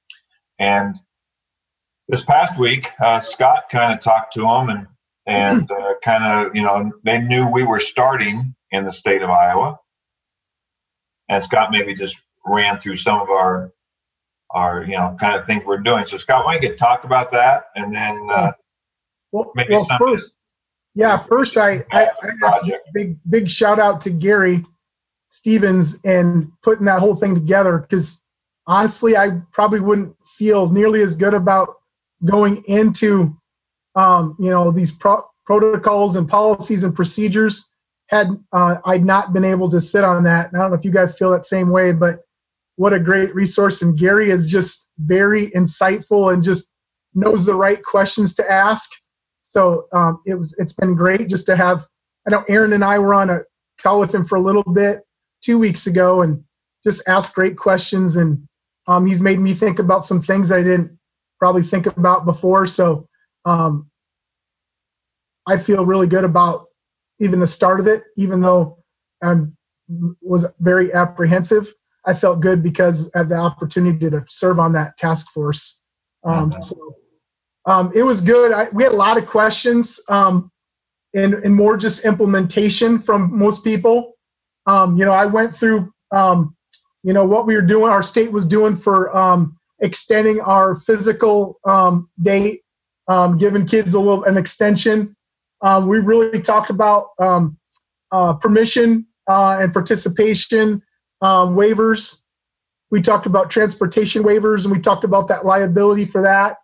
and 0.59 0.97
this 2.07 2.23
past 2.23 2.57
week, 2.59 2.89
uh, 3.01 3.19
Scott 3.19 3.63
kind 3.71 3.93
of 3.93 3.99
talked 3.99 4.33
to 4.33 4.41
them 4.41 4.69
and 4.69 4.87
and 5.25 5.69
uh, 5.79 5.93
kind 6.03 6.23
of, 6.23 6.55
you 6.55 6.63
know, 6.63 6.91
they 7.03 7.19
knew 7.19 7.47
we 7.47 7.63
were 7.63 7.79
starting 7.79 8.55
in 8.71 8.83
the 8.83 8.91
state 8.91 9.21
of 9.21 9.29
Iowa. 9.29 9.79
And 11.29 11.43
Scott 11.43 11.69
maybe 11.71 11.93
just 11.93 12.15
ran 12.45 12.79
through 12.79 12.95
some 12.95 13.19
of 13.21 13.29
our 13.29 13.71
our 14.51 14.83
you 14.83 14.97
know 14.97 15.15
kind 15.19 15.39
of 15.39 15.45
things 15.45 15.63
we're 15.65 15.77
doing. 15.77 16.05
So 16.05 16.17
Scott, 16.17 16.45
why 16.45 16.57
don't 16.57 16.71
you 16.71 16.75
talk 16.75 17.03
about 17.03 17.31
that, 17.31 17.65
and 17.75 17.93
then 17.93 18.27
uh, 18.31 18.51
Well, 19.31 19.51
Maybe 19.55 19.75
well 19.75 19.83
some- 19.83 19.99
first, 19.99 20.35
yeah, 20.95 21.17
first 21.17 21.55
I, 21.57 21.85
I, 21.91 22.01
I 22.01 22.01
have 22.01 22.15
to 22.15 22.35
project. 22.39 22.89
big 22.95 23.17
big 23.29 23.47
shout 23.49 23.79
out 23.79 24.01
to 24.01 24.09
Gary 24.09 24.65
Stevens 25.29 25.99
and 26.03 26.51
putting 26.63 26.85
that 26.85 26.99
whole 26.99 27.15
thing 27.15 27.35
together 27.35 27.77
because 27.77 28.23
honestly, 28.69 29.17
I 29.17 29.31
probably 29.51 29.81
wouldn't 29.81 30.15
feel 30.25 30.69
nearly 30.69 31.01
as 31.01 31.15
good 31.15 31.33
about 31.33 31.73
going 32.23 32.63
into 32.65 33.35
um, 33.95 34.37
you 34.39 34.49
know 34.49 34.71
these 34.71 34.91
pro- 34.91 35.25
protocols 35.45 36.15
and 36.15 36.29
policies 36.29 36.83
and 36.83 36.95
procedures 36.95 37.69
had 38.07 38.29
uh, 38.53 38.75
I'd 38.85 39.03
not 39.03 39.33
been 39.33 39.43
able 39.43 39.69
to 39.71 39.81
sit 39.81 40.03
on 40.03 40.23
that. 40.23 40.51
And 40.51 40.57
I 40.57 40.63
don't 40.63 40.71
know 40.71 40.77
if 40.77 40.85
you 40.85 40.91
guys 40.91 41.17
feel 41.17 41.31
that 41.31 41.45
same 41.45 41.69
way, 41.69 41.91
but 41.91 42.19
what 42.77 42.93
a 42.93 42.99
great 42.99 43.33
resource! 43.35 43.81
And 43.81 43.97
Gary 43.97 44.29
is 44.29 44.47
just 44.47 44.87
very 44.99 45.49
insightful 45.49 46.31
and 46.33 46.43
just 46.43 46.69
knows 47.15 47.45
the 47.45 47.55
right 47.55 47.83
questions 47.83 48.35
to 48.35 48.49
ask. 48.49 48.89
So 49.41 49.87
um, 49.93 50.21
it 50.27 50.35
was 50.35 50.55
it's 50.59 50.73
been 50.73 50.95
great 50.95 51.27
just 51.27 51.47
to 51.47 51.55
have. 51.55 51.85
I 52.27 52.31
know 52.31 52.45
Aaron 52.47 52.73
and 52.73 52.85
I 52.85 52.99
were 52.99 53.15
on 53.15 53.31
a 53.31 53.41
call 53.81 53.99
with 53.99 54.13
him 54.13 54.23
for 54.23 54.35
a 54.35 54.41
little 54.41 54.63
bit 54.63 55.01
two 55.41 55.57
weeks 55.57 55.87
ago 55.87 56.21
and 56.21 56.43
just 56.83 57.01
asked 57.07 57.33
great 57.33 57.57
questions 57.57 58.15
and 58.15 58.47
um, 58.89 59.05
he's 59.05 59.21
made 59.21 59.39
me 59.39 59.53
think 59.53 59.77
about 59.77 60.03
some 60.03 60.19
things 60.19 60.51
I 60.51 60.63
didn't 60.63 60.97
probably 61.37 61.61
think 61.61 61.85
about 61.85 62.25
before. 62.25 62.65
So 62.65 63.05
um, 63.45 63.89
I 65.47 65.57
feel 65.57 65.85
really 65.85 66.07
good 66.07 66.23
about 66.23 66.65
even 67.19 67.39
the 67.39 67.47
start 67.47 67.79
of 67.79 67.87
it, 67.87 68.03
even 68.17 68.41
though 68.41 68.79
I 69.23 69.35
was 70.21 70.45
very 70.59 70.91
apprehensive. 70.91 71.71
I 72.05 72.15
felt 72.15 72.39
good 72.39 72.63
because 72.63 73.07
of 73.09 73.29
the 73.29 73.35
opportunity 73.35 74.09
to 74.09 74.25
serve 74.27 74.59
on 74.59 74.73
that 74.73 74.97
task 74.97 75.29
force. 75.31 75.81
Um, 76.23 76.51
Mhm. 76.51 76.63
So 76.63 76.95
um, 77.65 77.91
it 77.93 78.03
was 78.03 78.21
good. 78.21 78.51
I, 78.51 78.69
we 78.69 78.83
had 78.83 78.93
a 78.93 78.95
lot 78.95 79.17
of 79.17 79.27
questions 79.27 79.99
um, 80.09 80.51
and, 81.13 81.35
and 81.35 81.55
more 81.55 81.77
just 81.77 82.05
implementation 82.05 82.99
from 82.99 83.37
most 83.37 83.63
people. 83.63 84.13
Um, 84.65 84.97
you 84.97 85.05
know, 85.05 85.13
I 85.13 85.27
went 85.27 85.55
through, 85.55 85.93
um, 86.11 86.55
you 87.03 87.13
know, 87.13 87.23
what 87.23 87.45
we 87.45 87.55
were 87.55 87.61
doing, 87.61 87.89
our 87.89 88.03
state 88.03 88.31
was 88.31 88.45
doing 88.45 88.75
for 88.75 89.15
um, 89.15 89.57
extending 89.79 90.41
our 90.41 90.75
physical 90.75 91.59
um, 91.65 92.09
date, 92.21 92.61
um, 93.07 93.37
giving 93.37 93.65
kids 93.65 93.93
a 93.93 93.99
little 93.99 94.23
an 94.25 94.37
extension. 94.37 95.15
Um, 95.61 95.87
we 95.87 95.99
really 95.99 96.41
talked 96.41 96.69
about 96.69 97.09
um, 97.19 97.57
uh, 98.11 98.33
permission 98.33 99.05
uh, 99.27 99.59
and 99.61 99.73
participation 99.73 100.81
waivers. 101.23 102.21
We 102.91 103.01
talked 103.01 103.25
about 103.25 103.51
transportation 103.51 104.23
waivers, 104.23 104.65
and 104.65 104.73
we 104.73 104.79
talked 104.79 105.03
about 105.03 105.27
that 105.27 105.45
liability 105.45 106.05
for 106.05 106.21
that. 106.23 106.57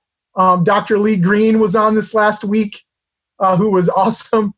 Dr. 0.63 0.97
Lee 0.97 1.17
Green 1.17 1.59
was 1.59 1.75
on 1.75 1.95
this 1.95 2.13
last 2.13 2.43
week, 2.43 2.83
uh, 3.39 3.55
who 3.55 3.69
was 3.69 3.89
awesome. 3.95 4.53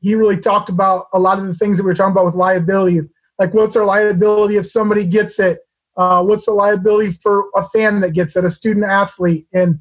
He 0.00 0.14
really 0.14 0.36
talked 0.36 0.68
about 0.68 1.06
a 1.12 1.18
lot 1.18 1.38
of 1.38 1.46
the 1.46 1.54
things 1.54 1.76
that 1.78 1.84
we 1.84 1.88
were 1.88 1.94
talking 1.94 2.12
about 2.12 2.26
with 2.26 2.34
liability, 2.34 3.00
like 3.38 3.54
what's 3.54 3.76
our 3.76 3.84
liability 3.84 4.56
if 4.56 4.66
somebody 4.66 5.04
gets 5.04 5.38
it? 5.38 5.60
Uh, 5.96 6.22
what's 6.22 6.46
the 6.46 6.52
liability 6.52 7.10
for 7.10 7.44
a 7.54 7.62
fan 7.62 8.00
that 8.00 8.12
gets 8.12 8.36
it, 8.36 8.44
a 8.44 8.50
student 8.50 8.84
athlete? 8.84 9.46
And 9.52 9.80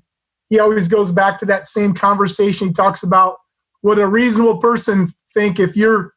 he 0.49 0.59
always 0.59 0.87
goes 0.87 1.11
back 1.11 1.39
to 1.39 1.45
that 1.47 1.67
same 1.67 1.93
conversation. 1.93 2.67
He 2.67 2.73
talks 2.73 3.03
about 3.03 3.37
what 3.81 3.99
a 3.99 4.07
reasonable 4.07 4.57
person 4.57 5.13
think 5.33 5.59
if 5.59 5.75
you're 5.75 6.13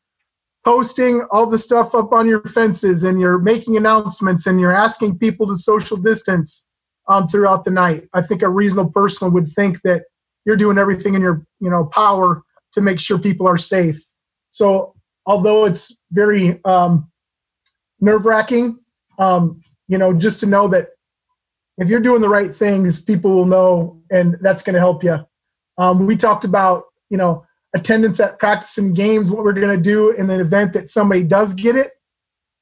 posting 0.64 1.22
all 1.30 1.46
the 1.46 1.58
stuff 1.58 1.94
up 1.94 2.12
on 2.12 2.28
your 2.28 2.42
fences 2.42 3.04
and 3.04 3.20
you're 3.20 3.38
making 3.38 3.76
announcements 3.76 4.46
and 4.46 4.60
you're 4.60 4.74
asking 4.74 5.18
people 5.18 5.46
to 5.46 5.56
social 5.56 5.96
distance 5.96 6.66
um, 7.08 7.26
throughout 7.26 7.64
the 7.64 7.70
night. 7.70 8.08
I 8.12 8.22
think 8.22 8.42
a 8.42 8.48
reasonable 8.48 8.92
person 8.92 9.32
would 9.32 9.48
think 9.48 9.80
that 9.82 10.02
you're 10.44 10.56
doing 10.56 10.78
everything 10.78 11.14
in 11.14 11.22
your 11.22 11.44
you 11.60 11.70
know 11.70 11.86
power 11.86 12.42
to 12.72 12.80
make 12.80 13.00
sure 13.00 13.18
people 13.18 13.46
are 13.46 13.58
safe. 13.58 13.98
So 14.50 14.94
although 15.26 15.64
it's 15.64 16.00
very 16.10 16.60
um, 16.64 17.10
nerve 18.00 18.26
wracking, 18.26 18.78
um, 19.18 19.62
you 19.88 19.98
know, 19.98 20.12
just 20.12 20.40
to 20.40 20.46
know 20.46 20.68
that 20.68 20.88
if 21.78 21.88
you're 21.88 22.00
doing 22.00 22.20
the 22.20 22.28
right 22.28 22.54
things, 22.54 23.00
people 23.00 23.32
will 23.32 23.46
know, 23.46 24.00
and 24.10 24.36
that's 24.40 24.62
going 24.62 24.74
to 24.74 24.80
help 24.80 25.02
you. 25.04 25.24
Um, 25.78 26.06
we 26.06 26.16
talked 26.16 26.44
about 26.44 26.84
you 27.10 27.16
know 27.16 27.44
attendance 27.74 28.18
at 28.20 28.38
practice 28.38 28.78
and 28.78 28.94
games, 28.96 29.30
what 29.30 29.44
we're 29.44 29.52
going 29.52 29.76
to 29.76 29.82
do 29.82 30.10
in 30.10 30.26
the 30.26 30.40
event 30.40 30.72
that 30.72 30.90
somebody 30.90 31.22
does 31.22 31.54
get 31.54 31.76
it, 31.76 31.92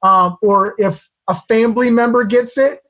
um, 0.02 0.36
or 0.42 0.74
if 0.78 1.08
a 1.28 1.34
family 1.34 1.90
member 1.90 2.24
gets 2.24 2.58
it, 2.58 2.80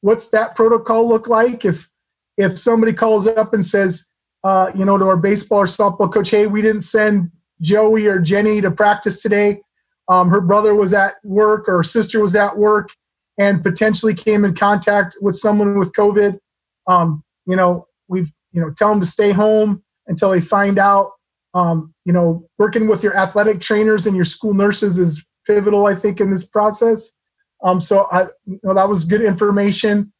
what's 0.00 0.28
that 0.28 0.54
protocol 0.54 1.08
look 1.08 1.28
like? 1.28 1.64
If 1.64 1.90
if 2.36 2.58
somebody 2.58 2.92
calls 2.92 3.26
up 3.26 3.54
and 3.54 3.64
says, 3.64 4.06
uh, 4.44 4.70
you 4.74 4.84
know, 4.84 4.98
to 4.98 5.06
our 5.06 5.16
baseball 5.16 5.60
or 5.60 5.66
softball 5.66 6.12
coach, 6.12 6.30
hey, 6.30 6.46
we 6.46 6.62
didn't 6.62 6.82
send 6.82 7.30
Joey 7.60 8.06
or 8.06 8.18
Jenny 8.18 8.60
to 8.60 8.70
practice 8.70 9.22
today. 9.22 9.60
Um, 10.08 10.28
her 10.28 10.40
brother 10.40 10.74
was 10.74 10.94
at 10.94 11.14
work 11.24 11.68
or 11.68 11.82
sister 11.82 12.20
was 12.20 12.36
at 12.36 12.56
work 12.56 12.90
and 13.38 13.62
potentially 13.62 14.14
came 14.14 14.44
in 14.44 14.54
contact 14.54 15.16
with 15.20 15.36
someone 15.36 15.78
with 15.78 15.92
COVID. 15.92 16.38
Um, 16.86 17.24
you 17.46 17.56
know, 17.56 17.86
we've 18.08 18.32
you 18.52 18.60
know 18.60 18.70
tell 18.70 18.90
them 18.90 19.00
to 19.00 19.06
stay 19.06 19.32
home 19.32 19.82
until 20.06 20.30
they 20.30 20.40
find 20.40 20.78
out. 20.78 21.12
Um, 21.54 21.94
you 22.04 22.12
know, 22.12 22.46
working 22.58 22.86
with 22.86 23.02
your 23.02 23.16
athletic 23.16 23.60
trainers 23.60 24.06
and 24.06 24.14
your 24.14 24.24
school 24.24 24.54
nurses 24.54 24.98
is 24.98 25.24
pivotal, 25.46 25.86
I 25.86 25.94
think, 25.94 26.20
in 26.20 26.30
this 26.30 26.44
process. 26.44 27.12
Um, 27.64 27.80
so 27.80 28.06
I, 28.12 28.24
you 28.46 28.60
know, 28.62 28.74
that 28.74 28.88
was 28.88 29.04
good 29.04 29.22
information. 29.22 30.12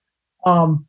Um, 0.46 0.86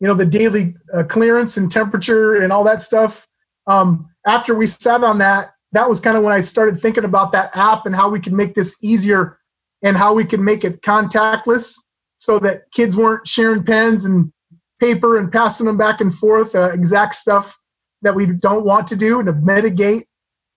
you 0.00 0.06
know, 0.06 0.14
the 0.14 0.24
daily 0.24 0.76
uh, 0.94 1.02
clearance 1.02 1.56
and 1.56 1.70
temperature 1.70 2.36
and 2.42 2.52
all 2.52 2.62
that 2.64 2.82
stuff. 2.82 3.26
Um, 3.66 4.08
after 4.26 4.54
we 4.54 4.66
sat 4.66 5.02
on 5.02 5.18
that, 5.18 5.52
that 5.72 5.88
was 5.88 6.00
kind 6.00 6.16
of 6.16 6.22
when 6.22 6.32
I 6.32 6.40
started 6.40 6.80
thinking 6.80 7.04
about 7.04 7.32
that 7.32 7.50
app 7.54 7.86
and 7.86 7.94
how 7.94 8.08
we 8.08 8.20
could 8.20 8.32
make 8.32 8.54
this 8.54 8.82
easier 8.82 9.38
and 9.82 9.96
how 9.96 10.14
we 10.14 10.24
could 10.24 10.40
make 10.40 10.64
it 10.64 10.82
contactless 10.82 11.74
so 12.16 12.38
that 12.40 12.62
kids 12.72 12.96
weren't 12.96 13.26
sharing 13.26 13.62
pens 13.62 14.04
and 14.04 14.32
paper 14.80 15.18
and 15.18 15.30
passing 15.30 15.66
them 15.66 15.76
back 15.76 16.00
and 16.00 16.14
forth, 16.14 16.54
uh, 16.54 16.70
exact 16.72 17.14
stuff 17.14 17.58
that 18.02 18.14
we 18.14 18.26
don't 18.26 18.64
want 18.64 18.86
to 18.86 18.96
do 18.96 19.18
and 19.18 19.26
to 19.26 19.32
mitigate, 19.34 20.06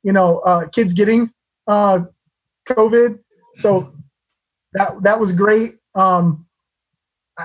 you 0.04 0.12
know, 0.12 0.40
uh, 0.40 0.68
kids 0.70 0.94
getting 0.94 1.32
uh, 1.68 2.00
COVID. 2.68 3.20
So 3.58 3.94
that 4.74 5.02
that 5.04 5.20
was 5.20 5.32
great. 5.32 5.76
Um, 5.94 6.46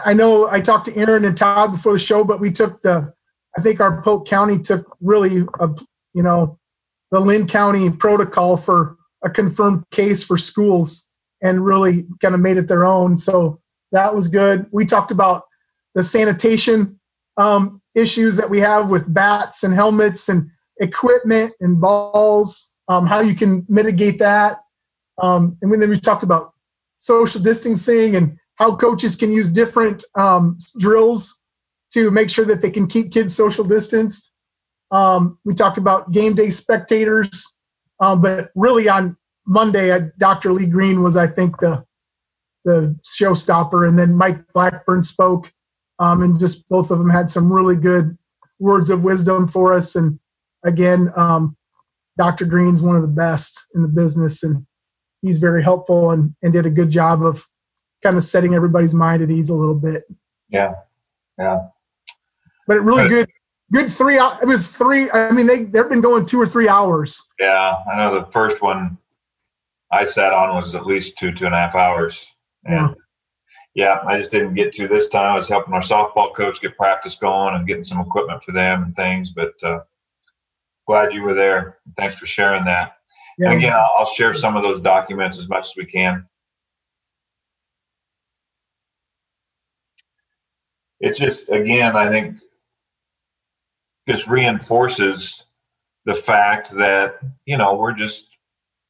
I 0.04 0.12
know 0.12 0.48
I 0.48 0.60
talked 0.60 0.86
to 0.86 0.96
Aaron 0.96 1.24
and 1.24 1.36
Todd 1.36 1.72
before 1.72 1.94
the 1.94 1.98
show, 1.98 2.24
but 2.24 2.40
we 2.40 2.50
took 2.50 2.82
the, 2.82 3.12
I 3.56 3.62
think 3.62 3.80
our 3.80 4.02
Polk 4.02 4.26
County 4.26 4.58
took 4.58 4.96
really, 5.00 5.46
a, 5.60 5.68
you 6.12 6.22
know, 6.22 6.58
the 7.10 7.20
Linn 7.20 7.46
County 7.46 7.90
protocol 7.90 8.56
for 8.56 8.96
a 9.24 9.30
confirmed 9.30 9.84
case 9.90 10.22
for 10.22 10.36
schools 10.36 11.08
and 11.42 11.64
really 11.64 12.06
kind 12.20 12.34
of 12.34 12.40
made 12.40 12.56
it 12.56 12.68
their 12.68 12.86
own. 12.86 13.16
So 13.16 13.60
that 13.92 14.14
was 14.14 14.28
good. 14.28 14.66
We 14.72 14.84
talked 14.84 15.10
about 15.10 15.44
the 15.94 16.02
sanitation 16.02 16.98
um, 17.36 17.80
issues 17.94 18.36
that 18.36 18.48
we 18.48 18.60
have 18.60 18.90
with 18.90 19.12
bats 19.12 19.64
and 19.64 19.74
helmets 19.74 20.28
and 20.28 20.50
equipment 20.80 21.52
and 21.60 21.80
balls, 21.80 22.72
um, 22.88 23.06
how 23.06 23.20
you 23.20 23.34
can 23.34 23.64
mitigate 23.68 24.18
that. 24.18 24.60
Um, 25.22 25.56
and 25.62 25.72
then 25.72 25.88
we 25.88 25.98
talked 25.98 26.22
about 26.22 26.52
social 26.98 27.40
distancing 27.40 28.16
and 28.16 28.36
how 28.56 28.76
coaches 28.76 29.16
can 29.16 29.32
use 29.32 29.50
different 29.50 30.04
um, 30.14 30.58
drills 30.78 31.40
to 31.92 32.10
make 32.10 32.30
sure 32.30 32.44
that 32.44 32.60
they 32.60 32.70
can 32.70 32.86
keep 32.86 33.12
kids 33.12 33.34
social 33.34 33.64
distanced. 33.64 34.32
Um, 34.90 35.38
we 35.44 35.54
talked 35.54 35.78
about 35.78 36.12
game 36.12 36.34
day 36.34 36.50
spectators, 36.50 37.54
um, 38.00 38.20
but 38.20 38.50
really 38.54 38.88
on 38.88 39.16
Monday, 39.46 39.90
uh, 39.90 40.00
Dr. 40.18 40.52
Lee 40.52 40.66
Green 40.66 41.02
was, 41.02 41.16
I 41.16 41.26
think, 41.26 41.58
the 41.58 41.84
the 42.64 42.98
showstopper, 43.04 43.88
and 43.88 43.96
then 43.96 44.16
Mike 44.16 44.52
Blackburn 44.52 45.04
spoke, 45.04 45.52
um, 46.00 46.22
and 46.22 46.38
just 46.38 46.68
both 46.68 46.90
of 46.90 46.98
them 46.98 47.08
had 47.08 47.30
some 47.30 47.52
really 47.52 47.76
good 47.76 48.18
words 48.58 48.90
of 48.90 49.04
wisdom 49.04 49.46
for 49.46 49.72
us. 49.72 49.94
And 49.94 50.18
again, 50.64 51.12
um, 51.14 51.56
Dr. 52.18 52.44
Green's 52.44 52.82
one 52.82 52.96
of 52.96 53.02
the 53.02 53.08
best 53.08 53.66
in 53.74 53.82
the 53.82 53.88
business, 53.88 54.42
and 54.42 54.66
he's 55.22 55.38
very 55.38 55.62
helpful 55.62 56.10
and, 56.10 56.34
and 56.42 56.52
did 56.52 56.66
a 56.66 56.70
good 56.70 56.90
job 56.90 57.24
of 57.24 57.46
kind 58.02 58.16
of 58.16 58.24
setting 58.24 58.54
everybody's 58.54 58.94
mind 58.94 59.22
at 59.22 59.30
ease 59.30 59.48
a 59.48 59.54
little 59.54 59.74
bit. 59.74 60.02
Yeah, 60.48 60.74
yeah. 61.38 61.68
But 62.66 62.78
it 62.78 62.80
really 62.80 63.08
good 63.08 63.28
good 63.72 63.92
three 63.92 64.16
it 64.16 64.46
was 64.46 64.68
three 64.68 65.10
i 65.10 65.30
mean 65.30 65.46
they 65.46 65.64
they've 65.64 65.88
been 65.88 66.00
going 66.00 66.24
two 66.24 66.40
or 66.40 66.46
three 66.46 66.68
hours. 66.68 67.20
Yeah 67.38 67.76
i 67.92 67.96
know 67.96 68.14
the 68.14 68.30
first 68.30 68.62
one 68.62 68.96
i 69.92 70.04
sat 70.04 70.32
on 70.32 70.54
was 70.54 70.74
at 70.74 70.86
least 70.86 71.18
two 71.18 71.32
two 71.32 71.46
and 71.46 71.54
a 71.54 71.58
half 71.58 71.74
hours. 71.74 72.26
And 72.64 72.94
yeah. 73.74 73.96
yeah 74.00 74.00
i 74.06 74.18
just 74.18 74.30
didn't 74.30 74.54
get 74.54 74.72
to 74.74 74.88
this 74.88 75.08
time. 75.08 75.32
I 75.32 75.36
was 75.36 75.48
helping 75.48 75.74
our 75.74 75.80
softball 75.80 76.34
coach 76.34 76.60
get 76.60 76.76
practice 76.76 77.16
going 77.16 77.54
and 77.54 77.66
getting 77.66 77.84
some 77.84 78.00
equipment 78.00 78.42
for 78.44 78.52
them 78.52 78.82
and 78.84 78.96
things 78.96 79.30
but 79.30 79.52
uh, 79.62 79.80
glad 80.86 81.12
you 81.12 81.22
were 81.22 81.34
there. 81.34 81.78
Thanks 81.96 82.16
for 82.16 82.26
sharing 82.26 82.64
that. 82.64 82.92
Yeah. 83.38 83.50
and 83.50 83.58
again 83.58 83.72
I'll, 83.72 83.90
I'll 83.98 84.06
share 84.06 84.34
some 84.34 84.56
of 84.56 84.62
those 84.62 84.80
documents 84.80 85.38
as 85.38 85.48
much 85.48 85.66
as 85.66 85.76
we 85.76 85.86
can. 85.86 86.26
It's 90.98 91.18
just 91.18 91.48
again 91.50 91.94
i 91.94 92.08
think 92.08 92.38
just 94.08 94.26
reinforces 94.26 95.44
the 96.04 96.14
fact 96.14 96.70
that 96.72 97.18
you 97.44 97.56
know 97.56 97.74
we're 97.74 97.92
just 97.92 98.28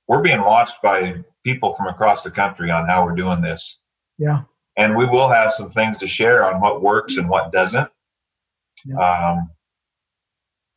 we're 0.09 0.21
being 0.21 0.41
watched 0.41 0.81
by 0.83 1.15
people 1.45 1.73
from 1.73 1.87
across 1.87 2.23
the 2.23 2.31
country 2.31 2.71
on 2.71 2.87
how 2.87 3.05
we're 3.05 3.15
doing 3.15 3.41
this. 3.41 3.79
Yeah. 4.19 4.43
And 4.77 4.97
we 4.97 5.07
will 5.07 5.29
have 5.29 5.53
some 5.53 5.73
things 5.73 5.97
to 5.99 6.07
share 6.07 6.45
on 6.45 6.61
what 6.61 6.83
works 6.83 7.17
and 7.17 7.29
what 7.29 7.51
doesn't. 7.51 7.89
Yeah. 8.85 9.33
um, 9.33 9.51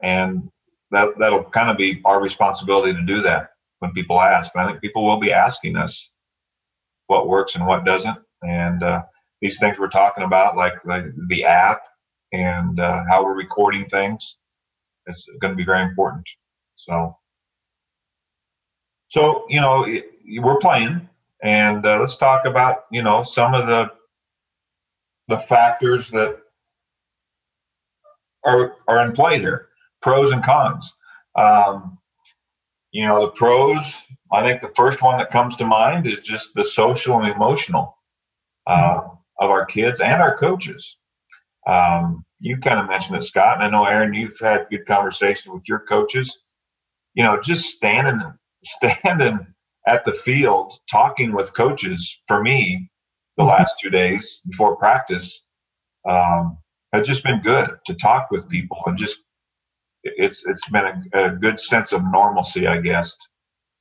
and 0.02 0.50
that 0.92 1.10
that'll 1.20 1.44
kind 1.44 1.70
of 1.70 1.78
be 1.78 2.02
our 2.06 2.22
responsibility 2.22 2.94
to 2.94 3.02
do 3.02 3.22
that 3.22 3.50
when 3.80 3.92
people 3.92 4.20
ask. 4.20 4.52
And 4.56 4.64
i 4.64 4.68
think 4.68 4.82
people 4.82 5.06
will 5.06 5.20
be 5.20 5.34
asking 5.34 5.76
us 5.76 6.12
what 7.08 7.28
works 7.28 7.56
and 7.56 7.66
what 7.66 7.86
doesn't. 7.86 8.18
And 8.42 8.84
uh, 8.84 9.04
these 9.42 9.60
things 9.60 9.78
we're 9.78 9.90
talking 9.90 10.24
about 10.24 10.56
like, 10.56 10.74
like 10.86 11.04
the 11.28 11.44
app 11.44 11.82
and 12.32 12.80
uh, 12.80 13.04
how 13.08 13.24
we're 13.24 13.36
recording 13.36 13.88
things 13.90 14.38
is 15.08 15.28
going 15.42 15.52
to 15.52 15.58
be 15.58 15.66
very 15.66 15.82
important. 15.82 16.28
So, 16.76 17.18
so 19.10 19.46
you 19.50 19.60
know, 19.60 19.86
we're 20.42 20.60
playing, 20.60 21.08
and 21.44 21.86
uh, 21.86 22.00
let's 22.00 22.18
talk 22.18 22.46
about 22.46 22.86
you 22.92 23.02
know 23.02 23.24
some 23.24 23.54
of 23.54 23.68
the 23.68 23.92
the 25.28 25.40
factors 25.40 26.10
that 26.10 26.40
are 28.46 28.74
are 28.88 29.06
in 29.06 29.14
play 29.14 29.40
here, 29.40 29.70
pros 30.02 30.32
and 30.32 30.44
cons. 30.44 30.94
Um, 31.36 31.98
you 32.92 33.06
know, 33.08 33.22
the 33.22 33.32
pros. 33.32 33.96
I 34.32 34.42
think 34.42 34.62
the 34.62 34.72
first 34.76 35.02
one 35.02 35.18
that 35.18 35.32
comes 35.32 35.56
to 35.56 35.66
mind 35.66 36.06
is 36.06 36.20
just 36.22 36.54
the 36.54 36.64
social 36.64 37.20
and 37.20 37.34
emotional 37.34 37.98
uh, 38.68 39.02
of 39.40 39.50
our 39.50 39.66
kids 39.66 40.02
and 40.02 40.22
our 40.22 40.38
coaches. 40.38 40.98
Um, 41.68 42.26
you 42.40 42.58
kind 42.58 42.80
of 42.80 42.88
mentioned 42.88 43.18
it, 43.18 43.24
Scott, 43.24 43.56
and 43.56 43.64
I 43.64 43.70
know 43.70 43.86
Aaron, 43.86 44.14
you've 44.14 44.40
had 44.40 44.68
good 44.70 44.86
conversation 44.86 45.54
with 45.54 45.64
your 45.68 45.80
coaches. 45.80 46.40
You 47.14 47.24
know, 47.24 47.40
just 47.42 47.70
standing 47.70 48.22
standing 48.64 49.40
at 49.88 50.06
the 50.06 50.14
field 50.14 50.74
talking 50.90 51.34
with 51.34 51.54
coaches 51.54 52.18
for 52.28 52.42
me 52.42 52.90
the 53.38 53.44
mm-hmm. 53.44 53.50
last 53.50 53.76
two 53.82 53.90
days 53.90 54.42
before 54.50 54.76
practice 54.76 55.46
um, 56.08 56.58
has 56.94 57.08
just 57.08 57.24
been 57.24 57.42
good 57.42 57.70
to 57.86 57.94
talk 57.96 58.30
with 58.32 58.48
people 58.50 58.78
and 58.86 58.98
just 58.98 59.18
it's 60.04 60.44
it's 60.46 60.68
been 60.70 60.86
a, 61.14 61.26
a 61.26 61.30
good 61.32 61.60
sense 61.60 61.92
of 61.92 62.04
normalcy, 62.04 62.68
I 62.68 62.80
guess. 62.80 63.16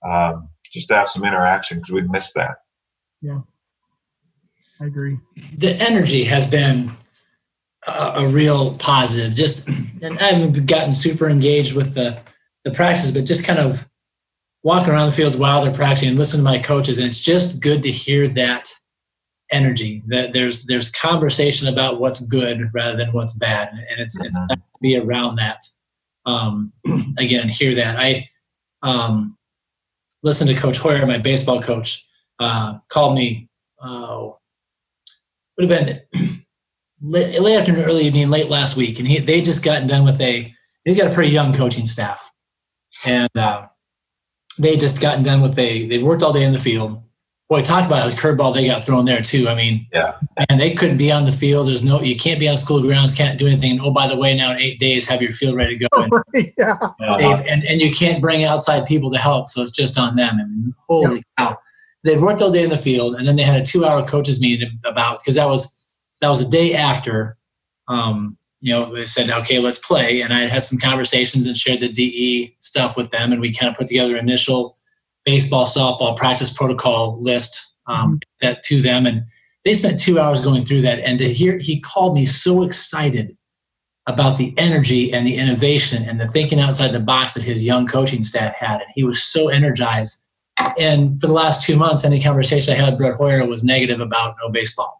Um, 0.07 0.49
just 0.73 0.89
to 0.89 0.95
have 0.95 1.09
some 1.09 1.25
interaction 1.25 1.79
because 1.79 1.93
we'd 1.93 2.11
missed 2.11 2.35
that. 2.35 2.57
Yeah, 3.23 3.41
I 4.81 4.87
agree. 4.87 5.19
The 5.57 5.75
energy 5.77 6.25
has 6.25 6.49
been 6.49 6.91
a, 7.87 8.13
a 8.17 8.29
real 8.29 8.75
positive. 8.75 9.35
Just 9.35 9.67
and 9.69 10.19
I 10.19 10.33
haven't 10.33 10.67
gotten 10.67 10.95
super 10.95 11.29
engaged 11.29 11.75
with 11.75 11.95
the 11.95 12.19
the 12.65 12.71
practice, 12.71 13.11
but 13.11 13.25
just 13.25 13.47
kind 13.47 13.59
of 13.59 13.89
walking 14.63 14.93
around 14.93 15.07
the 15.07 15.13
fields 15.13 15.37
while 15.37 15.63
they're 15.63 15.73
practicing 15.73 16.11
and 16.11 16.19
listening 16.19 16.45
to 16.45 16.51
my 16.51 16.59
coaches, 16.59 16.99
and 16.99 17.07
it's 17.07 17.21
just 17.21 17.61
good 17.61 17.83
to 17.83 17.91
hear 17.91 18.29
that 18.29 18.73
energy. 19.51 20.03
That 20.09 20.33
there's 20.33 20.67
there's 20.67 20.91
conversation 20.91 21.69
about 21.69 22.01
what's 22.01 22.21
good 22.21 22.71
rather 22.75 22.97
than 22.97 23.13
what's 23.13 23.35
bad, 23.35 23.71
and 23.71 24.01
it's 24.01 24.21
it's 24.23 24.39
mm-hmm. 24.39 24.47
nice 24.49 24.59
to 24.59 24.81
be 24.81 24.97
around 24.97 25.37
that. 25.37 25.61
Um, 26.27 26.73
again, 27.19 27.49
hear 27.49 27.75
that. 27.75 27.97
I 27.99 28.29
um, 28.83 29.37
listened 30.23 30.51
to 30.51 30.57
Coach 30.57 30.79
Hoyer, 30.79 31.07
my 31.07 31.19
baseball 31.19 31.63
coach, 31.63 32.07
uh, 32.39 32.79
called 32.89 33.15
me. 33.15 33.49
Uh, 33.81 34.31
would 35.57 35.71
have 35.71 36.03
been 36.13 36.45
late, 37.01 37.41
late 37.41 37.57
afternoon, 37.59 37.85
early 37.85 38.05
evening, 38.05 38.31
late 38.31 38.49
last 38.49 38.77
week, 38.77 38.99
and 38.99 39.07
he 39.09 39.19
they 39.19 39.41
just 39.41 39.65
gotten 39.65 39.87
done 39.87 40.05
with 40.05 40.21
a. 40.21 40.53
He's 40.85 40.97
got 40.97 41.11
a 41.11 41.15
pretty 41.15 41.31
young 41.33 41.53
coaching 41.53 41.85
staff, 41.87 42.31
and 43.05 43.29
uh, 43.37 43.67
they 44.59 44.77
just 44.77 45.01
gotten 45.01 45.23
done 45.23 45.41
with 45.41 45.59
a. 45.59 45.87
They 45.87 46.03
worked 46.03 46.23
all 46.23 46.33
day 46.33 46.45
in 46.45 46.53
the 46.53 46.59
field. 46.59 47.03
Boy, 47.51 47.63
talk 47.63 47.87
about 47.87 48.11
the 48.11 48.15
curveball 48.15 48.53
they 48.55 48.67
got 48.67 48.85
thrown 48.85 49.07
there 49.07 49.23
too. 49.23 49.49
I 49.49 49.55
mean, 49.55 49.87
Yeah. 49.91 50.17
and 50.51 50.61
they 50.61 50.75
couldn't 50.75 50.99
be 50.99 51.11
on 51.11 51.25
the 51.25 51.33
field. 51.33 51.67
There's 51.67 51.83
no, 51.83 52.03
you 52.03 52.15
can't 52.15 52.39
be 52.39 52.47
on 52.47 52.59
school 52.59 52.83
grounds, 52.83 53.15
can't 53.15 53.39
do 53.39 53.47
anything. 53.47 53.81
Oh, 53.81 53.91
by 53.91 54.07
the 54.07 54.19
way, 54.19 54.37
now 54.37 54.51
in 54.53 54.59
eight 54.59 54.79
days, 54.79 55.07
have 55.07 55.23
your 55.23 55.33
field 55.33 55.57
ready 55.57 55.79
to 55.79 55.89
go. 55.89 56.23
And, 56.35 56.53
yeah. 56.59 56.73
Uh-huh. 56.83 57.43
and, 57.49 57.65
and 57.65 57.81
you 57.81 57.91
can't 57.91 58.21
bring 58.21 58.45
outside 58.45 58.85
people 58.87 59.11
to 59.13 59.19
help, 59.19 59.49
so 59.49 59.63
it's 59.63 59.71
just 59.71 59.99
on 59.99 60.15
them. 60.17 60.35
I 60.39 60.45
mean, 60.45 60.75
holy 60.87 61.25
cow! 61.39 61.57
They 62.05 62.19
worked 62.19 62.43
all 62.43 62.51
day 62.53 62.65
in 62.65 62.71
the 62.71 62.77
field, 62.77 63.15
and 63.15 63.27
then 63.27 63.37
they 63.37 63.45
had 63.45 63.63
a 63.63 63.65
two-hour 63.65 64.07
coaches 64.07 64.43
meeting 64.43 64.79
about 64.85 65.21
because 65.21 65.37
that 65.37 65.49
was 65.49 65.78
that 66.21 66.29
was 66.29 66.41
a 66.41 66.49
day 66.49 66.75
after. 66.75 67.37
Um, 67.89 68.37
you 68.61 68.73
know, 68.73 68.93
they 68.93 69.07
said, 69.07 69.31
okay, 69.31 69.61
let's 69.61 69.79
play, 69.79 70.21
and 70.21 70.33
I 70.33 70.49
had 70.49 70.65
some 70.65 70.79
conversations 70.79 71.47
and 71.47 71.57
shared 71.57 71.81
the 71.81 71.93
DE 71.93 72.57
stuff 72.59 72.97
with 72.97 73.11
them, 73.11 73.33
and 73.33 73.41
we 73.41 73.53
kind 73.53 73.71
of 73.71 73.79
put 73.79 73.87
together 73.87 74.17
an 74.17 74.29
initial 74.29 74.77
baseball, 75.25 75.65
softball 75.65 76.17
practice 76.17 76.53
protocol 76.53 77.21
list 77.21 77.77
um, 77.87 78.19
that 78.41 78.63
to 78.65 78.83
them, 78.83 79.07
and 79.07 79.25
they 79.65 79.75
spent 79.75 79.99
two 79.99 80.19
hours 80.19 80.41
going 80.41 80.65
through 80.65 80.83
that. 80.83 80.99
And 81.01 81.19
to 81.19 81.33
hear, 81.33 81.59
he 81.59 81.81
called 81.81 82.15
me 82.15 82.25
so 82.25 82.63
excited 82.63 83.37
about 84.07 84.39
the 84.39 84.55
energy 84.57 85.13
and 85.13 85.27
the 85.27 85.37
innovation 85.37 86.03
and 86.09 86.19
the 86.19 86.27
thinking 86.29 86.59
outside 86.59 86.93
the 86.93 87.01
box 87.01 87.35
that 87.35 87.43
his 87.43 87.65
young 87.65 87.87
coaching 87.87 88.23
staff 88.23 88.55
had. 88.55 88.81
And 88.81 88.91
he 88.95 89.05
was 89.05 89.23
so 89.23 89.49
energized. 89.49 90.25
And 90.79 91.21
for 91.21 91.27
the 91.27 91.35
last 91.35 91.63
two 91.63 91.77
months, 91.77 92.05
any 92.05 92.21
conversation 92.21 92.73
I 92.73 92.77
had 92.79 92.95
with 92.95 92.99
Brett 92.99 93.15
Hoyer 93.17 93.47
was 93.47 93.63
negative 93.63 94.01
about 94.01 94.37
no 94.43 94.51
baseball. 94.51 94.98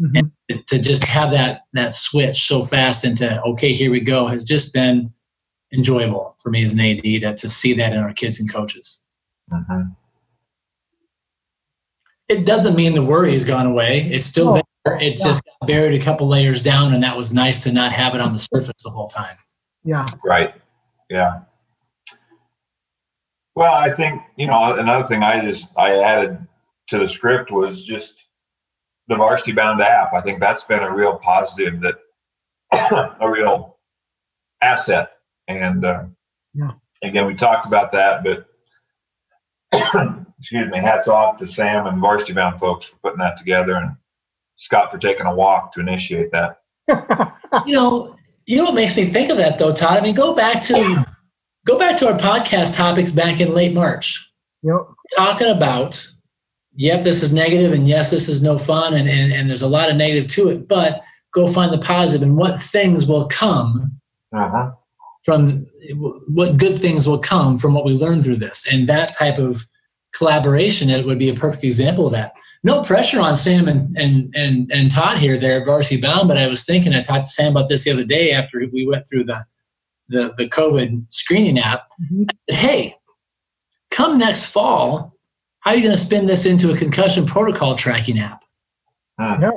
Mhm. 0.00 0.30
And 0.50 0.66
to 0.66 0.78
just 0.78 1.04
have 1.04 1.30
that 1.30 1.62
that 1.72 1.92
switch 1.94 2.46
so 2.46 2.62
fast 2.62 3.04
into 3.04 3.42
okay, 3.42 3.72
here 3.72 3.90
we 3.90 4.00
go 4.00 4.26
has 4.26 4.44
just 4.44 4.72
been 4.74 5.12
enjoyable 5.72 6.36
for 6.40 6.50
me 6.50 6.62
as 6.62 6.72
an 6.74 6.80
AD 6.80 7.02
to, 7.02 7.32
to 7.34 7.48
see 7.48 7.72
that 7.74 7.92
in 7.92 7.98
our 7.98 8.12
kids 8.12 8.38
and 8.38 8.52
coaches. 8.52 9.04
Mhm. 9.50 9.96
It 12.28 12.44
doesn't 12.44 12.76
mean 12.76 12.94
the 12.94 13.02
worry 13.04 13.32
has 13.32 13.44
gone 13.44 13.66
away. 13.66 14.02
It's 14.10 14.26
still 14.26 14.56
No. 14.56 14.62
there. 14.84 14.98
It's 15.00 15.22
Yeah. 15.22 15.28
just 15.28 15.42
got 15.44 15.66
buried 15.66 16.00
a 16.00 16.04
couple 16.04 16.26
layers 16.28 16.60
down, 16.62 16.92
and 16.92 17.02
that 17.02 17.16
was 17.16 17.32
nice 17.32 17.62
to 17.64 17.72
not 17.72 17.92
have 17.92 18.14
it 18.14 18.20
on 18.20 18.32
the 18.32 18.38
surface 18.38 18.82
the 18.84 18.90
whole 18.90 19.08
time. 19.08 19.36
Yeah. 19.84 20.06
Right. 20.24 20.54
Yeah. 21.08 21.40
Well, 23.54 23.72
I 23.74 23.92
think, 23.94 24.20
you 24.36 24.46
know, 24.46 24.74
another 24.76 25.06
thing 25.06 25.22
I 25.22 25.40
just 25.40 25.68
I 25.76 25.96
added 26.02 26.46
to 26.88 26.98
the 26.98 27.08
script 27.08 27.50
was 27.50 27.82
just 27.84 28.14
the 29.08 29.16
varsity 29.16 29.52
bound 29.52 29.80
app. 29.80 30.12
I 30.14 30.20
think 30.20 30.40
that's 30.40 30.64
been 30.64 30.82
a 30.82 30.92
real 30.92 31.16
positive 31.18 31.80
that 31.80 31.96
a 33.20 33.30
real 33.30 33.78
asset. 34.62 35.12
And 35.48 35.84
uh, 35.84 36.04
Yeah. 36.54 36.72
again, 37.02 37.26
we 37.26 37.34
talked 37.34 37.66
about 37.66 37.92
that, 37.92 38.24
but 38.24 38.46
excuse 40.38 40.68
me, 40.70 40.78
hats 40.78 41.08
off 41.08 41.36
to 41.38 41.46
Sam 41.46 41.86
and 41.86 42.00
varsity 42.00 42.32
bound 42.32 42.58
folks 42.60 42.86
for 42.86 42.96
putting 42.96 43.18
that 43.18 43.36
together 43.36 43.76
and 43.76 43.92
Scott 44.56 44.90
for 44.90 44.98
taking 44.98 45.26
a 45.26 45.34
walk 45.34 45.72
to 45.72 45.80
initiate 45.80 46.30
that. 46.32 46.60
You 47.64 47.72
know, 47.74 48.16
you 48.46 48.58
know 48.58 48.64
what 48.64 48.74
makes 48.74 48.96
me 48.96 49.06
think 49.06 49.30
of 49.30 49.36
that 49.38 49.56
though, 49.56 49.72
Todd? 49.72 49.96
I 49.96 50.00
mean, 50.02 50.14
go 50.14 50.34
back 50.34 50.60
to 50.62 51.06
go 51.64 51.78
back 51.78 51.96
to 51.98 52.08
our 52.12 52.18
podcast 52.18 52.74
topics 52.76 53.12
back 53.12 53.40
in 53.40 53.54
late 53.54 53.72
March. 53.72 54.30
Yep. 54.62 54.80
talking 55.16 55.48
about 55.48 56.06
yep 56.76 57.02
this 57.02 57.22
is 57.22 57.32
negative 57.32 57.72
and 57.72 57.88
yes 57.88 58.10
this 58.10 58.28
is 58.28 58.42
no 58.42 58.56
fun 58.58 58.94
and, 58.94 59.08
and 59.08 59.32
and 59.32 59.48
there's 59.48 59.62
a 59.62 59.68
lot 59.68 59.90
of 59.90 59.96
negative 59.96 60.30
to 60.30 60.48
it 60.48 60.68
but 60.68 61.02
go 61.32 61.46
find 61.48 61.72
the 61.72 61.78
positive 61.78 62.22
and 62.26 62.36
what 62.36 62.60
things 62.60 63.06
will 63.06 63.26
come 63.28 63.92
Uh-huh. 64.32 64.70
from 65.24 65.66
what 66.28 66.56
good 66.56 66.78
things 66.78 67.06
will 67.08 67.18
come 67.18 67.58
from 67.58 67.74
what 67.74 67.84
we 67.84 67.92
learn 67.94 68.22
through 68.22 68.36
this 68.36 68.66
and 68.72 68.88
that 68.88 69.12
type 69.14 69.38
of 69.38 69.62
collaboration 70.16 70.88
it 70.90 71.04
would 71.06 71.18
be 71.18 71.28
a 71.28 71.34
perfect 71.34 71.62
example 71.64 72.06
of 72.06 72.12
that 72.12 72.32
no 72.64 72.82
pressure 72.82 73.20
on 73.20 73.36
sam 73.36 73.68
and 73.68 73.96
and 73.98 74.34
and, 74.34 74.70
and 74.72 74.90
todd 74.90 75.18
here 75.18 75.36
they're 75.38 75.64
varsity 75.64 76.00
bound 76.00 76.26
but 76.28 76.38
i 76.38 76.46
was 76.46 76.64
thinking 76.64 76.94
i 76.94 77.02
talked 77.02 77.24
to 77.24 77.30
sam 77.30 77.52
about 77.52 77.68
this 77.68 77.84
the 77.84 77.90
other 77.92 78.04
day 78.04 78.32
after 78.32 78.62
we 78.72 78.86
went 78.86 79.06
through 79.08 79.24
the 79.24 79.44
the, 80.08 80.32
the 80.38 80.48
covid 80.48 81.04
screening 81.10 81.58
app 81.58 81.88
Mhm. 82.12 82.28
hey, 82.48 82.94
come 83.90 84.18
next 84.18 84.46
fall, 84.46 85.15
how 85.66 85.72
are 85.72 85.74
you 85.74 85.82
going 85.82 85.94
to 85.96 86.00
spin 86.00 86.26
this 86.26 86.46
into 86.46 86.70
a 86.70 86.76
concussion 86.76 87.26
protocol 87.26 87.74
tracking 87.74 88.20
app? 88.20 88.44
Hmm. 89.18 89.42
Yeah. 89.42 89.50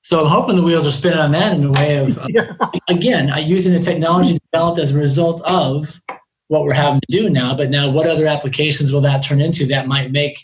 So 0.00 0.22
I'm 0.24 0.30
hoping 0.30 0.56
the 0.56 0.62
wheels 0.62 0.86
are 0.86 0.90
spinning 0.90 1.18
on 1.18 1.32
that 1.32 1.52
in 1.52 1.64
a 1.64 1.70
way 1.72 1.98
of, 1.98 2.18
Yeah. 2.30 2.54
again, 2.88 3.30
uh, 3.30 3.36
using 3.36 3.74
the 3.74 3.78
technology 3.78 4.38
developed 4.50 4.78
as 4.78 4.92
a 4.92 4.98
result 4.98 5.42
of 5.50 6.00
what 6.48 6.64
we're 6.64 6.72
having 6.72 7.00
to 7.00 7.06
do 7.10 7.28
now. 7.28 7.54
But 7.54 7.68
now, 7.68 7.90
what 7.90 8.06
other 8.06 8.26
applications 8.26 8.90
will 8.90 9.02
that 9.02 9.22
turn 9.22 9.42
into 9.42 9.66
that 9.66 9.86
might 9.86 10.12
make 10.12 10.38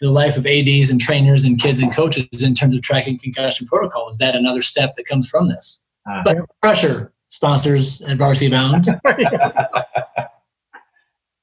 the 0.00 0.10
life 0.10 0.38
of 0.38 0.46
ADs 0.46 0.90
and 0.90 0.98
trainers 0.98 1.44
and 1.44 1.60
kids 1.60 1.80
and 1.80 1.94
coaches 1.94 2.42
in 2.42 2.54
terms 2.54 2.74
of 2.74 2.80
tracking 2.80 3.18
concussion 3.18 3.66
protocol? 3.66 4.08
Is 4.08 4.16
that 4.16 4.34
another 4.34 4.62
step 4.62 4.92
that 4.96 5.04
comes 5.04 5.28
from 5.28 5.50
this? 5.50 5.84
Hmm. 6.08 6.22
But 6.24 6.38
pressure, 6.62 7.12
sponsors 7.28 8.00
at 8.00 8.16
Varsity 8.16 8.50
Bound. 8.50 8.86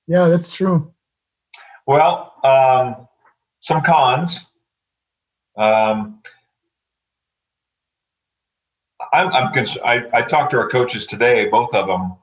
yeah, 0.08 0.28
that's 0.28 0.50
true. 0.50 0.92
Well, 1.86 2.34
um, 2.44 3.08
some 3.62 3.82
cons. 3.82 4.42
Um, 5.58 6.22
I'm, 9.14 9.32
I'm 9.34 9.54
cons- 9.54 9.78
I, 9.86 10.04
I 10.14 10.22
talked 10.22 10.52
to 10.52 10.58
our 10.58 10.68
coaches 10.68 11.06
today, 11.06 11.48
both 11.48 11.74
of 11.74 11.88
them, 11.88 12.18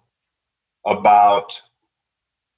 about 0.87 1.61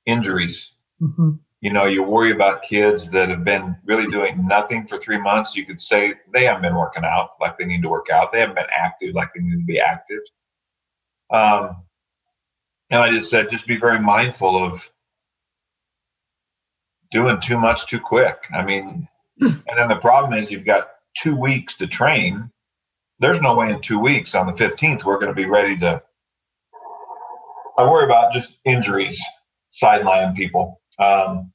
injuries. 0.06 0.72
hmm 0.98 1.32
You 1.60 1.72
know, 1.72 1.84
you 1.84 2.02
worry 2.02 2.30
about 2.30 2.62
kids 2.62 3.10
that 3.10 3.28
have 3.28 3.44
been 3.44 3.76
really 3.84 4.06
doing 4.06 4.46
nothing 4.46 4.86
for 4.86 4.98
three 4.98 5.18
months. 5.18 5.54
You 5.54 5.66
could 5.66 5.80
say 5.80 6.14
they 6.32 6.44
haven't 6.44 6.62
been 6.62 6.74
working 6.74 7.04
out 7.04 7.30
like 7.40 7.58
they 7.58 7.66
need 7.66 7.82
to 7.82 7.88
work 7.88 8.08
out. 8.10 8.32
They 8.32 8.40
haven't 8.40 8.56
been 8.56 8.66
active 8.74 9.14
like 9.14 9.30
they 9.34 9.42
need 9.42 9.60
to 9.60 9.66
be 9.66 9.78
active. 9.80 10.20
Um, 11.30 11.84
and 12.90 13.02
I 13.02 13.10
just 13.10 13.30
said, 13.30 13.50
just 13.50 13.66
be 13.66 13.76
very 13.76 14.00
mindful 14.00 14.64
of 14.64 14.90
doing 17.10 17.40
too 17.40 17.58
much 17.58 17.86
too 17.86 18.00
quick. 18.00 18.36
I 18.54 18.64
mean, 18.64 19.08
and 19.40 19.62
then 19.76 19.88
the 19.88 19.96
problem 19.96 20.32
is 20.38 20.50
you've 20.50 20.64
got 20.64 20.90
two 21.16 21.34
weeks 21.36 21.76
to 21.76 21.86
train. 21.86 22.50
There's 23.18 23.40
no 23.40 23.54
way 23.54 23.70
in 23.70 23.80
two 23.80 23.98
weeks 23.98 24.34
on 24.34 24.46
the 24.46 24.52
15th 24.52 25.04
we're 25.04 25.16
going 25.18 25.28
to 25.28 25.34
be 25.34 25.46
ready 25.46 25.76
to. 25.78 26.02
I 27.78 27.82
worry 27.90 28.04
about 28.04 28.32
just 28.32 28.58
injuries, 28.64 29.20
sideline 29.70 30.34
people. 30.34 30.80
Um, 30.98 31.52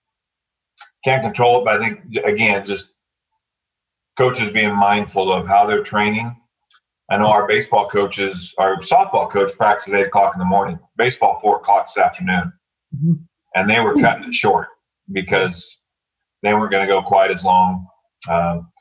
can't 1.03 1.22
control 1.22 1.60
it, 1.60 1.66
but 1.66 1.80
I 1.82 1.88
think 1.88 2.16
again, 2.26 2.66
just 2.66 2.91
coaches 4.18 4.51
being 4.51 4.76
mindful 4.76 5.32
of 5.32 5.47
how 5.47 5.66
they're 5.66 5.84
training. 5.84 6.36
I 7.12 7.18
know 7.18 7.28
our 7.28 7.47
baseball 7.47 7.88
coaches, 7.88 8.53
our 8.58 8.78
softball 8.78 9.30
coach 9.30 9.53
practiced 9.56 9.89
at 9.89 9.99
eight 9.99 10.08
o'clock 10.08 10.34
in 10.34 10.39
the 10.39 10.45
morning, 10.45 10.80
baseball 10.97 11.38
four 11.39 11.58
o'clock 11.58 11.86
this 11.86 11.97
afternoon, 11.99 12.51
Mhm. 12.95 13.20
and 13.53 13.70
they 13.70 13.80
were 13.80 13.93
cutting 13.95 14.24
it 14.24 14.34
short 14.34 14.70
because 15.12 15.78
they 16.43 16.53
weren't 16.53 16.72
going 16.72 16.86
to 16.86 16.91
go 16.91 17.01
quite 17.01 17.32
as 17.32 17.43
long. 17.43 17.88
Um, 18.30 18.72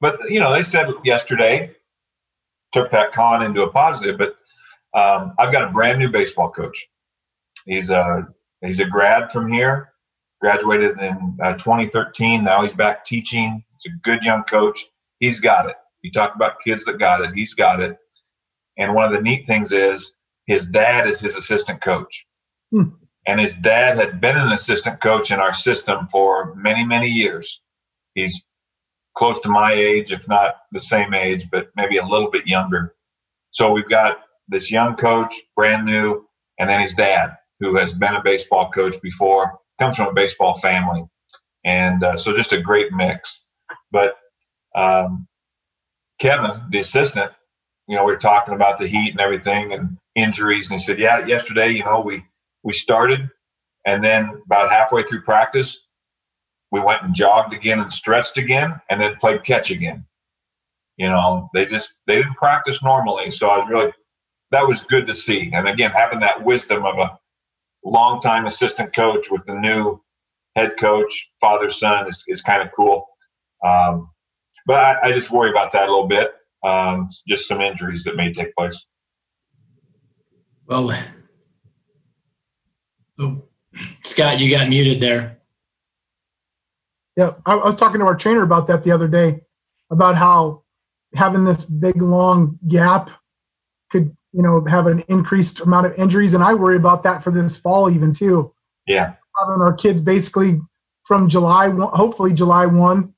but 0.00 0.18
you 0.28 0.40
know, 0.40 0.52
they 0.52 0.62
said 0.62 0.88
yesterday 1.04 1.74
took 2.74 2.90
that 2.90 3.12
con 3.12 3.42
into 3.42 3.62
a 3.62 3.70
positive. 3.70 4.18
But 4.18 4.36
um, 4.98 5.32
I've 5.38 5.52
got 5.52 5.64
a 5.64 5.72
brand 5.72 5.98
new 5.98 6.10
baseball 6.10 6.50
coach. 6.50 6.86
He's 7.64 7.90
a 7.90 8.26
he's 8.60 8.80
a 8.80 8.84
grad 8.84 9.32
from 9.32 9.50
here, 9.50 9.92
graduated 10.40 10.98
in 11.00 11.38
uh, 11.42 11.54
2013. 11.54 12.44
Now 12.44 12.62
he's 12.62 12.74
back 12.74 13.04
teaching. 13.04 13.64
He's 13.80 13.92
a 13.92 13.96
good 14.02 14.22
young 14.22 14.42
coach. 14.44 14.84
He's 15.20 15.40
got 15.40 15.68
it. 15.68 15.76
You 16.02 16.10
talk 16.10 16.34
about 16.34 16.60
kids 16.60 16.84
that 16.84 16.98
got 16.98 17.22
it. 17.22 17.32
He's 17.32 17.54
got 17.54 17.80
it. 17.80 17.96
And 18.76 18.94
one 18.94 19.04
of 19.04 19.12
the 19.12 19.22
neat 19.22 19.46
things 19.46 19.72
is 19.72 20.16
his 20.46 20.66
dad 20.66 21.08
is 21.08 21.20
his 21.20 21.36
assistant 21.36 21.80
coach. 21.80 22.26
Hmm. 22.70 22.88
And 23.26 23.40
his 23.40 23.54
dad 23.54 23.96
had 23.98 24.20
been 24.20 24.36
an 24.36 24.52
assistant 24.52 25.00
coach 25.00 25.30
in 25.30 25.40
our 25.40 25.52
system 25.52 26.08
for 26.08 26.54
many, 26.56 26.84
many 26.84 27.08
years. 27.08 27.62
He's 28.14 28.42
close 29.16 29.40
to 29.40 29.48
my 29.48 29.72
age, 29.72 30.12
if 30.12 30.28
not 30.28 30.56
the 30.72 30.80
same 30.80 31.14
age, 31.14 31.48
but 31.50 31.68
maybe 31.76 31.96
a 31.96 32.06
little 32.06 32.30
bit 32.30 32.46
younger. 32.46 32.94
So 33.50 33.72
we've 33.72 33.88
got 33.88 34.18
this 34.48 34.70
young 34.70 34.96
coach, 34.96 35.34
brand 35.56 35.86
new, 35.86 36.26
and 36.58 36.68
then 36.68 36.80
his 36.80 36.94
dad, 36.94 37.30
who 37.60 37.76
has 37.76 37.94
been 37.94 38.14
a 38.14 38.22
baseball 38.22 38.70
coach 38.70 39.00
before, 39.00 39.58
comes 39.78 39.96
from 39.96 40.08
a 40.08 40.12
baseball 40.12 40.58
family. 40.58 41.04
And 41.64 42.02
uh, 42.02 42.16
so 42.16 42.36
just 42.36 42.52
a 42.52 42.60
great 42.60 42.92
mix. 42.92 43.44
But 43.90 44.16
um, 44.74 45.26
Kevin, 46.18 46.62
the 46.70 46.80
assistant, 46.80 47.32
you 47.88 47.96
know, 47.96 48.04
we 48.04 48.12
are 48.12 48.18
talking 48.18 48.54
about 48.54 48.78
the 48.78 48.86
heat 48.86 49.12
and 49.12 49.20
everything 49.20 49.72
and 49.72 49.96
injuries. 50.14 50.68
And 50.68 50.78
he 50.78 50.84
said, 50.84 50.98
Yeah, 50.98 51.24
yesterday, 51.26 51.70
you 51.70 51.84
know, 51.84 52.00
we 52.00 52.24
we 52.64 52.72
started 52.72 53.30
and 53.86 54.02
then 54.02 54.42
about 54.46 54.70
halfway 54.70 55.02
through 55.02 55.22
practice, 55.22 55.78
we 56.70 56.80
went 56.80 57.02
and 57.02 57.14
jogged 57.14 57.52
again 57.52 57.80
and 57.80 57.92
stretched 57.92 58.38
again, 58.38 58.80
and 58.90 59.00
then 59.00 59.16
played 59.16 59.44
catch 59.44 59.70
again. 59.70 60.04
You 60.96 61.08
know, 61.08 61.50
they 61.54 61.66
just 61.66 62.00
they 62.06 62.16
didn't 62.16 62.34
practice 62.34 62.82
normally, 62.82 63.30
so 63.30 63.48
I 63.48 63.58
was 63.58 63.68
really 63.68 63.92
that 64.50 64.66
was 64.66 64.84
good 64.84 65.06
to 65.06 65.14
see. 65.14 65.50
And 65.52 65.68
again, 65.68 65.90
having 65.90 66.20
that 66.20 66.42
wisdom 66.42 66.84
of 66.84 66.98
a 66.98 67.18
longtime 67.84 68.46
assistant 68.46 68.94
coach 68.94 69.30
with 69.30 69.44
the 69.46 69.54
new 69.54 70.00
head 70.56 70.76
coach, 70.78 71.30
father 71.40 71.68
son, 71.68 72.08
is, 72.08 72.24
is 72.28 72.40
kind 72.40 72.62
of 72.62 72.68
cool. 72.74 73.06
Um, 73.64 74.10
but 74.66 74.78
I, 74.78 75.08
I, 75.08 75.12
just 75.12 75.32
worry 75.32 75.50
about 75.50 75.72
that 75.72 75.88
a 75.88 75.90
little 75.90 76.06
bit. 76.06 76.32
Um, 76.62 77.08
just 77.26 77.48
some 77.48 77.60
injuries 77.60 78.04
that 78.04 78.14
may 78.14 78.32
take 78.32 78.54
place. 78.54 78.80
Well, 80.66 80.94
oh, 83.18 83.42
Scott, 84.02 84.40
you 84.40 84.50
got 84.50 84.68
muted 84.68 85.00
there. 85.00 85.38
Yeah, 87.16 87.34
I, 87.46 87.54
I 87.54 87.64
was 87.64 87.76
talking 87.76 88.00
to 88.00 88.06
our 88.06 88.16
trainer 88.16 88.42
about 88.42 88.66
that 88.66 88.82
the 88.82 88.90
other 88.90 89.08
day, 89.08 89.40
about 89.90 90.16
how 90.16 90.62
having 91.14 91.44
this 91.44 91.64
big 91.64 92.00
long 92.02 92.58
gap 92.68 93.10
could 93.90 94.14
you 94.32 94.42
know 94.42 94.64
have 94.64 94.86
an 94.86 95.02
increased 95.08 95.60
amount 95.60 95.86
of 95.86 95.94
injuries 95.96 96.34
and 96.34 96.42
i 96.42 96.52
worry 96.52 96.76
about 96.76 97.02
that 97.04 97.22
for 97.22 97.30
this 97.30 97.56
fall 97.56 97.90
even 97.90 98.12
too. 98.12 98.52
Yeah. 98.86 99.14
Having 99.40 99.62
our 99.62 99.72
kids 99.72 100.02
basically 100.02 100.60
from 101.04 101.28
july 101.28 101.68
hopefully 101.70 102.32
july 102.32 102.66
1 102.66 103.14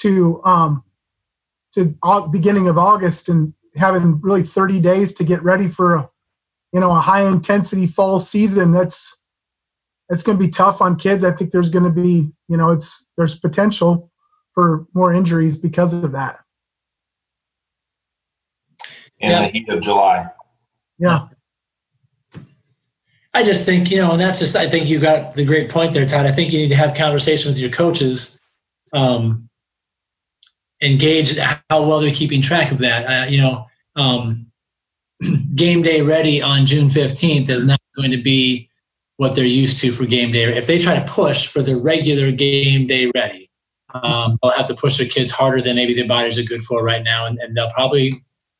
to 0.00 0.44
um 0.44 0.84
to 1.72 1.94
beginning 2.30 2.68
of 2.68 2.78
august 2.78 3.28
and 3.28 3.54
having 3.76 4.20
really 4.20 4.42
30 4.42 4.80
days 4.80 5.12
to 5.14 5.24
get 5.24 5.42
ready 5.42 5.68
for 5.68 5.94
a 5.94 6.10
you 6.72 6.80
know 6.80 6.94
a 6.94 7.00
high 7.00 7.26
intensity 7.26 7.86
fall 7.86 8.20
season 8.20 8.72
that's 8.72 9.17
it's 10.10 10.22
going 10.22 10.38
to 10.38 10.44
be 10.44 10.50
tough 10.50 10.80
on 10.80 10.96
kids 10.96 11.24
i 11.24 11.30
think 11.30 11.50
there's 11.50 11.70
going 11.70 11.84
to 11.84 11.90
be 11.90 12.30
you 12.48 12.56
know 12.56 12.70
it's 12.70 13.06
there's 13.16 13.38
potential 13.38 14.10
for 14.54 14.86
more 14.94 15.12
injuries 15.12 15.56
because 15.58 15.92
of 15.92 16.12
that 16.12 16.40
in 19.18 19.30
yeah. 19.30 19.42
the 19.42 19.48
heat 19.48 19.68
of 19.68 19.80
july 19.80 20.28
yeah. 20.98 21.28
I 23.34 23.44
just 23.44 23.64
think, 23.64 23.90
you 23.90 23.98
know, 23.98 24.12
and 24.12 24.20
that's 24.20 24.40
just, 24.40 24.56
I 24.56 24.68
think 24.68 24.88
you 24.88 24.98
got 24.98 25.34
the 25.34 25.44
great 25.44 25.70
point 25.70 25.92
there, 25.92 26.06
Todd. 26.06 26.26
I 26.26 26.32
think 26.32 26.52
you 26.52 26.58
need 26.58 26.70
to 26.70 26.76
have 26.76 26.94
conversation 26.94 27.50
with 27.50 27.58
your 27.58 27.70
coaches, 27.70 28.40
um, 28.92 29.48
engage 30.82 31.38
how 31.38 31.82
well 31.82 32.00
they're 32.00 32.10
keeping 32.10 32.42
track 32.42 32.72
of 32.72 32.78
that. 32.78 33.04
Uh, 33.04 33.30
you 33.30 33.40
know, 33.40 33.66
um, 33.96 34.46
game 35.54 35.82
day 35.82 36.00
ready 36.00 36.42
on 36.42 36.66
June 36.66 36.88
15th 36.88 37.48
is 37.48 37.64
not 37.64 37.80
going 37.94 38.10
to 38.10 38.22
be 38.22 38.67
what 39.18 39.34
they're 39.34 39.44
used 39.44 39.78
to 39.80 39.92
for 39.92 40.06
game 40.06 40.32
day. 40.32 40.44
If 40.44 40.66
they 40.66 40.78
try 40.78 40.98
to 40.98 41.12
push 41.12 41.46
for 41.46 41.60
the 41.60 41.76
regular 41.76 42.32
game 42.32 42.86
day 42.86 43.10
ready, 43.14 43.50
um, 43.92 44.38
they'll 44.42 44.52
have 44.52 44.66
to 44.66 44.74
push 44.74 44.98
their 44.98 45.08
kids 45.08 45.30
harder 45.30 45.60
than 45.60 45.76
maybe 45.76 45.92
their 45.92 46.06
bodies 46.06 46.38
are 46.38 46.44
good 46.44 46.62
for 46.62 46.82
right 46.82 47.02
now. 47.02 47.26
And, 47.26 47.38
and 47.38 47.56
they'll 47.56 47.70
probably 47.70 48.14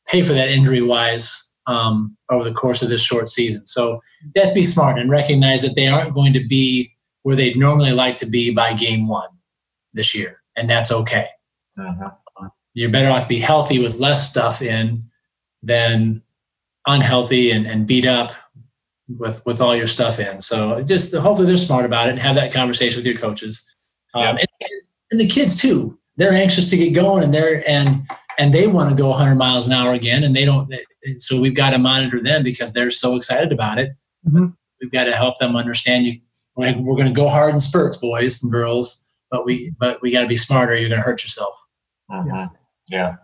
pay 0.07 0.21
for 0.21 0.33
that 0.33 0.49
injury 0.49 0.81
wise 0.81 1.55
um, 1.65 2.17
over 2.29 2.43
the 2.43 2.53
course 2.53 2.81
of 2.81 2.89
this 2.89 3.01
short 3.01 3.29
season. 3.29 3.65
So 3.65 4.01
that 4.35 4.53
be 4.53 4.63
smart 4.63 4.99
and 4.99 5.09
recognize 5.09 5.61
that 5.61 5.75
they 5.75 5.87
aren't 5.87 6.13
going 6.13 6.33
to 6.33 6.45
be 6.45 6.93
where 7.23 7.35
they'd 7.35 7.57
normally 7.57 7.91
like 7.91 8.15
to 8.17 8.25
be 8.25 8.53
by 8.53 8.73
game 8.73 9.07
one 9.07 9.29
this 9.93 10.15
year, 10.15 10.41
and 10.55 10.69
that's 10.69 10.91
okay. 10.91 11.27
Uh-huh. 11.77 12.11
You're 12.73 12.89
better 12.89 13.09
off 13.09 13.23
to 13.23 13.27
be 13.27 13.39
healthy 13.39 13.79
with 13.79 13.99
less 13.99 14.29
stuff 14.29 14.61
in 14.61 15.03
than 15.61 16.21
unhealthy 16.87 17.51
and, 17.51 17.67
and 17.67 17.85
beat 17.85 18.05
up 18.05 18.31
with 19.17 19.43
with 19.45 19.61
all 19.61 19.75
your 19.75 19.87
stuff 19.87 20.19
in. 20.19 20.41
So 20.41 20.81
just 20.83 21.15
hopefully 21.15 21.47
they're 21.47 21.57
smart 21.57 21.85
about 21.85 22.07
it 22.07 22.11
and 22.11 22.19
have 22.19 22.35
that 22.35 22.53
conversation 22.53 22.97
with 22.97 23.05
your 23.05 23.17
coaches. 23.17 23.65
Um, 24.13 24.37
and, 24.37 24.47
and 25.11 25.19
the 25.19 25.27
kids 25.27 25.59
too. 25.59 25.97
They're 26.17 26.33
anxious 26.33 26.69
to 26.69 26.77
get 26.77 26.93
going 26.93 27.23
and 27.23 27.33
they're 27.33 27.67
and 27.67 28.07
and 28.39 28.53
they 28.53 28.67
want 28.67 28.89
to 28.89 28.95
go 28.95 29.09
100 29.09 29.35
miles 29.35 29.67
an 29.67 29.73
hour 29.73 29.93
again 29.93 30.23
and 30.23 30.35
they 30.35 30.45
don't 30.45 30.73
so 31.17 31.39
we've 31.39 31.55
got 31.55 31.71
to 31.71 31.77
monitor 31.77 32.21
them 32.21 32.41
because 32.41 32.73
they're 32.73 32.89
so 32.89 33.15
excited 33.15 33.51
about 33.51 33.77
it 33.77 33.91
mm-hmm. 34.27 34.47
we've 34.81 34.91
got 34.91 35.03
to 35.03 35.11
help 35.11 35.37
them 35.37 35.55
understand 35.55 36.05
you 36.05 36.19
we're, 36.55 36.73
going 36.73 37.05
to 37.05 37.13
go 37.13 37.29
hard 37.29 37.53
in 37.53 37.59
spurts 37.59 37.97
boys 37.97 38.41
and 38.41 38.51
girls 38.51 39.07
but 39.29 39.45
we 39.45 39.73
but 39.79 40.01
we 40.01 40.11
got 40.11 40.21
to 40.21 40.27
be 40.27 40.35
smarter 40.35 40.75
you're 40.75 40.89
going 40.89 40.99
to 40.99 41.05
hurt 41.05 41.21
yourself 41.23 41.67
mm-hmm. 42.09 42.27
yeah 42.29 43.15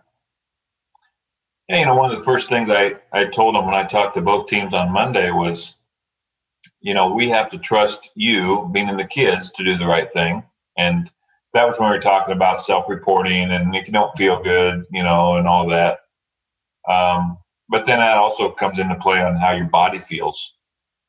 yeah 1.68 1.78
you 1.78 1.84
know 1.84 1.94
one 1.94 2.12
of 2.12 2.18
the 2.18 2.24
first 2.24 2.48
things 2.48 2.70
i 2.70 2.94
i 3.12 3.24
told 3.24 3.54
them 3.54 3.64
when 3.64 3.74
i 3.74 3.82
talked 3.82 4.14
to 4.14 4.20
both 4.20 4.46
teams 4.46 4.74
on 4.74 4.92
monday 4.92 5.30
was 5.30 5.75
you 6.80 6.94
know 6.94 7.12
we 7.12 7.28
have 7.28 7.50
to 7.50 7.58
trust 7.58 8.10
you 8.14 8.68
meaning 8.72 8.96
the 8.96 9.04
kids 9.04 9.50
to 9.52 9.64
do 9.64 9.76
the 9.76 9.86
right 9.86 10.12
thing 10.12 10.42
and 10.76 11.10
that 11.56 11.66
was 11.66 11.78
when 11.78 11.88
we 11.88 11.96
were 11.96 12.02
talking 12.02 12.34
about 12.34 12.62
self-reporting 12.62 13.50
and 13.50 13.74
if 13.74 13.86
you 13.86 13.92
don't 13.92 14.14
feel 14.16 14.42
good, 14.42 14.84
you 14.90 15.02
know, 15.02 15.36
and 15.36 15.48
all 15.48 15.66
that. 15.66 16.00
Um, 16.88 17.38
but 17.70 17.86
then 17.86 17.98
that 17.98 18.18
also 18.18 18.50
comes 18.50 18.78
into 18.78 18.94
play 18.96 19.22
on 19.22 19.36
how 19.36 19.52
your 19.52 19.66
body 19.66 19.98
feels. 19.98 20.54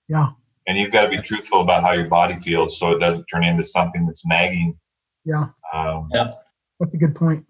Yeah. 0.08 0.30
And 0.66 0.78
you've 0.78 0.92
got 0.92 1.04
to 1.04 1.10
be 1.10 1.22
truthful 1.22 1.62
about 1.62 1.84
how 1.84 1.92
your 1.92 2.08
body 2.08 2.38
feels 2.38 2.80
so 2.80 2.92
it 2.92 3.00
doesn't 3.00 3.26
turn 3.26 3.44
into 3.44 3.64
something 3.64 4.06
that's 4.06 4.26
nagging. 4.26 4.78
Yeah. 5.26 5.50
Um, 5.74 6.10
yeah. 6.14 6.32
That's 6.80 6.94
a 6.94 6.98
good 6.98 7.14
point. 7.16 7.46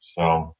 So, 0.00 0.56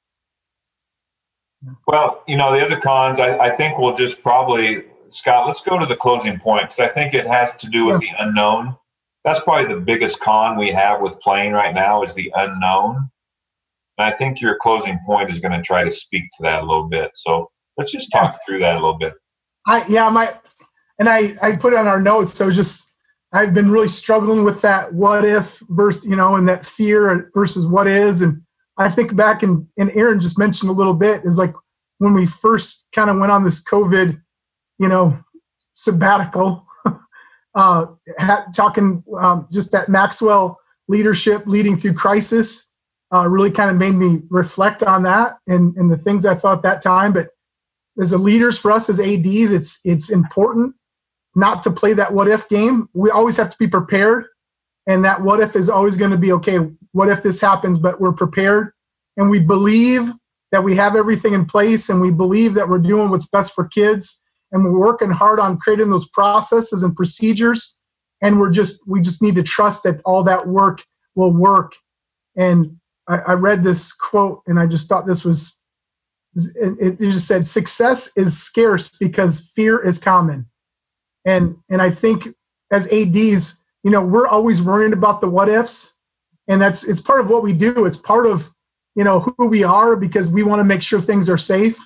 well, 1.89 2.23
you 2.29 2.37
know, 2.37 2.53
the 2.53 2.65
other 2.65 2.81
cons, 2.81 3.19
I, 3.19 3.37
I 3.39 3.57
think 3.57 3.79
we'll 3.79 3.95
just 3.95 4.23
probably, 4.23 4.85
Scott, 5.13 5.47
let's 5.47 5.63
go 5.63 5.79
to 5.79 5.87
the 5.87 5.97
closing 5.97 6.39
point 6.39 6.65
because 6.65 6.81
I 6.81 6.89
think 6.89 7.15
it 7.15 7.27
has 7.27 7.53
to 7.53 7.69
do 7.69 7.87
with 7.87 8.01
the 8.01 8.11
unknown 8.19 8.77
that's 9.25 9.41
probably 9.41 9.73
the 9.73 9.81
biggest 9.81 10.21
con 10.21 10.59
we 10.59 10.71
have 10.71 11.01
with 11.01 11.21
playing 11.21 11.53
right 11.53 11.75
now 11.75 12.03
is 12.03 12.15
the 12.15 12.33
unknown. 12.37 13.09
And 13.99 14.13
I 14.13 14.17
think 14.17 14.41
your 14.41 14.59
closing 14.61 14.99
point 15.07 15.31
is 15.31 15.39
going 15.39 15.53
to 15.53 15.63
try 15.63 15.85
to 15.85 15.91
speak 15.91 16.25
to 16.37 16.43
that 16.43 16.63
a 16.63 16.67
little 16.67 16.89
bit. 16.89 17.11
So 17.15 17.51
let's 17.77 17.93
just 17.93 18.11
talk 18.11 18.37
through 18.45 18.61
that 18.61 18.75
a 18.75 18.81
little 18.81 18.99
bit. 18.99 19.15
I 19.67 19.87
yeah, 19.89 20.09
my 20.09 20.37
and 20.99 21.09
I 21.09 21.37
I 21.41 21.57
put 21.57 21.73
it 21.73 21.79
on 21.79 21.87
our 21.87 22.01
notes. 22.01 22.35
So 22.35 22.51
just 22.51 22.91
I've 23.33 23.55
been 23.55 23.71
really 23.71 23.89
struggling 23.89 24.45
with 24.45 24.61
that 24.63 24.93
what 24.93 25.25
if 25.25 25.63
versus 25.69 26.05
you 26.05 26.17
know 26.17 26.35
and 26.37 26.49
that 26.49 26.67
fear 26.67 27.31
versus 27.33 27.67
what 27.67 27.87
is 27.87 28.23
and 28.23 28.43
I 28.79 28.89
think 28.89 29.15
back 29.15 29.45
and 29.45 29.69
and 29.79 29.93
Aaron 29.95 30.19
just 30.19 30.39
mentioned 30.39 30.71
a 30.71 30.75
little 30.75 30.95
bit 30.95 31.23
is 31.25 31.39
like 31.39 31.55
when 31.99 32.15
we 32.15 32.27
first 32.27 32.87
kind 32.93 33.09
of 33.09 33.19
went 33.19 33.31
on 33.31 33.45
this 33.45 33.63
COVID, 33.63 34.21
you 34.83 34.89
know, 34.89 35.17
sabbatical 35.75 36.67
uh, 37.55 37.87
talking 38.53 39.05
um, 39.17 39.47
just 39.53 39.71
that 39.71 39.89
Maxwell 39.89 40.59
leadership 40.89 41.45
leading 41.47 41.77
through 41.77 41.95
crisis 41.95 42.69
uh, 43.15 43.29
really 43.29 43.53
kind 43.53 43.71
of 43.71 43.77
made 43.77 43.95
me 43.95 44.23
reflect 44.29 44.83
on 44.83 45.05
that 45.05 45.37
and, 45.47 45.77
and 45.77 45.89
the 45.89 45.97
things 45.97 46.27
I 46.27 46.35
thought 46.35 46.65
that 46.65 46.83
time. 46.83 47.13
But 47.13 47.29
as 48.01 48.11
a 48.11 48.19
leaders 48.19 48.59
for 48.59 48.73
us 48.73 48.91
as 48.91 48.99
ads, 48.99 49.53
it's 49.53 49.79
it's 49.85 50.11
important 50.11 50.75
not 51.37 51.63
to 51.63 51.71
play 51.71 51.93
that 51.93 52.13
what 52.13 52.27
if 52.27 52.49
game. 52.49 52.89
We 52.93 53.11
always 53.11 53.37
have 53.37 53.51
to 53.51 53.59
be 53.59 53.69
prepared, 53.69 54.25
and 54.89 55.05
that 55.05 55.23
what 55.23 55.39
if 55.39 55.55
is 55.55 55.71
always 55.71 55.97
going 55.97 56.11
to 56.11 56.19
be 56.19 56.33
okay. 56.33 56.59
What 56.91 57.09
if 57.09 57.23
this 57.23 57.41
happens? 57.41 57.79
But 57.79 58.01
we're 58.01 58.13
prepared, 58.13 58.73
and 59.17 59.31
we 59.31 59.39
believe 59.39 60.11
that 60.51 60.65
we 60.65 60.75
have 60.75 60.97
everything 60.97 61.35
in 61.35 61.47
place, 61.47 61.89
and 61.89 62.01
we 62.01 62.11
believe 62.11 62.55
that 62.55 62.69
we're 62.69 62.79
doing 62.79 63.11
what's 63.11 63.29
best 63.29 63.55
for 63.55 63.69
kids 63.69 64.22
and 64.53 64.65
we're 64.65 64.79
working 64.79 65.11
hard 65.11 65.41
on 65.41 65.59
creating 65.59 65.91
those 65.91 66.09
processes 66.09 66.83
and 66.83 66.95
procedures. 66.95 67.79
And 68.21 68.39
we're 68.39 68.51
just 68.51 68.87
we 68.87 69.01
just 69.01 69.23
need 69.23 69.35
to 69.35 69.43
trust 69.43 69.83
that 69.83 70.01
all 70.05 70.23
that 70.25 70.47
work 70.47 70.85
will 71.17 71.33
work. 71.33 71.73
And 72.37 72.79
i, 73.09 73.17
I 73.19 73.33
read 73.33 73.63
this 73.63 73.93
quote 73.93 74.43
and 74.47 74.61
i 74.61 74.67
just 74.67 74.89
thought 74.89 75.07
this 75.07 75.25
was 75.25 75.59
it, 76.35 76.77
it 76.81 76.99
just 76.99 77.27
said 77.27 77.47
success 77.47 78.11
is 78.17 78.41
scarce 78.41 78.89
because 78.99 79.53
fear 79.55 79.85
is 79.85 79.99
common. 79.99 80.47
And 81.27 81.57
and 81.69 81.83
i 81.83 81.91
think 81.91 82.29
as 82.71 82.87
ads 82.93 83.59
you 83.83 83.91
know 83.91 84.05
we're 84.05 84.29
always 84.29 84.63
worrying 84.63 84.93
about 84.93 85.21
the 85.21 85.29
what 85.29 85.49
ifs. 85.49 85.95
And 86.49 86.61
that's 86.61 86.85
it's 86.85 87.01
part 87.01 87.21
of 87.21 87.29
what 87.31 87.43
we 87.43 87.53
do. 87.53 87.87
It's 87.87 87.97
part 87.97 88.27
of 88.27 88.53
you 88.95 89.05
know 89.05 89.21
who 89.21 89.47
we 89.47 89.65
are 89.65 89.97
because 89.97 90.29
we 90.29 90.43
want 90.43 90.61
to 90.61 90.65
make 90.65 90.83
sure 90.83 91.01
things 91.01 91.29
are 91.29 91.39
safe. 91.39 91.79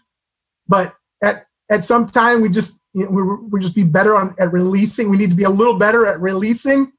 But 0.69 0.95
at 1.23 1.47
at 1.71 1.85
some 1.85 2.07
time 2.07 2.41
we 2.41 2.49
just 2.49 2.81
you 2.95 3.05
know, 3.05 3.11
we 3.11 3.23
we 3.23 3.61
just 3.61 3.75
be 3.75 3.85
better 3.85 4.17
on 4.17 4.35
at 4.39 4.53
releasing. 4.53 5.11
We 5.11 5.19
need 5.19 5.31
to 5.31 5.37
be 5.37 5.45
a 5.45 5.51
little 5.51 5.79
better 5.79 6.07
at 6.07 6.21
releasing 6.21 6.93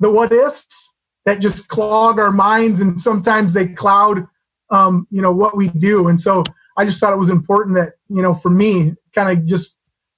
the 0.00 0.10
what 0.10 0.32
ifs 0.32 0.94
that 1.26 1.40
just 1.40 1.68
clog 1.68 2.18
our 2.18 2.32
minds, 2.32 2.80
and 2.80 3.00
sometimes 3.00 3.54
they 3.54 3.68
cloud 3.68 4.26
um, 4.70 5.06
you 5.10 5.22
know 5.22 5.32
what 5.32 5.56
we 5.56 5.68
do. 5.68 6.08
And 6.08 6.20
so 6.20 6.42
I 6.76 6.84
just 6.84 6.98
thought 7.00 7.12
it 7.12 7.18
was 7.18 7.30
important 7.30 7.76
that 7.76 7.92
you 8.08 8.22
know 8.22 8.34
for 8.34 8.50
me, 8.50 8.94
kind 9.14 9.36
of 9.36 9.44
just 9.44 9.76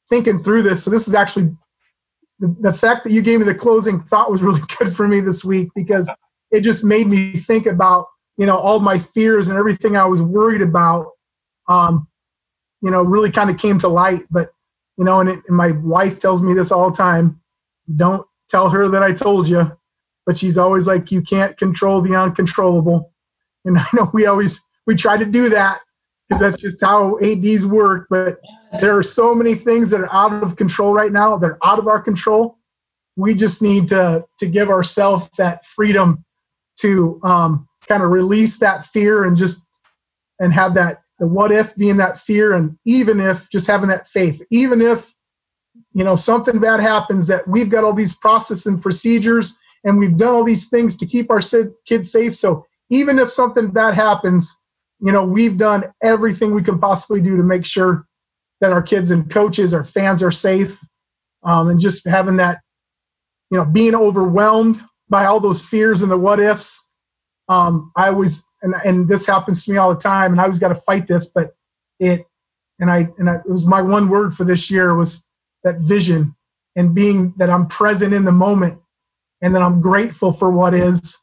thinking 0.09 0.39
through 0.39 0.63
this. 0.63 0.83
So 0.83 0.91
this 0.91 1.09
is 1.09 1.15
actually 1.15 1.55
the, 2.39 2.55
the 2.61 2.73
fact 2.73 3.05
that 3.05 3.13
you 3.13 3.23
gave 3.23 3.41
me 3.41 3.45
the 3.45 3.55
closing 3.55 4.01
thought 4.01 4.31
was 4.31 4.43
really 4.49 4.63
good 4.79 4.95
for 4.95 5.07
me 5.07 5.21
this 5.21 5.45
week 5.45 5.69
because 5.75 6.11
it 6.51 6.61
just 6.61 6.85
made 6.85 7.09
me 7.09 7.33
think 7.33 7.67
about 7.67 8.07
you 8.39 8.47
know 8.47 8.57
all 8.57 8.81
my 8.81 8.99
fears 8.99 9.49
and 9.49 9.59
everything 9.59 9.97
I 9.97 10.07
was 10.07 10.23
worried 10.23 10.63
about. 10.63 11.13
Um, 11.69 12.09
you 12.87 12.93
know, 12.93 13.03
really 13.03 13.33
kind 13.33 13.51
of 13.51 13.59
came 13.59 13.81
to 13.81 13.89
light. 13.89 14.23
But, 14.31 14.51
you 14.97 15.03
know, 15.03 15.19
and, 15.19 15.29
it, 15.29 15.41
and 15.49 15.57
my 15.57 15.73
wife 15.73 16.21
tells 16.21 16.41
me 16.41 16.55
this 16.55 16.71
all 16.71 16.89
the 16.89 16.97
time 16.97 17.41
don't 17.97 18.25
tell 18.49 18.71
her 18.71 18.89
that 18.89 19.03
I 19.03 19.13
told 19.13 19.49
you. 19.49 19.77
but 20.25 20.39
she's 20.39 20.57
always 20.57 20.87
like, 20.87 21.11
you 21.11 21.21
can't 21.21 21.57
control 21.57 22.01
the 22.01 22.15
uncontrollable. 22.15 23.13
And 23.65 23.77
I 23.81 23.87
know 23.93 24.09
we 24.15 24.27
always 24.27 24.61
we 24.87 24.95
try 24.95 25.17
to 25.17 25.25
do 25.25 25.49
that 25.49 25.81
because 26.29 26.41
that's 26.41 26.63
just 26.63 26.81
how 26.81 27.19
ADs 27.19 27.67
work. 27.67 28.07
But 28.09 28.39
there 28.79 28.97
are 28.97 29.03
so 29.03 29.35
many 29.35 29.57
things 29.57 29.91
that 29.91 30.01
are 30.01 30.13
out 30.13 30.41
of 30.45 30.55
control 30.55 30.95
right 30.95 31.11
now. 31.11 31.37
They're 31.39 31.59
out 31.65 31.81
of 31.81 31.89
our 31.89 32.01
control. 32.01 32.57
We 33.17 33.35
just 33.35 33.63
need 33.63 33.89
to 33.89 34.25
to 34.39 34.47
give 34.47 34.71
ourselves 34.71 35.29
that 35.39 35.65
freedom 35.65 36.25
to 36.83 37.21
um, 37.25 37.69
kind 37.89 38.05
of 38.05 38.11
release 38.11 38.61
that 38.61 38.85
fear 38.85 39.25
and 39.25 39.37
just 39.37 39.67
and 40.39 40.53
have 40.53 40.75
that 40.75 41.03
the 41.19 41.27
what 41.27 41.53
if 41.53 41.75
being 41.77 41.97
that 41.97 42.19
fear 42.19 42.53
and 42.53 42.79
even 42.85 43.21
if 43.21 43.49
just 43.51 43.67
having 43.67 43.89
that 43.89 44.07
faith 44.07 44.43
even 44.51 44.81
if 44.81 45.15
you 45.93 46.05
know 46.05 46.17
something 46.17 46.59
bad 46.59 46.81
happens 46.81 47.27
that 47.27 47.47
we've 47.49 47.71
got 47.71 47.85
all 47.85 47.93
these 47.93 48.15
processes 48.15 48.67
and 48.67 48.83
procedures 48.83 49.59
and 49.85 49.99
we've 49.99 50.17
done 50.17 50.35
all 50.35 50.45
these 50.45 50.69
things 50.69 50.97
to 50.97 51.07
keep 51.07 51.31
our 51.31 51.41
kids 51.87 52.11
safe. 52.11 52.35
So 52.35 52.67
even 52.91 53.19
if 53.19 53.31
something 53.31 53.69
bad 53.71 53.95
happens 53.95 54.59
you 55.01 55.13
know 55.13 55.25
we've 55.25 55.59
done 55.59 55.85
everything 56.03 56.55
we 56.55 56.63
can 56.63 56.79
possibly 56.79 57.21
do 57.21 57.37
to 57.37 57.43
make 57.43 57.65
sure 57.65 58.07
that 58.61 58.73
our 58.73 58.83
kids 58.83 59.11
and 59.11 59.31
coaches 59.31 59.75
our 59.75 59.85
fans 59.85 60.23
are 60.23 60.31
safe. 60.31 60.81
Um, 61.43 61.69
and 61.69 61.79
just 61.79 62.07
having 62.07 62.37
that 62.37 62.61
you 63.51 63.59
know 63.59 63.65
being 63.65 63.95
overwhelmed 63.95 64.83
by 65.09 65.27
all 65.27 65.41
those 65.41 65.63
fears 65.63 66.03
and 66.03 66.11
the 66.11 66.19
what 66.19 66.41
ifs. 66.41 66.83
Um, 67.49 67.93
i 67.97 68.09
always 68.09 68.45
and, 68.67 68.75
and 68.85 69.09
this 69.09 69.27
happens 69.27 69.65
to 69.65 69.73
me 69.73 69.79
all 69.79 69.95
the 69.95 70.01
time 70.01 70.33
and 70.33 70.41
i 70.41 70.45
always 70.45 70.59
got 70.59 70.69
to 70.69 70.75
fight 70.75 71.07
this 71.07 71.31
but 71.31 71.55
it 72.01 72.27
and 72.81 72.91
i 72.91 73.09
and 73.19 73.31
I, 73.31 73.37
it 73.37 73.49
was 73.49 73.67
my 73.67 73.81
one 73.81 74.09
word 74.09 74.35
for 74.35 74.45
this 74.45 74.71
year 74.71 74.95
was 74.95 75.25
that 75.65 75.81
vision 75.81 76.35
and 76.75 76.95
being 76.95 77.33
that 77.39 77.51
i'm 77.51 77.67
present 77.67 78.13
in 78.13 78.25
the 78.25 78.33
moment 78.33 78.79
and 79.41 79.55
that 79.55 79.63
i'm 79.63 79.81
grateful 79.81 80.33
for 80.33 80.51
what 80.51 80.75
is 80.75 81.17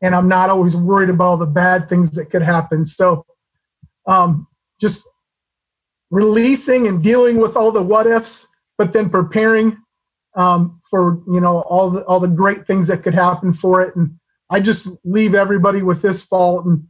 and 0.00 0.14
i'm 0.14 0.28
not 0.28 0.50
always 0.50 0.76
worried 0.76 1.10
about 1.10 1.24
all 1.24 1.36
the 1.36 1.46
bad 1.46 1.88
things 1.88 2.10
that 2.12 2.30
could 2.30 2.42
happen. 2.42 2.86
So 2.86 3.24
um, 4.06 4.46
just 4.80 5.08
releasing 6.10 6.86
and 6.86 7.02
dealing 7.02 7.38
with 7.38 7.56
all 7.56 7.72
the 7.72 7.82
what 7.82 8.06
ifs 8.06 8.46
but 8.76 8.92
then 8.92 9.08
preparing 9.08 9.78
um, 10.36 10.80
for 10.90 11.22
you 11.26 11.40
know 11.40 11.62
all 11.62 11.90
the 11.90 12.02
all 12.02 12.20
the 12.20 12.28
great 12.28 12.66
things 12.66 12.86
that 12.88 13.02
could 13.02 13.14
happen 13.14 13.52
for 13.52 13.80
it. 13.80 13.96
And 13.96 14.18
i 14.54 14.60
just 14.60 14.88
leave 15.04 15.34
everybody 15.34 15.82
with 15.82 16.00
this 16.00 16.22
fault. 16.22 16.64
And 16.64 16.86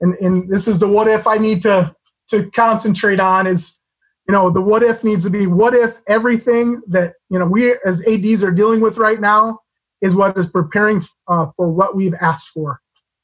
and 0.00 0.14
and 0.14 0.48
this 0.48 0.66
is 0.66 0.78
the 0.78 0.88
what 0.88 1.06
if 1.06 1.26
i 1.26 1.36
need 1.36 1.60
to 1.62 1.94
to 2.30 2.50
concentrate 2.50 3.20
on 3.20 3.46
is 3.46 3.78
you 4.26 4.32
know 4.32 4.50
the 4.50 4.60
what 4.60 4.82
if 4.82 5.04
needs 5.04 5.24
to 5.24 5.30
be 5.30 5.46
what 5.46 5.74
if 5.74 6.00
everything 6.08 6.80
that 6.88 7.14
you 7.30 7.38
know 7.38 7.46
we 7.46 7.74
as 7.84 8.06
ads 8.06 8.42
are 8.42 8.50
dealing 8.50 8.80
with 8.80 8.96
right 8.96 9.20
now 9.20 9.58
is 10.00 10.14
what 10.14 10.38
is 10.38 10.46
preparing 10.46 11.02
uh, 11.26 11.46
for 11.56 11.68
what 11.68 11.96
we've 11.96 12.14
asked 12.20 12.48
for. 12.48 12.80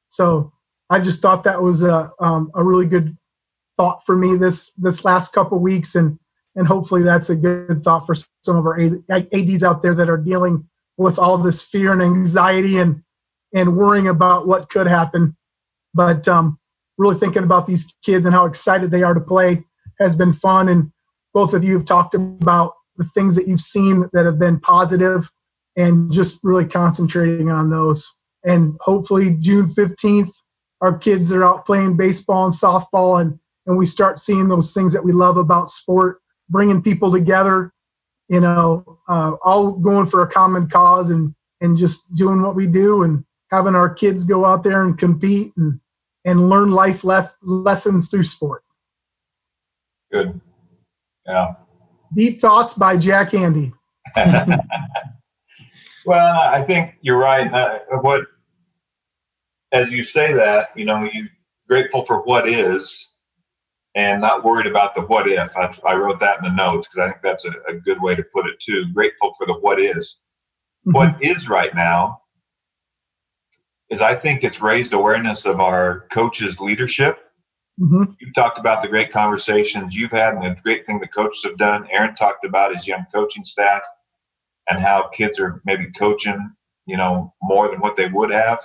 So 0.09 0.53
i 0.91 1.01
just 1.01 1.23
thought 1.23 1.45
that 1.45 1.63
was 1.63 1.83
a, 1.83 2.13
um, 2.21 2.51
a 2.55 2.63
really 2.63 2.87
good 2.87 3.17
thought 3.77 4.05
for 4.05 4.17
me 4.17 4.37
this 4.37 4.73
this 4.73 5.05
last 5.05 5.33
couple 5.33 5.59
weeks. 5.59 5.95
And 5.95 6.19
and 6.57 6.67
hopefully 6.67 7.03
that's 7.03 7.31
a 7.31 7.37
good 7.37 7.83
thought 7.83 8.07
for 8.07 8.15
some 8.15 8.57
of 8.57 8.67
our 8.67 8.79
ads 8.81 9.63
out 9.63 9.81
there 9.83 9.95
that 9.95 10.11
are 10.11 10.25
dealing 10.33 10.69
with 10.97 11.19
all 11.19 11.39
this 11.39 11.63
fear 11.63 11.93
and 11.93 12.03
anxiety 12.03 12.79
and 12.79 13.03
and 13.55 13.77
worrying 13.77 14.09
about 14.09 14.47
what 14.47 14.69
could 14.69 14.87
happen. 14.87 15.37
But 15.95 16.27
um, 16.29 16.59
really 16.99 17.19
thinking 17.19 17.45
about 17.45 17.67
these 17.67 17.95
kids 18.05 18.27
and 18.27 18.35
how 18.35 18.47
excited 18.47 18.91
they 18.91 19.03
are 19.03 19.15
to 19.15 19.21
play 19.21 19.65
has 20.01 20.17
been 20.17 20.33
fun. 20.33 20.69
And 20.69 20.93
both 21.33 21.55
of 21.55 21.65
you 21.65 21.75
have 21.79 21.87
talked 21.87 22.15
about 22.15 22.75
the 22.97 23.05
things 23.05 23.37
that 23.37 23.49
you've 23.49 23.61
seen 23.61 24.09
that 24.13 24.25
have 24.25 24.39
been 24.39 24.61
positive 24.61 25.31
and 25.77 26.13
just 26.13 26.41
really 26.43 26.67
concentrating 26.67 27.51
on 27.51 27.71
those. 27.71 28.13
And 28.45 28.77
hopefully 28.81 29.37
june 29.41 29.67
15th 29.67 30.31
our 30.85 30.99
kids 30.99 31.33
are 31.33 31.43
out 31.43 31.65
playing 31.65 31.97
baseball 31.97 32.45
and 32.45 32.53
softball 32.53 33.21
and 33.21 33.39
and 33.67 33.79
we 33.79 33.87
start 33.87 34.21
seeing 34.21 34.49
those 34.49 34.75
things 34.75 34.93
that 34.93 35.03
we 35.03 35.13
love 35.13 35.39
about 35.39 35.71
sport, 35.71 36.21
bringing 36.51 36.83
people 36.83 37.11
together, 37.11 37.73
you 38.29 38.39
know, 38.39 38.99
uh, 39.09 39.33
all 39.43 39.73
going 39.73 40.05
for 40.05 40.21
a 40.21 40.31
common 40.31 40.69
cause 40.69 41.09
and 41.09 41.35
and 41.63 41.79
just 41.79 42.15
doing 42.15 42.43
what 42.43 42.55
we 42.55 42.67
do. 42.67 43.03
And 43.03 43.25
having 43.55 43.75
our 43.75 43.93
kids 43.93 44.25
go 44.25 44.45
out 44.45 44.63
there 44.63 44.83
and 44.83 44.99
compete 44.99 45.53
and 45.57 45.81
and 46.25 46.49
learn 46.49 46.71
life 46.71 47.05
lef- 47.05 47.37
lessons 47.43 48.09
through 48.09 48.25
sport. 48.25 48.65
Good. 50.11 50.41
Yeah. 51.27 51.55
Deep 52.15 52.41
thoughts 52.41 52.75
by 52.75 52.97
Jack 52.97 53.31
Handey. 53.31 53.73
well, 56.07 56.41
I 56.41 56.63
think 56.63 56.95
you're 57.03 57.19
right. 57.19 57.53
Uh, 57.53 57.79
what, 58.01 58.23
as 59.73 59.91
you 59.91 60.03
say 60.03 60.33
that, 60.33 60.69
you 60.77 60.85
know, 60.85 61.09
you're 61.13 61.29
grateful 61.69 62.05
for 62.05 62.23
what 62.23 62.49
is, 62.49 63.09
and 63.97 64.21
not 64.21 64.45
worried 64.45 64.67
about 64.67 64.95
the 64.95 65.03
what 65.03 65.29
if. 65.29 65.57
I, 65.57 65.75
I 65.87 65.95
wrote 65.95 66.21
that 66.21 66.39
in 66.39 66.45
the 66.45 66.51
notes 66.51 66.89
because 66.89 67.09
I 67.09 67.11
think 67.13 67.23
that's 67.23 67.45
a, 67.45 67.53
a, 67.69 67.75
good 67.75 68.01
way 68.03 68.15
to 68.15 68.25
put 68.35 68.47
it 68.47 68.59
too. 68.61 68.87
Grateful 68.93 69.33
for 69.35 69.47
the 69.47 69.55
what 69.55 69.81
is. 69.81 70.19
Mm-hmm. 70.87 70.97
What 70.97 71.23
is 71.23 71.49
right 71.49 71.75
now 71.75 72.21
is 73.95 74.03
I 74.03 74.15
think 74.15 74.43
it's 74.43 74.61
raised 74.61 74.93
awareness 74.93 75.47
of 75.47 75.61
our 75.61 76.07
coaches' 76.11 76.59
leadership. 76.59 77.19
Mm-hmm. 77.81 78.05
You've 78.21 78.35
talked 78.35 78.59
about 78.59 78.83
the 78.83 78.89
great 78.89 79.11
conversations 79.11 79.95
you've 79.95 80.11
had 80.11 80.35
and 80.35 80.43
the 80.43 80.61
great 80.63 80.85
thing 80.85 80.99
the 80.99 81.09
coaches 81.09 81.43
have 81.45 81.57
done. 81.57 81.89
Aaron 81.91 82.15
talked 82.15 82.45
about 82.45 82.75
his 82.75 82.87
young 82.87 83.05
coaching 83.13 83.45
staff 83.45 83.83
and 84.69 84.79
how 84.79 85.09
kids 85.09 85.39
are 85.39 85.61
maybe 85.65 85.87
coaching, 85.93 86.53
you 86.87 86.97
know, 86.97 87.33
more 87.43 87.69
than 87.69 87.81
what 87.81 87.97
they 87.97 88.09
would 88.09 88.31
have. 88.31 88.61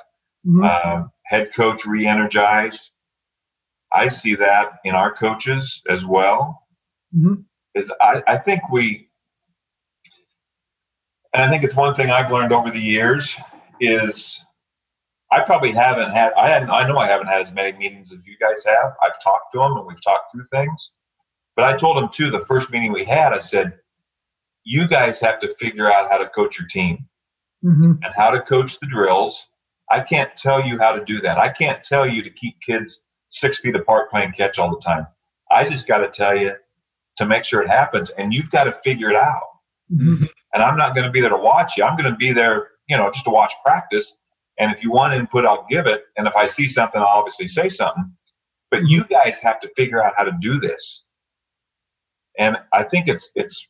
Mm-hmm. 0.45 0.63
Uh, 0.63 1.03
head 1.25 1.53
coach 1.53 1.85
re-energized 1.85 2.91
I 3.91 4.07
see 4.07 4.35
that 4.35 4.79
in 4.83 4.95
our 4.95 5.13
coaches 5.13 5.81
as 5.89 6.05
well. 6.05 6.67
Mm-hmm. 7.15 7.41
Is 7.75 7.91
I, 8.01 8.23
I 8.27 8.37
think 8.37 8.69
we, 8.69 9.09
and 11.33 11.43
I 11.43 11.49
think 11.49 11.63
it's 11.63 11.75
one 11.75 11.95
thing 11.95 12.09
I've 12.09 12.31
learned 12.31 12.51
over 12.51 12.71
the 12.71 12.79
years 12.79 13.35
is 13.79 14.39
I 15.31 15.41
probably 15.41 15.71
haven't 15.71 16.11
had 16.11 16.33
I 16.33 16.49
hadn't 16.49 16.71
I 16.71 16.87
know 16.87 16.97
I 16.97 17.07
haven't 17.07 17.27
had 17.27 17.41
as 17.41 17.51
many 17.51 17.77
meetings 17.77 18.11
as 18.11 18.19
you 18.25 18.35
guys 18.39 18.63
have. 18.65 18.93
I've 19.03 19.21
talked 19.21 19.53
to 19.53 19.59
them 19.59 19.77
and 19.77 19.85
we've 19.85 20.03
talked 20.03 20.31
through 20.31 20.45
things. 20.45 20.91
But 21.55 21.65
I 21.65 21.77
told 21.77 21.97
them 21.97 22.09
too 22.11 22.31
the 22.31 22.45
first 22.45 22.71
meeting 22.71 22.91
we 22.91 23.03
had, 23.03 23.33
I 23.33 23.39
said, 23.39 23.73
you 24.63 24.87
guys 24.87 25.19
have 25.21 25.39
to 25.39 25.53
figure 25.55 25.91
out 25.91 26.09
how 26.09 26.17
to 26.17 26.27
coach 26.29 26.57
your 26.57 26.67
team 26.67 27.05
mm-hmm. 27.63 27.93
and 28.03 28.13
how 28.15 28.29
to 28.29 28.41
coach 28.41 28.79
the 28.79 28.87
drills. 28.87 29.47
I 29.91 29.99
can't 30.01 30.35
tell 30.35 30.65
you 30.65 30.77
how 30.77 30.91
to 30.91 31.03
do 31.03 31.19
that. 31.21 31.37
I 31.37 31.49
can't 31.49 31.83
tell 31.83 32.07
you 32.07 32.21
to 32.21 32.29
keep 32.29 32.59
kids 32.61 33.03
six 33.29 33.59
feet 33.59 33.75
apart 33.75 34.09
playing 34.09 34.33
catch 34.33 34.59
all 34.59 34.69
the 34.69 34.81
time. 34.81 35.07
I 35.51 35.67
just 35.67 35.87
got 35.87 35.99
to 35.99 36.09
tell 36.09 36.37
you 36.37 36.53
to 37.17 37.25
make 37.25 37.43
sure 37.43 37.61
it 37.61 37.69
happens, 37.69 38.11
and 38.11 38.33
you've 38.33 38.51
got 38.51 38.65
to 38.65 38.71
figure 38.71 39.09
it 39.09 39.15
out. 39.15 39.43
Mm-hmm. 39.91 40.25
And 40.53 40.63
I'm 40.63 40.77
not 40.77 40.95
going 40.95 41.05
to 41.05 41.11
be 41.11 41.21
there 41.21 41.29
to 41.29 41.37
watch 41.37 41.77
you. 41.77 41.83
I'm 41.83 41.97
going 41.97 42.11
to 42.11 42.17
be 42.17 42.31
there, 42.31 42.69
you 42.87 42.97
know, 42.97 43.09
just 43.11 43.25
to 43.25 43.31
watch 43.31 43.53
practice. 43.65 44.17
And 44.59 44.71
if 44.73 44.83
you 44.83 44.91
want 44.91 45.13
input, 45.13 45.45
I'll 45.45 45.65
give 45.69 45.87
it. 45.87 46.03
And 46.17 46.27
if 46.27 46.35
I 46.35 46.45
see 46.45 46.67
something, 46.67 47.01
I'll 47.01 47.07
obviously 47.07 47.47
say 47.47 47.69
something. 47.69 48.11
But 48.69 48.87
you 48.87 49.05
guys 49.05 49.41
have 49.41 49.59
to 49.61 49.69
figure 49.75 50.03
out 50.03 50.13
how 50.15 50.23
to 50.23 50.37
do 50.41 50.59
this. 50.59 51.05
And 52.37 52.57
I 52.73 52.83
think 52.83 53.07
it's 53.07 53.31
it's 53.35 53.67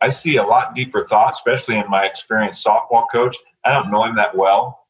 I 0.00 0.08
see 0.08 0.36
a 0.36 0.42
lot 0.42 0.74
deeper 0.74 1.04
thought, 1.04 1.32
especially 1.32 1.78
in 1.78 1.88
my 1.88 2.04
experienced 2.04 2.66
softball 2.66 3.04
coach. 3.10 3.36
I 3.64 3.72
don't 3.72 3.90
know 3.90 4.04
him 4.04 4.16
that 4.16 4.36
well. 4.36 4.86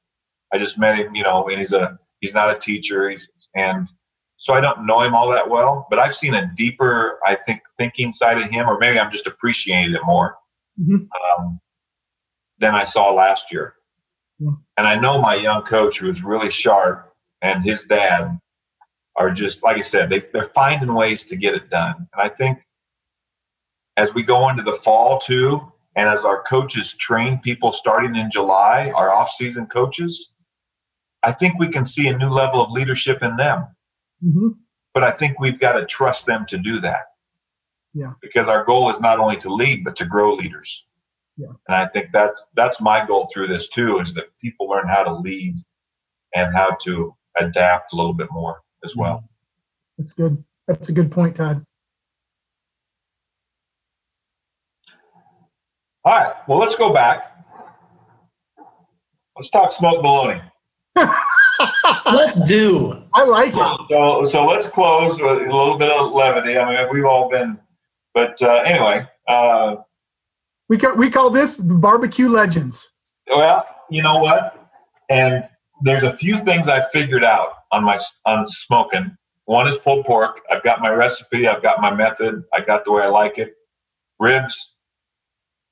I 0.52 0.58
just 0.58 0.78
met 0.78 0.96
him, 0.96 1.14
you 1.14 1.22
know, 1.22 1.48
and 1.48 1.58
he's 1.58 1.72
a 1.72 1.98
he's 2.20 2.34
not 2.34 2.50
a 2.50 2.58
teacher. 2.58 3.10
He's 3.10 3.28
and 3.54 3.90
so 4.36 4.54
I 4.54 4.60
don't 4.60 4.86
know 4.86 5.00
him 5.00 5.14
all 5.14 5.30
that 5.30 5.48
well, 5.48 5.86
but 5.90 5.98
I've 5.98 6.14
seen 6.14 6.34
a 6.34 6.50
deeper, 6.54 7.18
I 7.24 7.36
think, 7.36 7.62
thinking 7.78 8.12
side 8.12 8.38
of 8.38 8.50
him, 8.50 8.68
or 8.68 8.78
maybe 8.78 8.98
I'm 8.98 9.10
just 9.10 9.26
appreciating 9.26 9.94
it 9.94 10.00
more 10.04 10.36
mm-hmm. 10.80 11.06
um, 11.40 11.60
than 12.58 12.74
I 12.74 12.84
saw 12.84 13.12
last 13.12 13.52
year. 13.52 13.74
Yeah. 14.38 14.50
And 14.76 14.86
I 14.86 14.96
know 14.96 15.20
my 15.20 15.34
young 15.34 15.62
coach, 15.62 15.98
who 15.98 16.08
is 16.08 16.24
really 16.24 16.50
sharp, 16.50 17.12
and 17.42 17.62
his 17.62 17.84
dad 17.84 18.38
are 19.16 19.30
just 19.30 19.62
like 19.62 19.76
I 19.76 19.80
said, 19.80 20.10
they, 20.10 20.24
they're 20.32 20.50
finding 20.54 20.94
ways 20.94 21.22
to 21.24 21.36
get 21.36 21.54
it 21.54 21.70
done. 21.70 21.94
And 22.12 22.22
I 22.22 22.28
think 22.28 22.58
as 23.96 24.12
we 24.12 24.22
go 24.22 24.48
into 24.48 24.62
the 24.62 24.72
fall 24.72 25.18
too, 25.20 25.72
and 25.96 26.08
as 26.08 26.24
our 26.24 26.42
coaches 26.42 26.94
train 26.94 27.38
people 27.38 27.70
starting 27.70 28.16
in 28.16 28.28
July, 28.30 28.90
our 28.96 29.12
off-season 29.12 29.66
coaches, 29.66 30.32
I 31.22 31.30
think 31.30 31.58
we 31.58 31.68
can 31.68 31.84
see 31.84 32.08
a 32.08 32.18
new 32.18 32.28
level 32.28 32.60
of 32.60 32.72
leadership 32.72 33.22
in 33.22 33.36
them. 33.36 33.68
Mm-hmm. 34.24 34.48
But 34.92 35.04
I 35.04 35.12
think 35.12 35.38
we've 35.38 35.60
got 35.60 35.74
to 35.74 35.86
trust 35.86 36.26
them 36.26 36.44
to 36.48 36.58
do 36.58 36.80
that. 36.80 37.04
Yeah. 37.94 38.14
Because 38.20 38.48
our 38.48 38.64
goal 38.64 38.90
is 38.90 38.98
not 38.98 39.20
only 39.20 39.36
to 39.36 39.54
lead, 39.54 39.84
but 39.84 39.94
to 39.96 40.04
grow 40.04 40.34
leaders. 40.34 40.86
Yeah. 41.36 41.48
And 41.68 41.76
I 41.76 41.88
think 41.88 42.10
that's 42.12 42.46
that's 42.54 42.80
my 42.80 43.04
goal 43.04 43.28
through 43.32 43.48
this 43.48 43.68
too, 43.68 43.98
is 43.98 44.14
that 44.14 44.26
people 44.40 44.68
learn 44.68 44.88
how 44.88 45.02
to 45.02 45.14
lead 45.14 45.56
and 46.34 46.54
how 46.54 46.76
to 46.82 47.14
adapt 47.38 47.92
a 47.92 47.96
little 47.96 48.14
bit 48.14 48.28
more 48.30 48.60
as 48.84 48.94
well. 48.94 49.24
That's 49.98 50.12
good. 50.12 50.42
That's 50.66 50.88
a 50.88 50.92
good 50.92 51.10
point, 51.10 51.36
Todd. 51.36 51.64
All 56.04 56.18
right. 56.18 56.34
Well, 56.46 56.58
let's 56.58 56.76
go 56.76 56.92
back 56.92 57.34
let's 59.36 59.48
talk 59.50 59.72
smoke 59.72 60.02
bologna. 60.02 60.40
Let's 62.06 62.40
do. 62.48 63.02
I 63.14 63.24
like 63.24 63.54
it. 63.54 63.88
So, 63.88 64.26
so 64.26 64.46
let's 64.46 64.68
close 64.68 65.20
with 65.20 65.42
a 65.42 65.50
little 65.50 65.78
bit 65.78 65.90
of 65.90 66.12
levity. 66.12 66.58
I 66.58 66.68
mean, 66.68 66.88
we've 66.92 67.04
all 67.04 67.28
been, 67.28 67.58
but 68.12 68.40
uh, 68.42 68.62
anyway, 68.64 69.06
uh, 69.28 69.76
We 70.68 70.78
call, 70.78 70.94
we 70.96 71.10
call 71.10 71.30
this 71.30 71.56
the 71.56 71.74
barbecue 71.74 72.28
legends. 72.28 72.92
well, 73.28 73.66
you 73.90 74.02
know 74.02 74.18
what? 74.18 74.68
And 75.10 75.48
there's 75.82 76.04
a 76.04 76.16
few 76.16 76.38
things 76.38 76.68
I 76.68 76.82
figured 76.90 77.24
out 77.24 77.50
on 77.72 77.84
my 77.84 77.98
on 78.24 78.46
smoking. 78.46 79.16
One 79.44 79.68
is 79.68 79.76
pulled 79.76 80.06
pork. 80.06 80.40
I've 80.50 80.62
got 80.62 80.80
my 80.80 80.88
recipe. 80.88 81.46
I've 81.46 81.62
got 81.62 81.80
my 81.80 81.94
method. 81.94 82.44
I 82.54 82.62
got 82.62 82.84
the 82.84 82.92
way 82.92 83.02
I 83.02 83.08
like 83.08 83.38
it. 83.38 83.54
Ribs, 84.18 84.74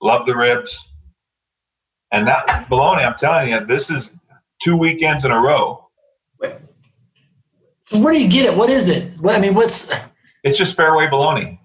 love 0.03 0.27
the 0.27 0.37
ribs. 0.37 0.79
And 2.11 2.27
that 2.27 2.69
bologna, 2.69 3.05
I'm 3.05 3.17
telling 3.17 3.49
you, 3.49 3.61
this 3.61 3.91
is 3.91 4.11
two 4.63 4.77
weekends 4.77 5.25
in 5.25 5.31
a 5.31 5.41
row. 5.41 5.89
So 7.81 7.99
where 7.99 8.13
do 8.13 8.23
you 8.23 8.29
get 8.29 8.45
it? 8.45 8.57
What 8.57 8.69
is 8.69 8.89
it? 8.89 9.19
What, 9.21 9.35
I 9.35 9.41
mean, 9.41 9.55
what's 9.55 9.91
It's 10.45 10.59
just 10.59 10.77
Fareway 10.77 11.09
bologna. 11.09 11.59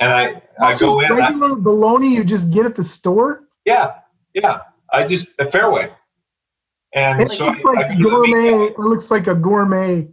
And 0.00 0.12
I, 0.12 0.24
I 0.24 0.40
That's 0.58 0.80
just 0.80 0.94
go 0.94 1.00
in. 1.00 1.12
I- 1.12 1.28
regular 1.28 1.56
bologna 1.56 2.14
you 2.14 2.24
just 2.24 2.50
get 2.50 2.66
at 2.66 2.74
the 2.74 2.84
store. 2.84 3.42
Yeah, 3.64 3.94
yeah. 4.34 4.60
I 4.92 5.06
just 5.06 5.28
a 5.38 5.44
Fareway. 5.44 5.92
And 6.94 7.20
It 7.20 7.32
so 7.32 7.46
looks 7.46 7.64
I- 7.64 7.70
I 7.70 7.74
like 7.74 7.96
do 7.96 8.02
gourmet. 8.02 8.64
It 8.66 8.78
looks 8.78 9.10
like 9.10 9.26
a 9.26 9.34
gourmet. 9.34 10.08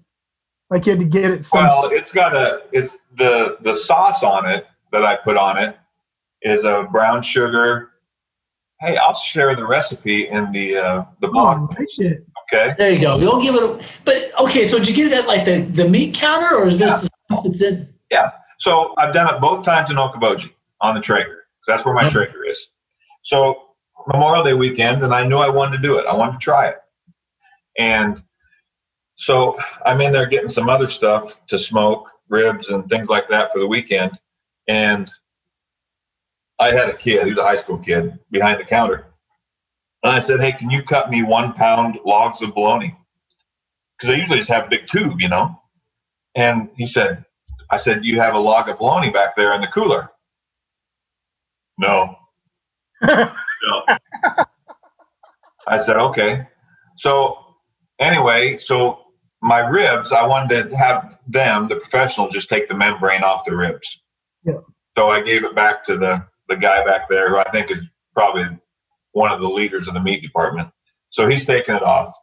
Like 0.70 0.86
you 0.86 0.91
had 0.91 1.00
to 1.00 1.06
get 1.06 1.32
it 1.32 1.46
some. 1.46 1.68
Well, 1.68 1.89
it's 1.91 2.12
got 2.12 2.36
a 2.36 2.64
it's 2.72 2.98
the 3.18 3.58
the 3.62 3.74
sauce 3.74 4.24
on 4.24 4.50
it 4.50 4.66
that 4.91 5.06
I 5.06 5.16
put 5.16 5.38
on 5.38 5.58
it 5.58 5.78
is 6.41 6.64
a 6.64 6.88
brown 6.91 7.22
sugar. 7.22 7.91
Hey, 8.82 8.98
I'll 8.98 9.14
share 9.14 9.56
the 9.56 9.66
recipe 9.66 10.28
in 10.28 10.52
the 10.52 10.78
uh, 10.78 11.06
the 11.22 11.28
oh, 11.28 11.32
blog. 11.32 11.72
I 11.72 11.80
like 11.80 12.00
it. 12.00 12.26
Okay. 12.52 12.76
there? 12.78 12.91
You 12.91 13.00
go. 13.00 13.18
You'll 13.18 13.41
give 13.41 13.56
it. 13.56 13.64
A, 13.64 13.80
but 14.04 14.32
okay, 14.39 14.66
so 14.66 14.78
did 14.78 14.88
you 14.88 14.93
get 14.96 15.08
it 15.08 15.14
at 15.14 15.28
like 15.28 15.46
the 15.46 15.62
the 15.62 15.88
meat 15.88 16.14
counter, 16.14 16.56
or 16.56 16.68
is 16.68 16.78
this 16.78 17.02
the 17.02 17.10
stuff 17.30 17.43
that's 17.43 17.62
in? 17.62 17.93
So 18.66 18.95
I've 18.97 19.13
done 19.13 19.32
it 19.32 19.39
both 19.39 19.63
times 19.63 19.91
in 19.91 19.97
Okoboji 19.97 20.51
on 20.82 20.95
the 20.95 20.99
Traeger 20.99 21.43
because 21.53 21.68
that's 21.68 21.86
where 21.86 21.93
my 21.93 22.01
Yep. 22.01 22.11
Traeger 22.13 22.43
is. 22.45 22.70
So 23.22 23.76
Memorial 24.07 24.43
Day 24.43 24.55
weekend, 24.55 25.03
and 25.03 25.13
I 25.13 25.24
knew 25.24 25.38
I 25.38 25.49
wanted 25.49 25.78
to 25.78 25.84
do 25.84 25.99
it. 25.99 26.07
I 26.07 26.16
wanted 26.16 26.32
to 26.32 26.39
try 26.39 26.70
it, 26.70 26.78
and 27.78 28.24
so 29.13 29.55
I'm 29.86 30.01
in 30.01 30.11
there 30.11 30.26
getting 30.26 30.47
some 30.47 30.68
other 30.68 30.88
stuff 30.88 31.36
to 31.45 31.59
smoke, 31.59 32.09
ribs 32.28 32.70
and 32.70 32.89
things 32.89 33.07
like 33.07 33.28
that 33.28 33.53
for 33.53 33.59
the 33.59 33.68
weekend, 33.68 34.20
and 34.68 35.11
I 36.57 36.72
had 36.72 36.89
a 36.89 36.97
kid, 36.97 37.26
he 37.26 37.34
was 37.34 37.39
a 37.39 37.45
high 37.45 37.57
school 37.57 37.78
kid, 37.78 38.18
behind 38.32 38.59
the 38.59 38.66
counter, 38.66 39.05
and 40.01 40.11
I 40.11 40.18
said, 40.18 40.41
"Hey, 40.41 40.53
can 40.53 40.72
you 40.72 40.82
cut 40.82 41.11
me 41.11 41.22
one 41.22 41.53
pound 41.53 41.99
logs 42.03 42.41
of 42.41 42.55
bologna?" 42.55 42.97
Because 43.95 44.11
I 44.11 44.18
usually 44.18 44.39
just 44.39 44.49
have 44.49 44.66
a 44.66 44.70
big 44.70 44.88
tube, 44.88 45.22
you 45.22 45.30
know. 45.30 45.55
And 46.34 46.72
he 46.76 46.88
said, 46.88 47.26
I 47.70 47.78
said, 47.78 48.03
You 48.03 48.20
have 48.20 48.36
a 48.36 48.39
log 48.39 48.70
of 48.70 48.78
bologna 48.78 49.09
back 49.09 49.36
there 49.36 49.53
in 49.53 49.61
the 49.61 49.68
cooler. 49.68 50.09
No. 51.78 52.16
no. 53.03 53.28
I 55.68 55.78
said, 55.78 55.97
Okay. 55.97 56.47
So, 56.97 57.38
anyway, 57.99 58.57
so 58.57 58.99
my 59.41 59.59
ribs, 59.59 60.11
I 60.11 60.26
wanted 60.26 60.70
to 60.70 60.78
have 60.78 61.20
them, 61.28 61.68
the 61.68 61.76
professionals, 61.76 62.32
just 62.32 62.49
take 62.49 62.68
the 62.68 62.76
membrane 62.76 63.24
off 63.24 63.45
the 63.45 63.55
ribs. 63.55 64.01
Yeah. 64.43 64.59
So 64.97 65.09
I 65.09 65.22
gave 65.22 65.43
it 65.43 65.55
back 65.55 65.84
to 65.86 65.97
the, 65.97 66.26
the 66.47 66.55
guy 66.55 66.84
back 66.86 67.09
there 67.09 67.30
who 67.30 67.38
I 67.38 67.49
think 67.51 67.70
is 67.70 67.82
probably 68.13 68.45
one 69.11 69.32
of 69.32 69.41
the 69.41 69.47
leaders 69.47 69.88
of 69.88 69.93
the 69.93 69.99
meat 69.99 70.22
department. 70.22 70.70
So 71.09 71.28
he's 71.28 71.45
taking 71.45 71.76
it 71.76 71.84
off 71.84 72.13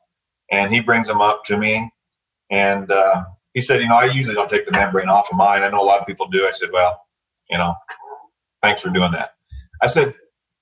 and 0.51 0.73
he 0.73 0.81
brings 0.81 1.07
them 1.07 1.21
up 1.21 1.45
to 1.47 1.57
me. 1.57 1.91
And 2.51 2.91
uh, 2.91 3.25
he 3.55 3.61
said, 3.61 3.81
you 3.81 3.89
know, 3.89 3.97
I 3.97 4.07
usually 4.07 4.35
don't 4.35 4.49
take 4.49 4.67
the 4.67 4.73
membrane 4.73 5.09
off 5.09 5.31
of 5.31 5.37
mine. 5.37 5.63
I 5.63 5.69
know 5.69 5.83
a 5.83 5.85
lot 5.85 6.01
of 6.01 6.07
people 6.07 6.27
do. 6.29 6.47
I 6.47 6.51
said, 6.51 6.71
well, 6.73 7.03
you 7.51 7.59
know, 7.59 7.75
thanks 8.63 8.81
for 8.81 8.91
doing 8.91 9.13
that. 9.13 9.31
I 9.83 9.87
said, 9.87 10.15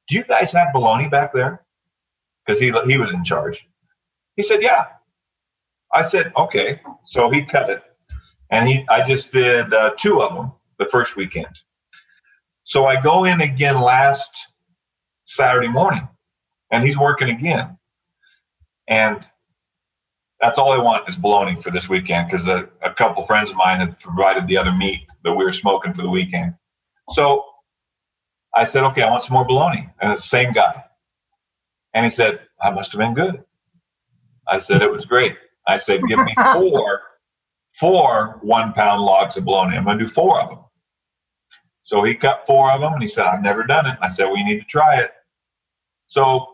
do 0.08 0.16
you 0.16 0.24
guys 0.24 0.52
have 0.52 0.68
baloney 0.74 1.10
back 1.10 1.32
there? 1.32 1.64
Because 2.44 2.58
he 2.58 2.72
he 2.86 2.98
was 2.98 3.12
in 3.12 3.22
charge. 3.22 3.66
He 4.36 4.42
said, 4.42 4.62
yeah. 4.62 4.86
I 5.92 6.02
said, 6.02 6.32
okay. 6.36 6.80
So 7.02 7.30
he 7.30 7.42
cut 7.42 7.70
it, 7.70 7.82
and 8.50 8.68
he 8.68 8.84
I 8.88 9.04
just 9.04 9.32
did 9.32 9.72
uh, 9.72 9.92
two 9.96 10.22
of 10.22 10.34
them 10.34 10.52
the 10.78 10.86
first 10.86 11.16
weekend. 11.16 11.60
So 12.64 12.86
I 12.86 13.00
go 13.00 13.24
in 13.24 13.40
again 13.40 13.80
last 13.80 14.30
Saturday 15.24 15.68
morning, 15.68 16.08
and 16.72 16.84
he's 16.84 16.98
working 16.98 17.28
again, 17.30 17.78
and 18.88 19.28
that's 20.40 20.58
all 20.58 20.72
I 20.72 20.78
want 20.78 21.08
is 21.08 21.16
bologna 21.16 21.60
for 21.60 21.70
this 21.70 21.88
weekend 21.88 22.28
because 22.28 22.46
a, 22.46 22.68
a 22.82 22.92
couple 22.92 23.22
friends 23.24 23.50
of 23.50 23.56
mine 23.56 23.80
had 23.80 23.98
provided 24.00 24.46
the 24.46 24.56
other 24.56 24.72
meat 24.72 25.06
that 25.22 25.32
we 25.32 25.44
were 25.44 25.52
smoking 25.52 25.92
for 25.92 26.02
the 26.02 26.08
weekend. 26.08 26.54
So 27.10 27.44
I 28.54 28.64
said, 28.64 28.84
okay, 28.84 29.02
I 29.02 29.10
want 29.10 29.22
some 29.22 29.34
more 29.34 29.44
bologna. 29.44 29.88
And 30.00 30.12
the 30.12 30.20
same 30.20 30.52
guy. 30.52 30.84
And 31.94 32.04
he 32.04 32.10
said, 32.10 32.40
I 32.60 32.70
must 32.70 32.92
have 32.92 32.98
been 32.98 33.14
good. 33.14 33.44
I 34.48 34.58
said, 34.58 34.80
it 34.80 34.90
was 34.90 35.04
great. 35.04 35.36
I 35.66 35.76
said, 35.76 36.00
give 36.08 36.18
me 36.18 36.34
four, 36.52 37.02
four 37.78 38.38
one 38.42 38.72
pound 38.72 39.02
logs 39.02 39.36
of 39.36 39.44
bologna. 39.44 39.76
I'm 39.76 39.84
going 39.84 39.98
to 39.98 40.04
do 40.04 40.10
four 40.10 40.40
of 40.40 40.48
them. 40.48 40.58
So 41.82 42.02
he 42.02 42.14
cut 42.14 42.46
four 42.46 42.70
of 42.70 42.80
them 42.80 42.94
and 42.94 43.02
he 43.02 43.08
said, 43.08 43.26
I've 43.26 43.42
never 43.42 43.64
done 43.64 43.86
it. 43.86 43.98
I 44.00 44.08
said, 44.08 44.30
we 44.30 44.42
need 44.42 44.60
to 44.60 44.66
try 44.66 45.00
it. 45.00 45.12
So 46.06 46.46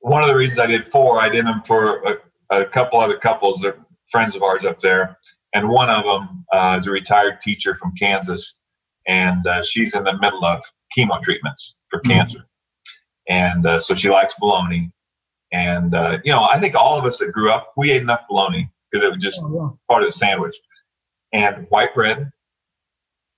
one 0.00 0.22
of 0.22 0.28
the 0.28 0.34
reasons 0.34 0.58
I 0.58 0.66
did 0.66 0.86
four, 0.88 1.20
I 1.20 1.28
did 1.28 1.46
them 1.46 1.62
for 1.64 2.02
a, 2.02 2.16
a 2.60 2.66
couple 2.66 3.00
other 3.00 3.16
couples 3.16 3.60
that 3.60 3.76
friends 4.10 4.36
of 4.36 4.42
ours 4.42 4.64
up 4.64 4.78
there, 4.80 5.18
and 5.54 5.68
one 5.68 5.88
of 5.90 6.04
them 6.04 6.44
uh, 6.52 6.76
is 6.78 6.86
a 6.86 6.90
retired 6.90 7.40
teacher 7.40 7.74
from 7.74 7.92
Kansas, 7.98 8.60
and 9.08 9.46
uh, 9.46 9.62
she's 9.62 9.94
in 9.94 10.04
the 10.04 10.18
middle 10.18 10.44
of 10.44 10.62
chemo 10.96 11.20
treatments 11.22 11.76
for 11.88 12.00
Mhm. 12.00 12.10
cancer, 12.10 12.46
and 13.28 13.66
uh, 13.66 13.80
so 13.80 13.94
she 13.94 14.10
likes 14.10 14.34
bologna. 14.38 14.90
And 15.52 15.94
uh, 15.94 16.18
you 16.24 16.32
know, 16.32 16.44
I 16.44 16.58
think 16.60 16.74
all 16.74 16.98
of 16.98 17.04
us 17.04 17.18
that 17.18 17.32
grew 17.32 17.50
up, 17.50 17.72
we 17.76 17.90
ate 17.90 18.02
enough 18.02 18.22
bologna 18.28 18.70
because 18.90 19.04
it 19.04 19.10
was 19.12 19.22
just 19.22 19.40
Oh, 19.42 19.78
part 19.90 20.02
of 20.02 20.08
the 20.08 20.12
sandwich, 20.12 20.56
and 21.32 21.66
white 21.70 21.94
bread, 21.94 22.30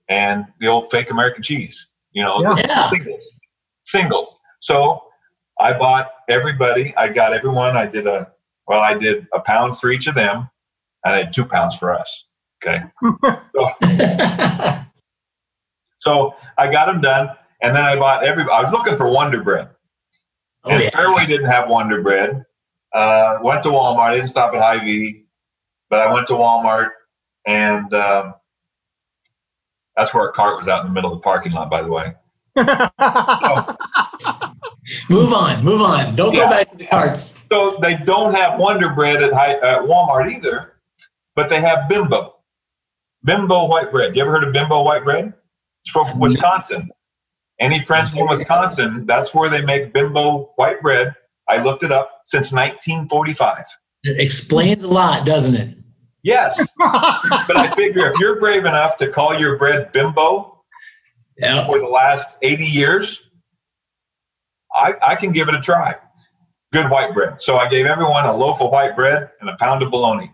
and 0.08 0.44
the 0.60 0.66
old 0.68 0.90
fake 0.90 1.10
American 1.10 1.42
cheese. 1.42 1.86
You 2.12 2.22
know, 2.24 2.40
Yeah. 2.42 2.56
Yeah. 2.58 2.90
singles, 2.90 3.36
singles. 3.82 4.36
So 4.60 5.02
I 5.60 5.72
bought 5.72 6.12
everybody. 6.28 6.94
I 6.96 7.08
got 7.08 7.32
everyone. 7.32 7.76
I 7.76 7.86
did 7.86 8.06
a 8.06 8.30
well. 8.66 8.80
I 8.80 8.94
did 8.94 9.26
a 9.32 9.40
pound 9.40 9.78
for 9.78 9.90
each 9.90 10.06
of 10.06 10.14
them, 10.14 10.48
and 11.04 11.14
I 11.14 11.18
had 11.18 11.32
two 11.32 11.44
pounds 11.44 11.76
for 11.76 11.92
us. 11.92 12.24
Okay. 12.62 12.82
So 15.98 16.34
I 16.58 16.70
got 16.70 16.86
them 16.86 17.00
done, 17.00 17.30
and 17.62 17.74
then 17.74 17.84
I 17.84 17.96
bought 17.96 18.24
every. 18.24 18.44
I 18.44 18.62
was 18.62 18.70
looking 18.72 18.96
for 18.96 19.10
Wonder 19.10 19.42
Bread, 19.42 19.68
oh 20.64 20.70
and 20.70 20.82
yeah. 20.82 20.90
Fareway 20.90 21.26
didn't 21.26 21.50
have 21.50 21.68
Wonder 21.68 22.02
Bread. 22.02 22.44
Uh, 22.92 23.38
went 23.42 23.62
to 23.64 23.70
Walmart. 23.70 24.10
I 24.10 24.14
didn't 24.14 24.28
stop 24.28 24.54
at 24.54 24.60
Hy-Vee, 24.60 25.24
but 25.90 26.00
I 26.00 26.12
went 26.12 26.28
to 26.28 26.34
Walmart, 26.34 26.90
and 27.46 27.92
um, 27.92 28.34
that's 29.96 30.14
where 30.14 30.24
our 30.24 30.32
cart 30.32 30.58
was 30.58 30.68
out 30.68 30.80
in 30.80 30.86
the 30.86 30.92
middle 30.92 31.12
of 31.12 31.18
the 31.18 31.22
parking 31.22 31.52
lot. 31.52 31.70
By 31.70 31.82
the 31.82 31.88
way. 31.88 32.14
yeah. 32.56 33.76
Move 35.08 35.32
on. 35.32 35.64
Move 35.64 35.80
on. 35.80 36.14
Don't 36.14 36.34
Yeah. 36.34 36.44
go 36.44 36.50
back 36.50 36.70
to 36.70 36.76
the 36.76 36.86
carts. 36.86 37.44
So 37.48 37.76
they 37.80 37.96
don't 37.96 38.34
have 38.34 38.58
Wonder 38.58 38.90
Bread 38.90 39.22
at, 39.22 39.32
Hi- 39.32 39.58
at 39.58 39.80
Walmart 39.80 40.32
either, 40.32 40.74
but 41.34 41.48
they 41.48 41.60
have 41.60 41.88
Bimbo. 41.88 42.36
Bimbo 43.24 43.64
white 43.64 43.90
bread. 43.90 44.14
You 44.14 44.22
ever 44.22 44.32
heard 44.32 44.44
of 44.44 44.52
Bimbo 44.52 44.82
white 44.82 45.04
bread? 45.04 45.32
It's 45.82 45.90
from 45.90 46.06
mm. 46.06 46.18
Wisconsin. 46.18 46.90
Any 47.60 47.80
friends 47.80 48.10
from 48.10 48.20
mm-hmm. 48.20 48.36
Wisconsin? 48.36 49.06
That's 49.06 49.34
where 49.34 49.48
they 49.48 49.62
make 49.62 49.92
Bimbo 49.92 50.52
white 50.56 50.82
bread. 50.82 51.14
I 51.48 51.62
looked 51.62 51.82
it 51.82 51.92
up 51.92 52.20
since 52.24 52.52
1945. 52.52 53.64
It 54.04 54.20
explains 54.20 54.82
a 54.82 54.88
lot, 54.88 55.24
doesn't 55.24 55.54
it? 55.54 55.76
Yes, 56.22 56.58
but 56.78 57.56
I 57.56 57.72
figure 57.76 58.08
if 58.08 58.18
you're 58.18 58.40
brave 58.40 58.64
enough 58.64 58.96
to 58.98 59.08
call 59.08 59.38
your 59.38 59.58
bread 59.58 59.92
Bimbo 59.92 60.62
Yeah. 61.38 61.66
for 61.66 61.78
the 61.78 61.86
last 61.86 62.36
80 62.42 62.64
years, 62.64 63.23
I, 64.74 64.94
I 65.02 65.14
can 65.14 65.32
give 65.32 65.48
it 65.48 65.54
a 65.54 65.60
try. 65.60 65.94
Good 66.72 66.90
white 66.90 67.14
bread. 67.14 67.40
So 67.40 67.56
I 67.56 67.68
gave 67.68 67.86
everyone 67.86 68.26
a 68.26 68.36
loaf 68.36 68.60
of 68.60 68.70
white 68.70 68.96
bread 68.96 69.30
and 69.40 69.48
a 69.48 69.56
pound 69.58 69.82
of 69.82 69.90
bologna. 69.90 70.32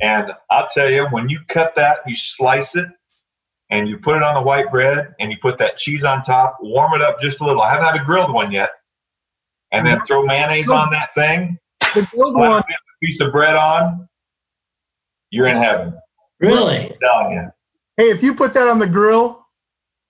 And 0.00 0.32
I'll 0.50 0.68
tell 0.68 0.88
you, 0.88 1.06
when 1.06 1.28
you 1.28 1.40
cut 1.48 1.74
that, 1.74 2.00
you 2.06 2.14
slice 2.14 2.76
it 2.76 2.88
and 3.70 3.88
you 3.88 3.98
put 3.98 4.16
it 4.16 4.22
on 4.22 4.34
the 4.34 4.42
white 4.42 4.70
bread 4.70 5.14
and 5.18 5.32
you 5.32 5.38
put 5.42 5.58
that 5.58 5.76
cheese 5.76 6.04
on 6.04 6.22
top, 6.22 6.56
warm 6.60 6.94
it 6.94 7.02
up 7.02 7.20
just 7.20 7.40
a 7.40 7.44
little. 7.44 7.62
I 7.62 7.70
haven't 7.70 7.86
had 7.86 8.00
a 8.00 8.04
grilled 8.04 8.32
one 8.32 8.52
yet. 8.52 8.70
And 9.72 9.84
then 9.84 10.00
throw 10.06 10.24
mayonnaise 10.24 10.70
on 10.70 10.90
that 10.90 11.14
thing, 11.14 11.58
the 11.94 12.08
grilled 12.10 12.34
one. 12.34 12.62
a 12.62 12.64
piece 13.02 13.20
of 13.20 13.32
bread 13.32 13.54
on, 13.54 14.08
you're 15.30 15.46
in 15.46 15.56
heaven. 15.56 15.92
Really? 16.40 16.96
You. 17.02 17.50
Hey, 17.98 18.10
if 18.10 18.22
you 18.22 18.34
put 18.34 18.54
that 18.54 18.66
on 18.66 18.78
the 18.78 18.86
grill 18.86 19.44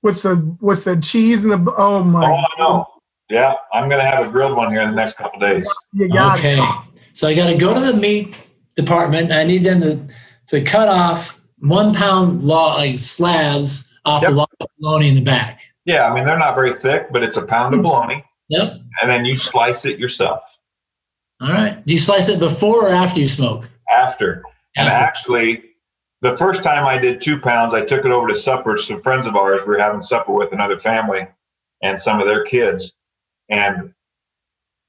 with 0.02 0.22
the 0.22 0.56
with 0.60 0.84
the 0.84 0.96
cheese 0.96 1.42
and 1.42 1.50
the 1.50 1.74
oh 1.76 2.04
my, 2.04 2.24
Oh, 2.24 2.34
I 2.36 2.48
know. 2.58 2.86
Yeah, 3.30 3.54
I'm 3.72 3.88
gonna 3.88 4.04
have 4.04 4.26
a 4.26 4.30
grilled 4.30 4.56
one 4.56 4.70
here 4.70 4.80
in 4.80 4.90
the 4.90 4.96
next 4.96 5.16
couple 5.16 5.38
days. 5.38 5.68
Okay. 6.00 6.58
it. 6.60 6.68
So 7.12 7.28
I 7.28 7.34
got 7.34 7.48
to 7.48 7.56
go 7.56 7.74
to 7.74 7.80
the 7.80 7.94
meat 7.94 8.48
department. 8.76 9.32
I 9.32 9.44
need 9.44 9.64
them 9.64 9.80
to, 9.80 10.14
to 10.48 10.62
cut 10.62 10.88
off 10.88 11.40
one 11.58 11.92
pound 11.92 12.42
log, 12.42 12.78
like 12.78 12.98
slabs 12.98 13.92
off 14.04 14.22
Yep. 14.22 14.30
the 14.30 14.36
log 14.36 14.48
of 14.60 14.68
bologna 14.78 15.08
in 15.08 15.14
the 15.16 15.20
back. 15.20 15.60
Yeah, 15.84 16.08
I 16.08 16.14
mean 16.14 16.24
they're 16.24 16.38
not 16.38 16.54
very 16.54 16.74
thick, 16.74 17.12
but 17.12 17.22
it's 17.24 17.36
a 17.36 17.42
pound 17.42 17.74
of 17.74 17.80
hmm. 17.80 17.84
bologna, 17.86 18.24
Yep. 18.48 18.74
and 19.02 19.10
then 19.10 19.24
you 19.24 19.36
slice 19.36 19.84
it 19.84 19.98
yourself 19.98 20.42
All 21.40 21.50
right. 21.50 21.84
Do 21.84 21.92
you 21.92 21.98
slice 21.98 22.28
it 22.28 22.38
before 22.38 22.86
or 22.88 22.90
after 22.90 23.20
you 23.20 23.28
smoke? 23.28 23.68
after. 23.90 24.42
And 24.76 24.88
After. 24.88 25.04
actually, 25.04 25.64
the 26.20 26.36
first 26.36 26.62
time 26.62 26.84
I 26.84 26.98
did 26.98 27.20
two 27.20 27.38
pounds, 27.40 27.74
I 27.74 27.80
took 27.84 28.04
it 28.04 28.10
over 28.12 28.28
to 28.28 28.34
supper. 28.34 28.76
Some 28.76 29.02
friends 29.02 29.26
of 29.26 29.34
ours 29.36 29.62
we 29.62 29.74
were 29.74 29.78
having 29.78 30.00
supper 30.00 30.32
with 30.32 30.52
another 30.52 30.78
family 30.78 31.26
and 31.82 31.98
some 31.98 32.20
of 32.20 32.26
their 32.26 32.44
kids, 32.44 32.92
and 33.48 33.92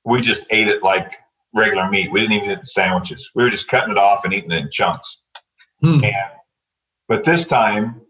we 0.05 0.21
just 0.21 0.45
ate 0.49 0.67
it 0.67 0.83
like 0.83 1.15
regular 1.53 1.89
meat. 1.89 2.11
We 2.11 2.19
didn't 2.21 2.33
even 2.33 2.51
eat 2.51 2.59
the 2.59 2.65
sandwiches. 2.65 3.29
We 3.35 3.43
were 3.43 3.49
just 3.49 3.67
cutting 3.67 3.91
it 3.91 3.97
off 3.97 4.23
and 4.25 4.33
eating 4.33 4.51
it 4.51 4.63
in 4.63 4.69
chunks. 4.71 5.21
Hmm. 5.81 6.03
And 6.03 6.31
but 7.07 7.23
this 7.23 7.45
time, 7.45 8.01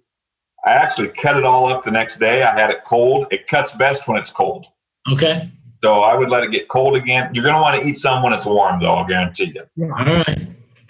I 0.66 0.72
actually 0.72 1.10
cut 1.10 1.38
it 1.38 1.46
all 1.46 1.68
up 1.68 1.84
the 1.86 1.92
next 1.92 2.20
day. 2.20 2.44
I 2.44 2.52
had 2.60 2.70
it 2.70 2.84
cold. 2.86 3.28
It 3.32 3.48
cuts 3.48 3.72
best 3.72 4.08
when 4.08 4.18
it's 4.18 4.30
cold. 4.32 4.66
Okay. 5.12 5.50
So 5.82 6.02
I 6.02 6.14
would 6.16 6.30
let 6.30 6.44
it 6.44 6.52
get 6.52 6.68
cold 6.68 6.98
again. 6.98 7.30
You're 7.34 7.44
going 7.44 7.56
to 7.56 7.62
want 7.62 7.82
to 7.82 7.88
eat 7.88 7.98
some 7.98 8.22
when 8.22 8.34
it's 8.34 8.46
warm, 8.46 8.82
though. 8.82 8.96
I'll 8.96 9.08
guarantee 9.08 9.54
you. 9.56 9.86
All 9.86 10.06
right. 10.06 10.46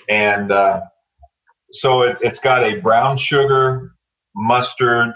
And 0.10 0.51
uh, 0.51 0.82
so 1.72 2.01
it, 2.01 2.18
it's 2.22 2.39
got 2.39 2.64
a 2.64 2.78
brown 2.80 3.16
sugar, 3.18 3.93
mustard, 4.36 5.14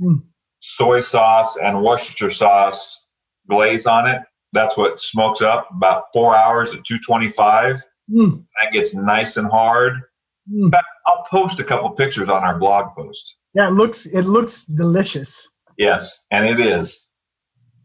Mm. 0.00 0.22
soy 0.60 1.00
sauce, 1.00 1.56
and 1.56 1.82
Worcestershire 1.82 2.30
sauce 2.30 3.05
glaze 3.48 3.86
on 3.86 4.06
it. 4.08 4.20
That's 4.52 4.76
what 4.76 5.00
smokes 5.00 5.42
up 5.42 5.68
about 5.70 6.04
four 6.12 6.36
hours 6.36 6.68
at 6.74 6.84
225. 6.84 7.82
Mm, 8.10 8.44
That 8.62 8.72
gets 8.72 8.94
nice 8.94 9.36
and 9.36 9.48
hard. 9.48 9.94
mm. 10.52 10.72
I'll 11.06 11.24
post 11.30 11.60
a 11.60 11.64
couple 11.64 11.90
pictures 11.90 12.28
on 12.28 12.42
our 12.44 12.58
blog 12.58 12.94
post. 12.96 13.36
Yeah, 13.54 13.68
it 13.68 13.72
looks 13.72 14.06
it 14.06 14.22
looks 14.22 14.64
delicious. 14.64 15.48
Yes, 15.78 16.24
and 16.30 16.46
it 16.46 16.60
is. 16.60 17.06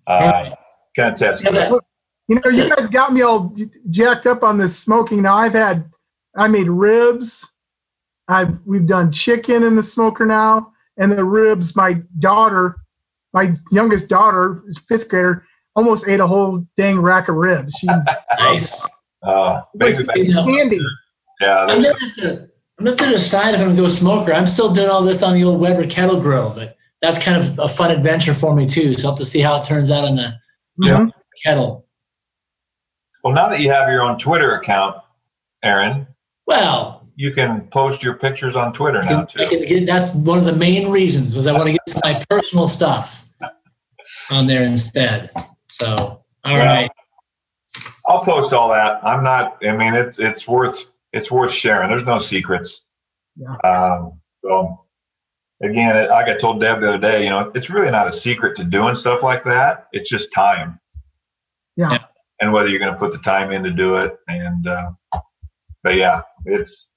All 0.07 0.19
Uh, 0.27 0.55
can 0.95 1.13
attest 1.13 1.45
to 1.45 1.51
that. 1.51 1.71
that- 1.71 1.81
You 2.27 2.39
know, 2.39 2.49
you 2.49 2.69
guys 2.69 2.87
got 2.87 3.11
me 3.13 3.21
all 3.23 3.53
jacked 3.89 4.25
up 4.25 4.43
on 4.43 4.57
this 4.57 4.77
smoking. 4.77 5.21
Now 5.23 5.35
I've 5.35 5.53
had, 5.53 5.85
I 6.37 6.47
made 6.47 6.67
ribs. 6.69 7.51
I've 8.27 8.57
we've 8.65 8.85
done 8.87 9.11
chicken 9.11 9.63
in 9.63 9.75
the 9.75 9.83
smoker 9.83 10.25
now, 10.25 10.71
and 10.97 11.11
the 11.11 11.25
ribs. 11.25 11.75
My 11.75 12.01
daughter, 12.19 12.77
my 13.33 13.53
youngest 13.71 14.07
daughter, 14.07 14.63
is 14.67 14.77
fifth 14.77 15.09
grader, 15.09 15.45
almost 15.75 16.07
ate 16.07 16.19
a 16.19 16.27
whole 16.27 16.65
dang 16.77 16.99
rack 16.99 17.27
of 17.29 17.35
ribs. 17.35 17.75
She 17.79 17.87
Nice. 18.39 18.87
Uh, 19.23 19.61
maybe 19.75 20.03
You 20.15 20.33
know, 20.33 20.45
candy. 20.45 20.79
yeah, 21.39 21.59
I'm 21.59 21.67
there's, 21.67 21.83
gonna 21.85 21.99
have 22.05 22.15
to. 22.15 22.29
I'm 22.79 22.85
gonna 22.85 22.89
have 22.91 22.97
to 22.97 23.09
decide 23.11 23.53
if 23.53 23.61
I'm 23.61 23.67
gonna 23.67 23.81
go 23.81 23.87
smoker. 23.87 24.33
I'm 24.33 24.47
still 24.47 24.73
doing 24.73 24.89
all 24.89 25.03
this 25.03 25.21
on 25.21 25.33
the 25.35 25.43
old 25.43 25.59
Weber 25.59 25.85
kettle 25.87 26.19
grill, 26.19 26.51
but 26.55 26.75
that's 27.01 27.21
kind 27.21 27.37
of 27.37 27.59
a 27.59 27.67
fun 27.69 27.91
adventure 27.91 28.33
for 28.33 28.55
me 28.55 28.65
too. 28.65 28.93
So 28.95 29.07
I'll 29.07 29.11
have 29.13 29.19
to 29.19 29.25
see 29.25 29.39
how 29.41 29.55
it 29.57 29.65
turns 29.65 29.91
out 29.91 30.03
on 30.05 30.15
the 30.15 30.33
Yeah. 30.79 30.97
Mhm. 30.97 31.11
kettle. 31.43 31.85
well, 33.23 33.33
now 33.33 33.47
that 33.49 33.59
you 33.59 33.69
have 33.71 33.89
your 33.89 34.01
own 34.01 34.17
Twitter 34.17 34.55
account, 34.55 34.95
Aaron, 35.63 36.07
Well, 36.47 37.07
you 37.15 37.31
can 37.31 37.67
post 37.71 38.01
your 38.01 38.15
pictures 38.15 38.55
on 38.55 38.73
Twitter 38.73 39.01
I 39.03 39.05
now 39.05 39.25
can, 39.25 39.41
I 39.41 39.45
too. 39.45 39.57
can 39.59 39.67
get, 39.67 39.85
that's 39.85 40.15
one 40.15 40.39
of 40.39 40.45
the 40.45 40.55
main 40.55 40.89
reasons 40.89 41.35
was 41.35 41.45
I 41.45 41.51
want 41.51 41.65
to 41.67 41.73
get 41.73 41.81
some 41.87 42.01
of 42.03 42.13
my 42.15 42.21
personal 42.31 42.67
stuff 42.67 43.23
on 44.31 44.47
there 44.47 44.63
instead. 44.63 45.29
So, 45.71 45.95
all 45.95 46.23
Well, 46.43 46.57
right, 46.57 46.91
I'll 48.05 48.23
post 48.23 48.51
all 48.51 48.69
that. 48.69 49.03
I'm 49.05 49.23
not. 49.23 49.57
I 49.65 49.71
mean, 49.71 49.93
it's 49.93 50.19
it's 50.19 50.47
worth 50.47 50.85
it's 51.13 51.31
worth 51.31 51.53
sharing. 51.53 51.89
There's 51.89 52.05
no 52.05 52.17
secrets. 52.17 52.81
Yeah. 53.37 53.55
Um, 53.63 54.19
so 54.43 54.85
again, 55.63 55.95
it, 55.95 56.09
like 56.09 56.27
I 56.27 56.35
told 56.35 56.59
Deb 56.59 56.81
the 56.81 56.89
other 56.89 56.97
day, 56.97 57.23
you 57.23 57.29
know, 57.29 57.51
it's 57.55 57.69
really 57.69 57.89
not 57.89 58.07
a 58.07 58.11
secret 58.11 58.57
to 58.57 58.65
doing 58.65 58.95
stuff 58.95 59.23
like 59.23 59.45
that. 59.45 59.87
It's 59.93 60.09
just 60.09 60.33
time. 60.33 60.77
Yeah. 61.77 61.99
And 62.41 62.51
whether 62.51 62.67
you're 62.67 62.79
going 62.79 62.91
to 62.91 62.99
put 62.99 63.13
the 63.13 63.19
time 63.19 63.51
in 63.51 63.63
to 63.63 63.71
do 63.71 63.95
it, 63.95 64.17
and 64.27 64.67
uh, 64.67 64.91
but 65.83 65.95
yeah, 65.95 66.21
it's 66.45 66.87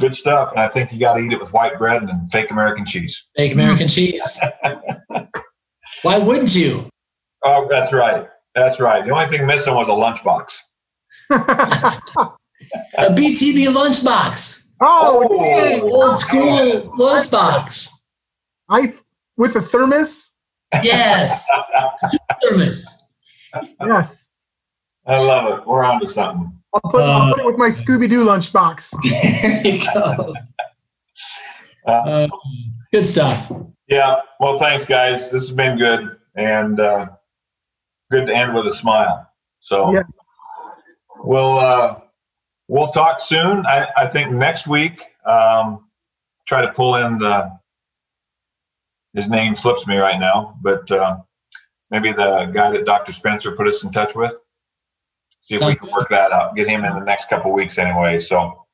good 0.00 0.16
stuff. 0.16 0.50
And 0.50 0.58
I 0.58 0.68
think 0.68 0.92
you 0.92 0.98
got 0.98 1.14
to 1.14 1.20
eat 1.20 1.32
it 1.32 1.38
with 1.38 1.52
white 1.52 1.78
bread 1.78 2.02
and 2.02 2.28
fake 2.32 2.50
American 2.50 2.84
cheese. 2.84 3.22
Fake 3.36 3.52
American 3.52 3.86
cheese. 3.86 4.40
Why 6.02 6.18
wouldn't 6.18 6.56
you? 6.56 6.88
Oh, 7.44 7.66
that's 7.70 7.92
right. 7.92 8.28
That's 8.54 8.80
right. 8.80 9.04
The 9.04 9.10
only 9.12 9.28
thing 9.36 9.46
missing 9.46 9.74
was 9.74 9.88
a 9.88 9.92
lunchbox. 9.92 10.58
A 12.98 13.06
BTB 13.14 13.66
lunchbox, 13.68 14.66
oh, 14.80 15.26
Oh. 15.30 15.90
old 15.90 16.14
school 16.16 16.82
lunchbox. 16.98 17.88
I 18.68 18.92
with 19.36 19.56
a 19.56 19.62
thermos. 19.62 20.32
Yes, 20.82 21.48
thermos. 22.42 23.02
Yes, 23.80 24.28
I 25.06 25.18
love 25.18 25.58
it. 25.58 25.66
We're 25.66 25.82
on 25.84 26.00
to 26.00 26.06
something. 26.06 26.52
I'll 26.74 26.90
put, 26.90 27.02
I'll 27.02 27.30
Uh, 27.30 27.34
put 27.34 27.40
it 27.40 27.46
with 27.46 27.56
my 27.56 27.68
Scooby 27.68 28.08
Doo 28.08 28.24
lunchbox. 28.24 28.92
There 29.42 29.66
you 29.66 29.82
go. 29.92 30.34
Uh, 31.86 31.90
Um, 31.90 32.30
good 32.92 33.04
stuff. 33.06 33.50
Yeah. 33.88 34.16
Well, 34.38 34.58
thanks, 34.58 34.84
guys. 34.84 35.30
This 35.30 35.48
has 35.48 35.50
been 35.50 35.76
good 35.78 36.16
and 36.36 36.78
uh, 36.78 37.06
good 38.10 38.26
to 38.26 38.34
end 38.34 38.54
with 38.54 38.66
a 38.66 38.72
smile. 38.72 39.26
So 39.60 39.92
Yeah. 39.94 40.02
we'll 41.22 41.58
uh, 41.58 42.00
we'll 42.68 42.88
talk 42.88 43.20
soon. 43.20 43.64
I, 43.66 43.88
I 43.96 44.06
think 44.06 44.32
next 44.32 44.66
week. 44.66 45.02
Um, 45.26 45.86
try 46.46 46.62
to 46.62 46.72
pull 46.72 46.96
in 46.96 47.18
the 47.18 47.50
his 49.14 49.28
name 49.28 49.54
slips 49.54 49.86
me 49.86 49.96
right 49.96 50.18
now, 50.18 50.56
but 50.62 50.90
uh, 50.90 51.18
maybe 51.90 52.12
the 52.12 52.46
guy 52.52 52.70
that 52.72 52.84
Dr. 52.86 53.12
Spencer 53.12 53.52
put 53.52 53.66
us 53.66 53.82
in 53.84 53.90
touch 53.90 54.14
with. 54.14 54.34
See 55.40 55.54
if 55.54 55.62
we 55.62 55.74
can 55.74 55.86
good. 55.86 55.92
work 55.92 56.08
that 56.10 56.32
out. 56.32 56.54
Get 56.54 56.68
him 56.68 56.84
in 56.84 56.94
the 56.94 57.00
next 57.00 57.28
couple 57.28 57.52
weeks 57.52 57.78
anyway. 57.78 58.18
So 58.18 58.66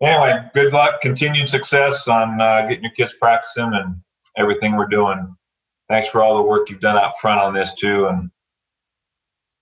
anyway, 0.00 0.44
good 0.54 0.72
luck, 0.72 1.00
continued 1.00 1.48
success 1.48 2.06
on 2.06 2.40
uh, 2.40 2.66
getting 2.68 2.84
your 2.84 2.92
kids 2.92 3.14
practicing 3.14 3.72
and 3.74 3.96
everything 4.36 4.76
we're 4.76 4.86
doing. 4.86 5.34
Thanks 5.92 6.08
for 6.08 6.22
all 6.22 6.38
the 6.38 6.42
work 6.42 6.70
you've 6.70 6.80
done 6.80 6.96
out 6.96 7.18
front 7.20 7.38
on 7.38 7.52
this 7.52 7.74
too, 7.74 8.06
and 8.06 8.30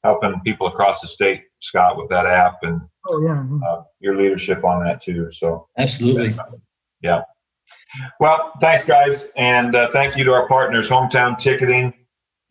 helping 0.04 0.40
people 0.42 0.68
across 0.68 1.00
the 1.00 1.08
state, 1.08 1.42
Scott, 1.58 1.96
with 1.96 2.08
that 2.10 2.24
app 2.24 2.62
and 2.62 2.80
Oh 3.08 3.20
yeah. 3.20 3.44
uh, 3.66 3.82
your 3.98 4.14
leadership 4.16 4.62
on 4.62 4.84
that 4.84 5.02
too. 5.02 5.28
So, 5.32 5.66
Absolutely. 5.76 6.32
Yeah. 7.02 7.22
Well, 8.20 8.52
thanks, 8.60 8.84
guys, 8.84 9.26
and 9.36 9.74
uh, 9.74 9.90
thank 9.90 10.16
you 10.16 10.22
to 10.22 10.32
our 10.32 10.46
partners, 10.46 10.88
Hometown 10.88 11.36
Ticketing, 11.36 11.92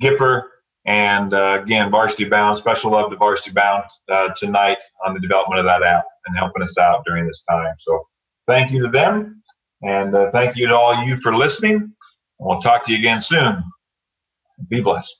Gipper, 0.04 0.44
and 0.86 1.34
uh, 1.34 1.60
again, 1.64 1.90
Varsity 1.90 2.26
Bound. 2.26 2.58
Special 2.58 2.92
love 2.92 3.10
to 3.12 3.16
Varsity 3.16 3.52
Bound 3.52 3.86
uh, 4.12 4.28
tonight 4.36 4.84
on 5.06 5.14
the 5.14 5.22
development 5.22 5.60
of 5.60 5.66
that 5.66 5.84
app 5.84 6.04
and 6.28 6.38
helping 6.38 6.64
us 6.64 6.78
out 6.78 7.06
during 7.06 7.26
this 7.26 7.44
time. 7.50 7.74
So, 7.78 8.04
thank 8.46 8.72
you 8.72 8.82
to 8.84 8.90
them, 8.90 9.42
and 9.84 10.14
uh, 10.14 10.32
thank 10.32 10.58
you 10.58 10.68
to 10.68 10.76
all 10.76 11.02
you 11.06 11.16
for 11.16 11.34
listening. 11.34 11.94
We'll 12.40 12.60
talk 12.60 12.84
to 12.86 12.92
you 12.92 12.98
again 12.98 13.20
soon. 13.20 13.64
Be 14.70 14.82
blessed. 14.82 15.16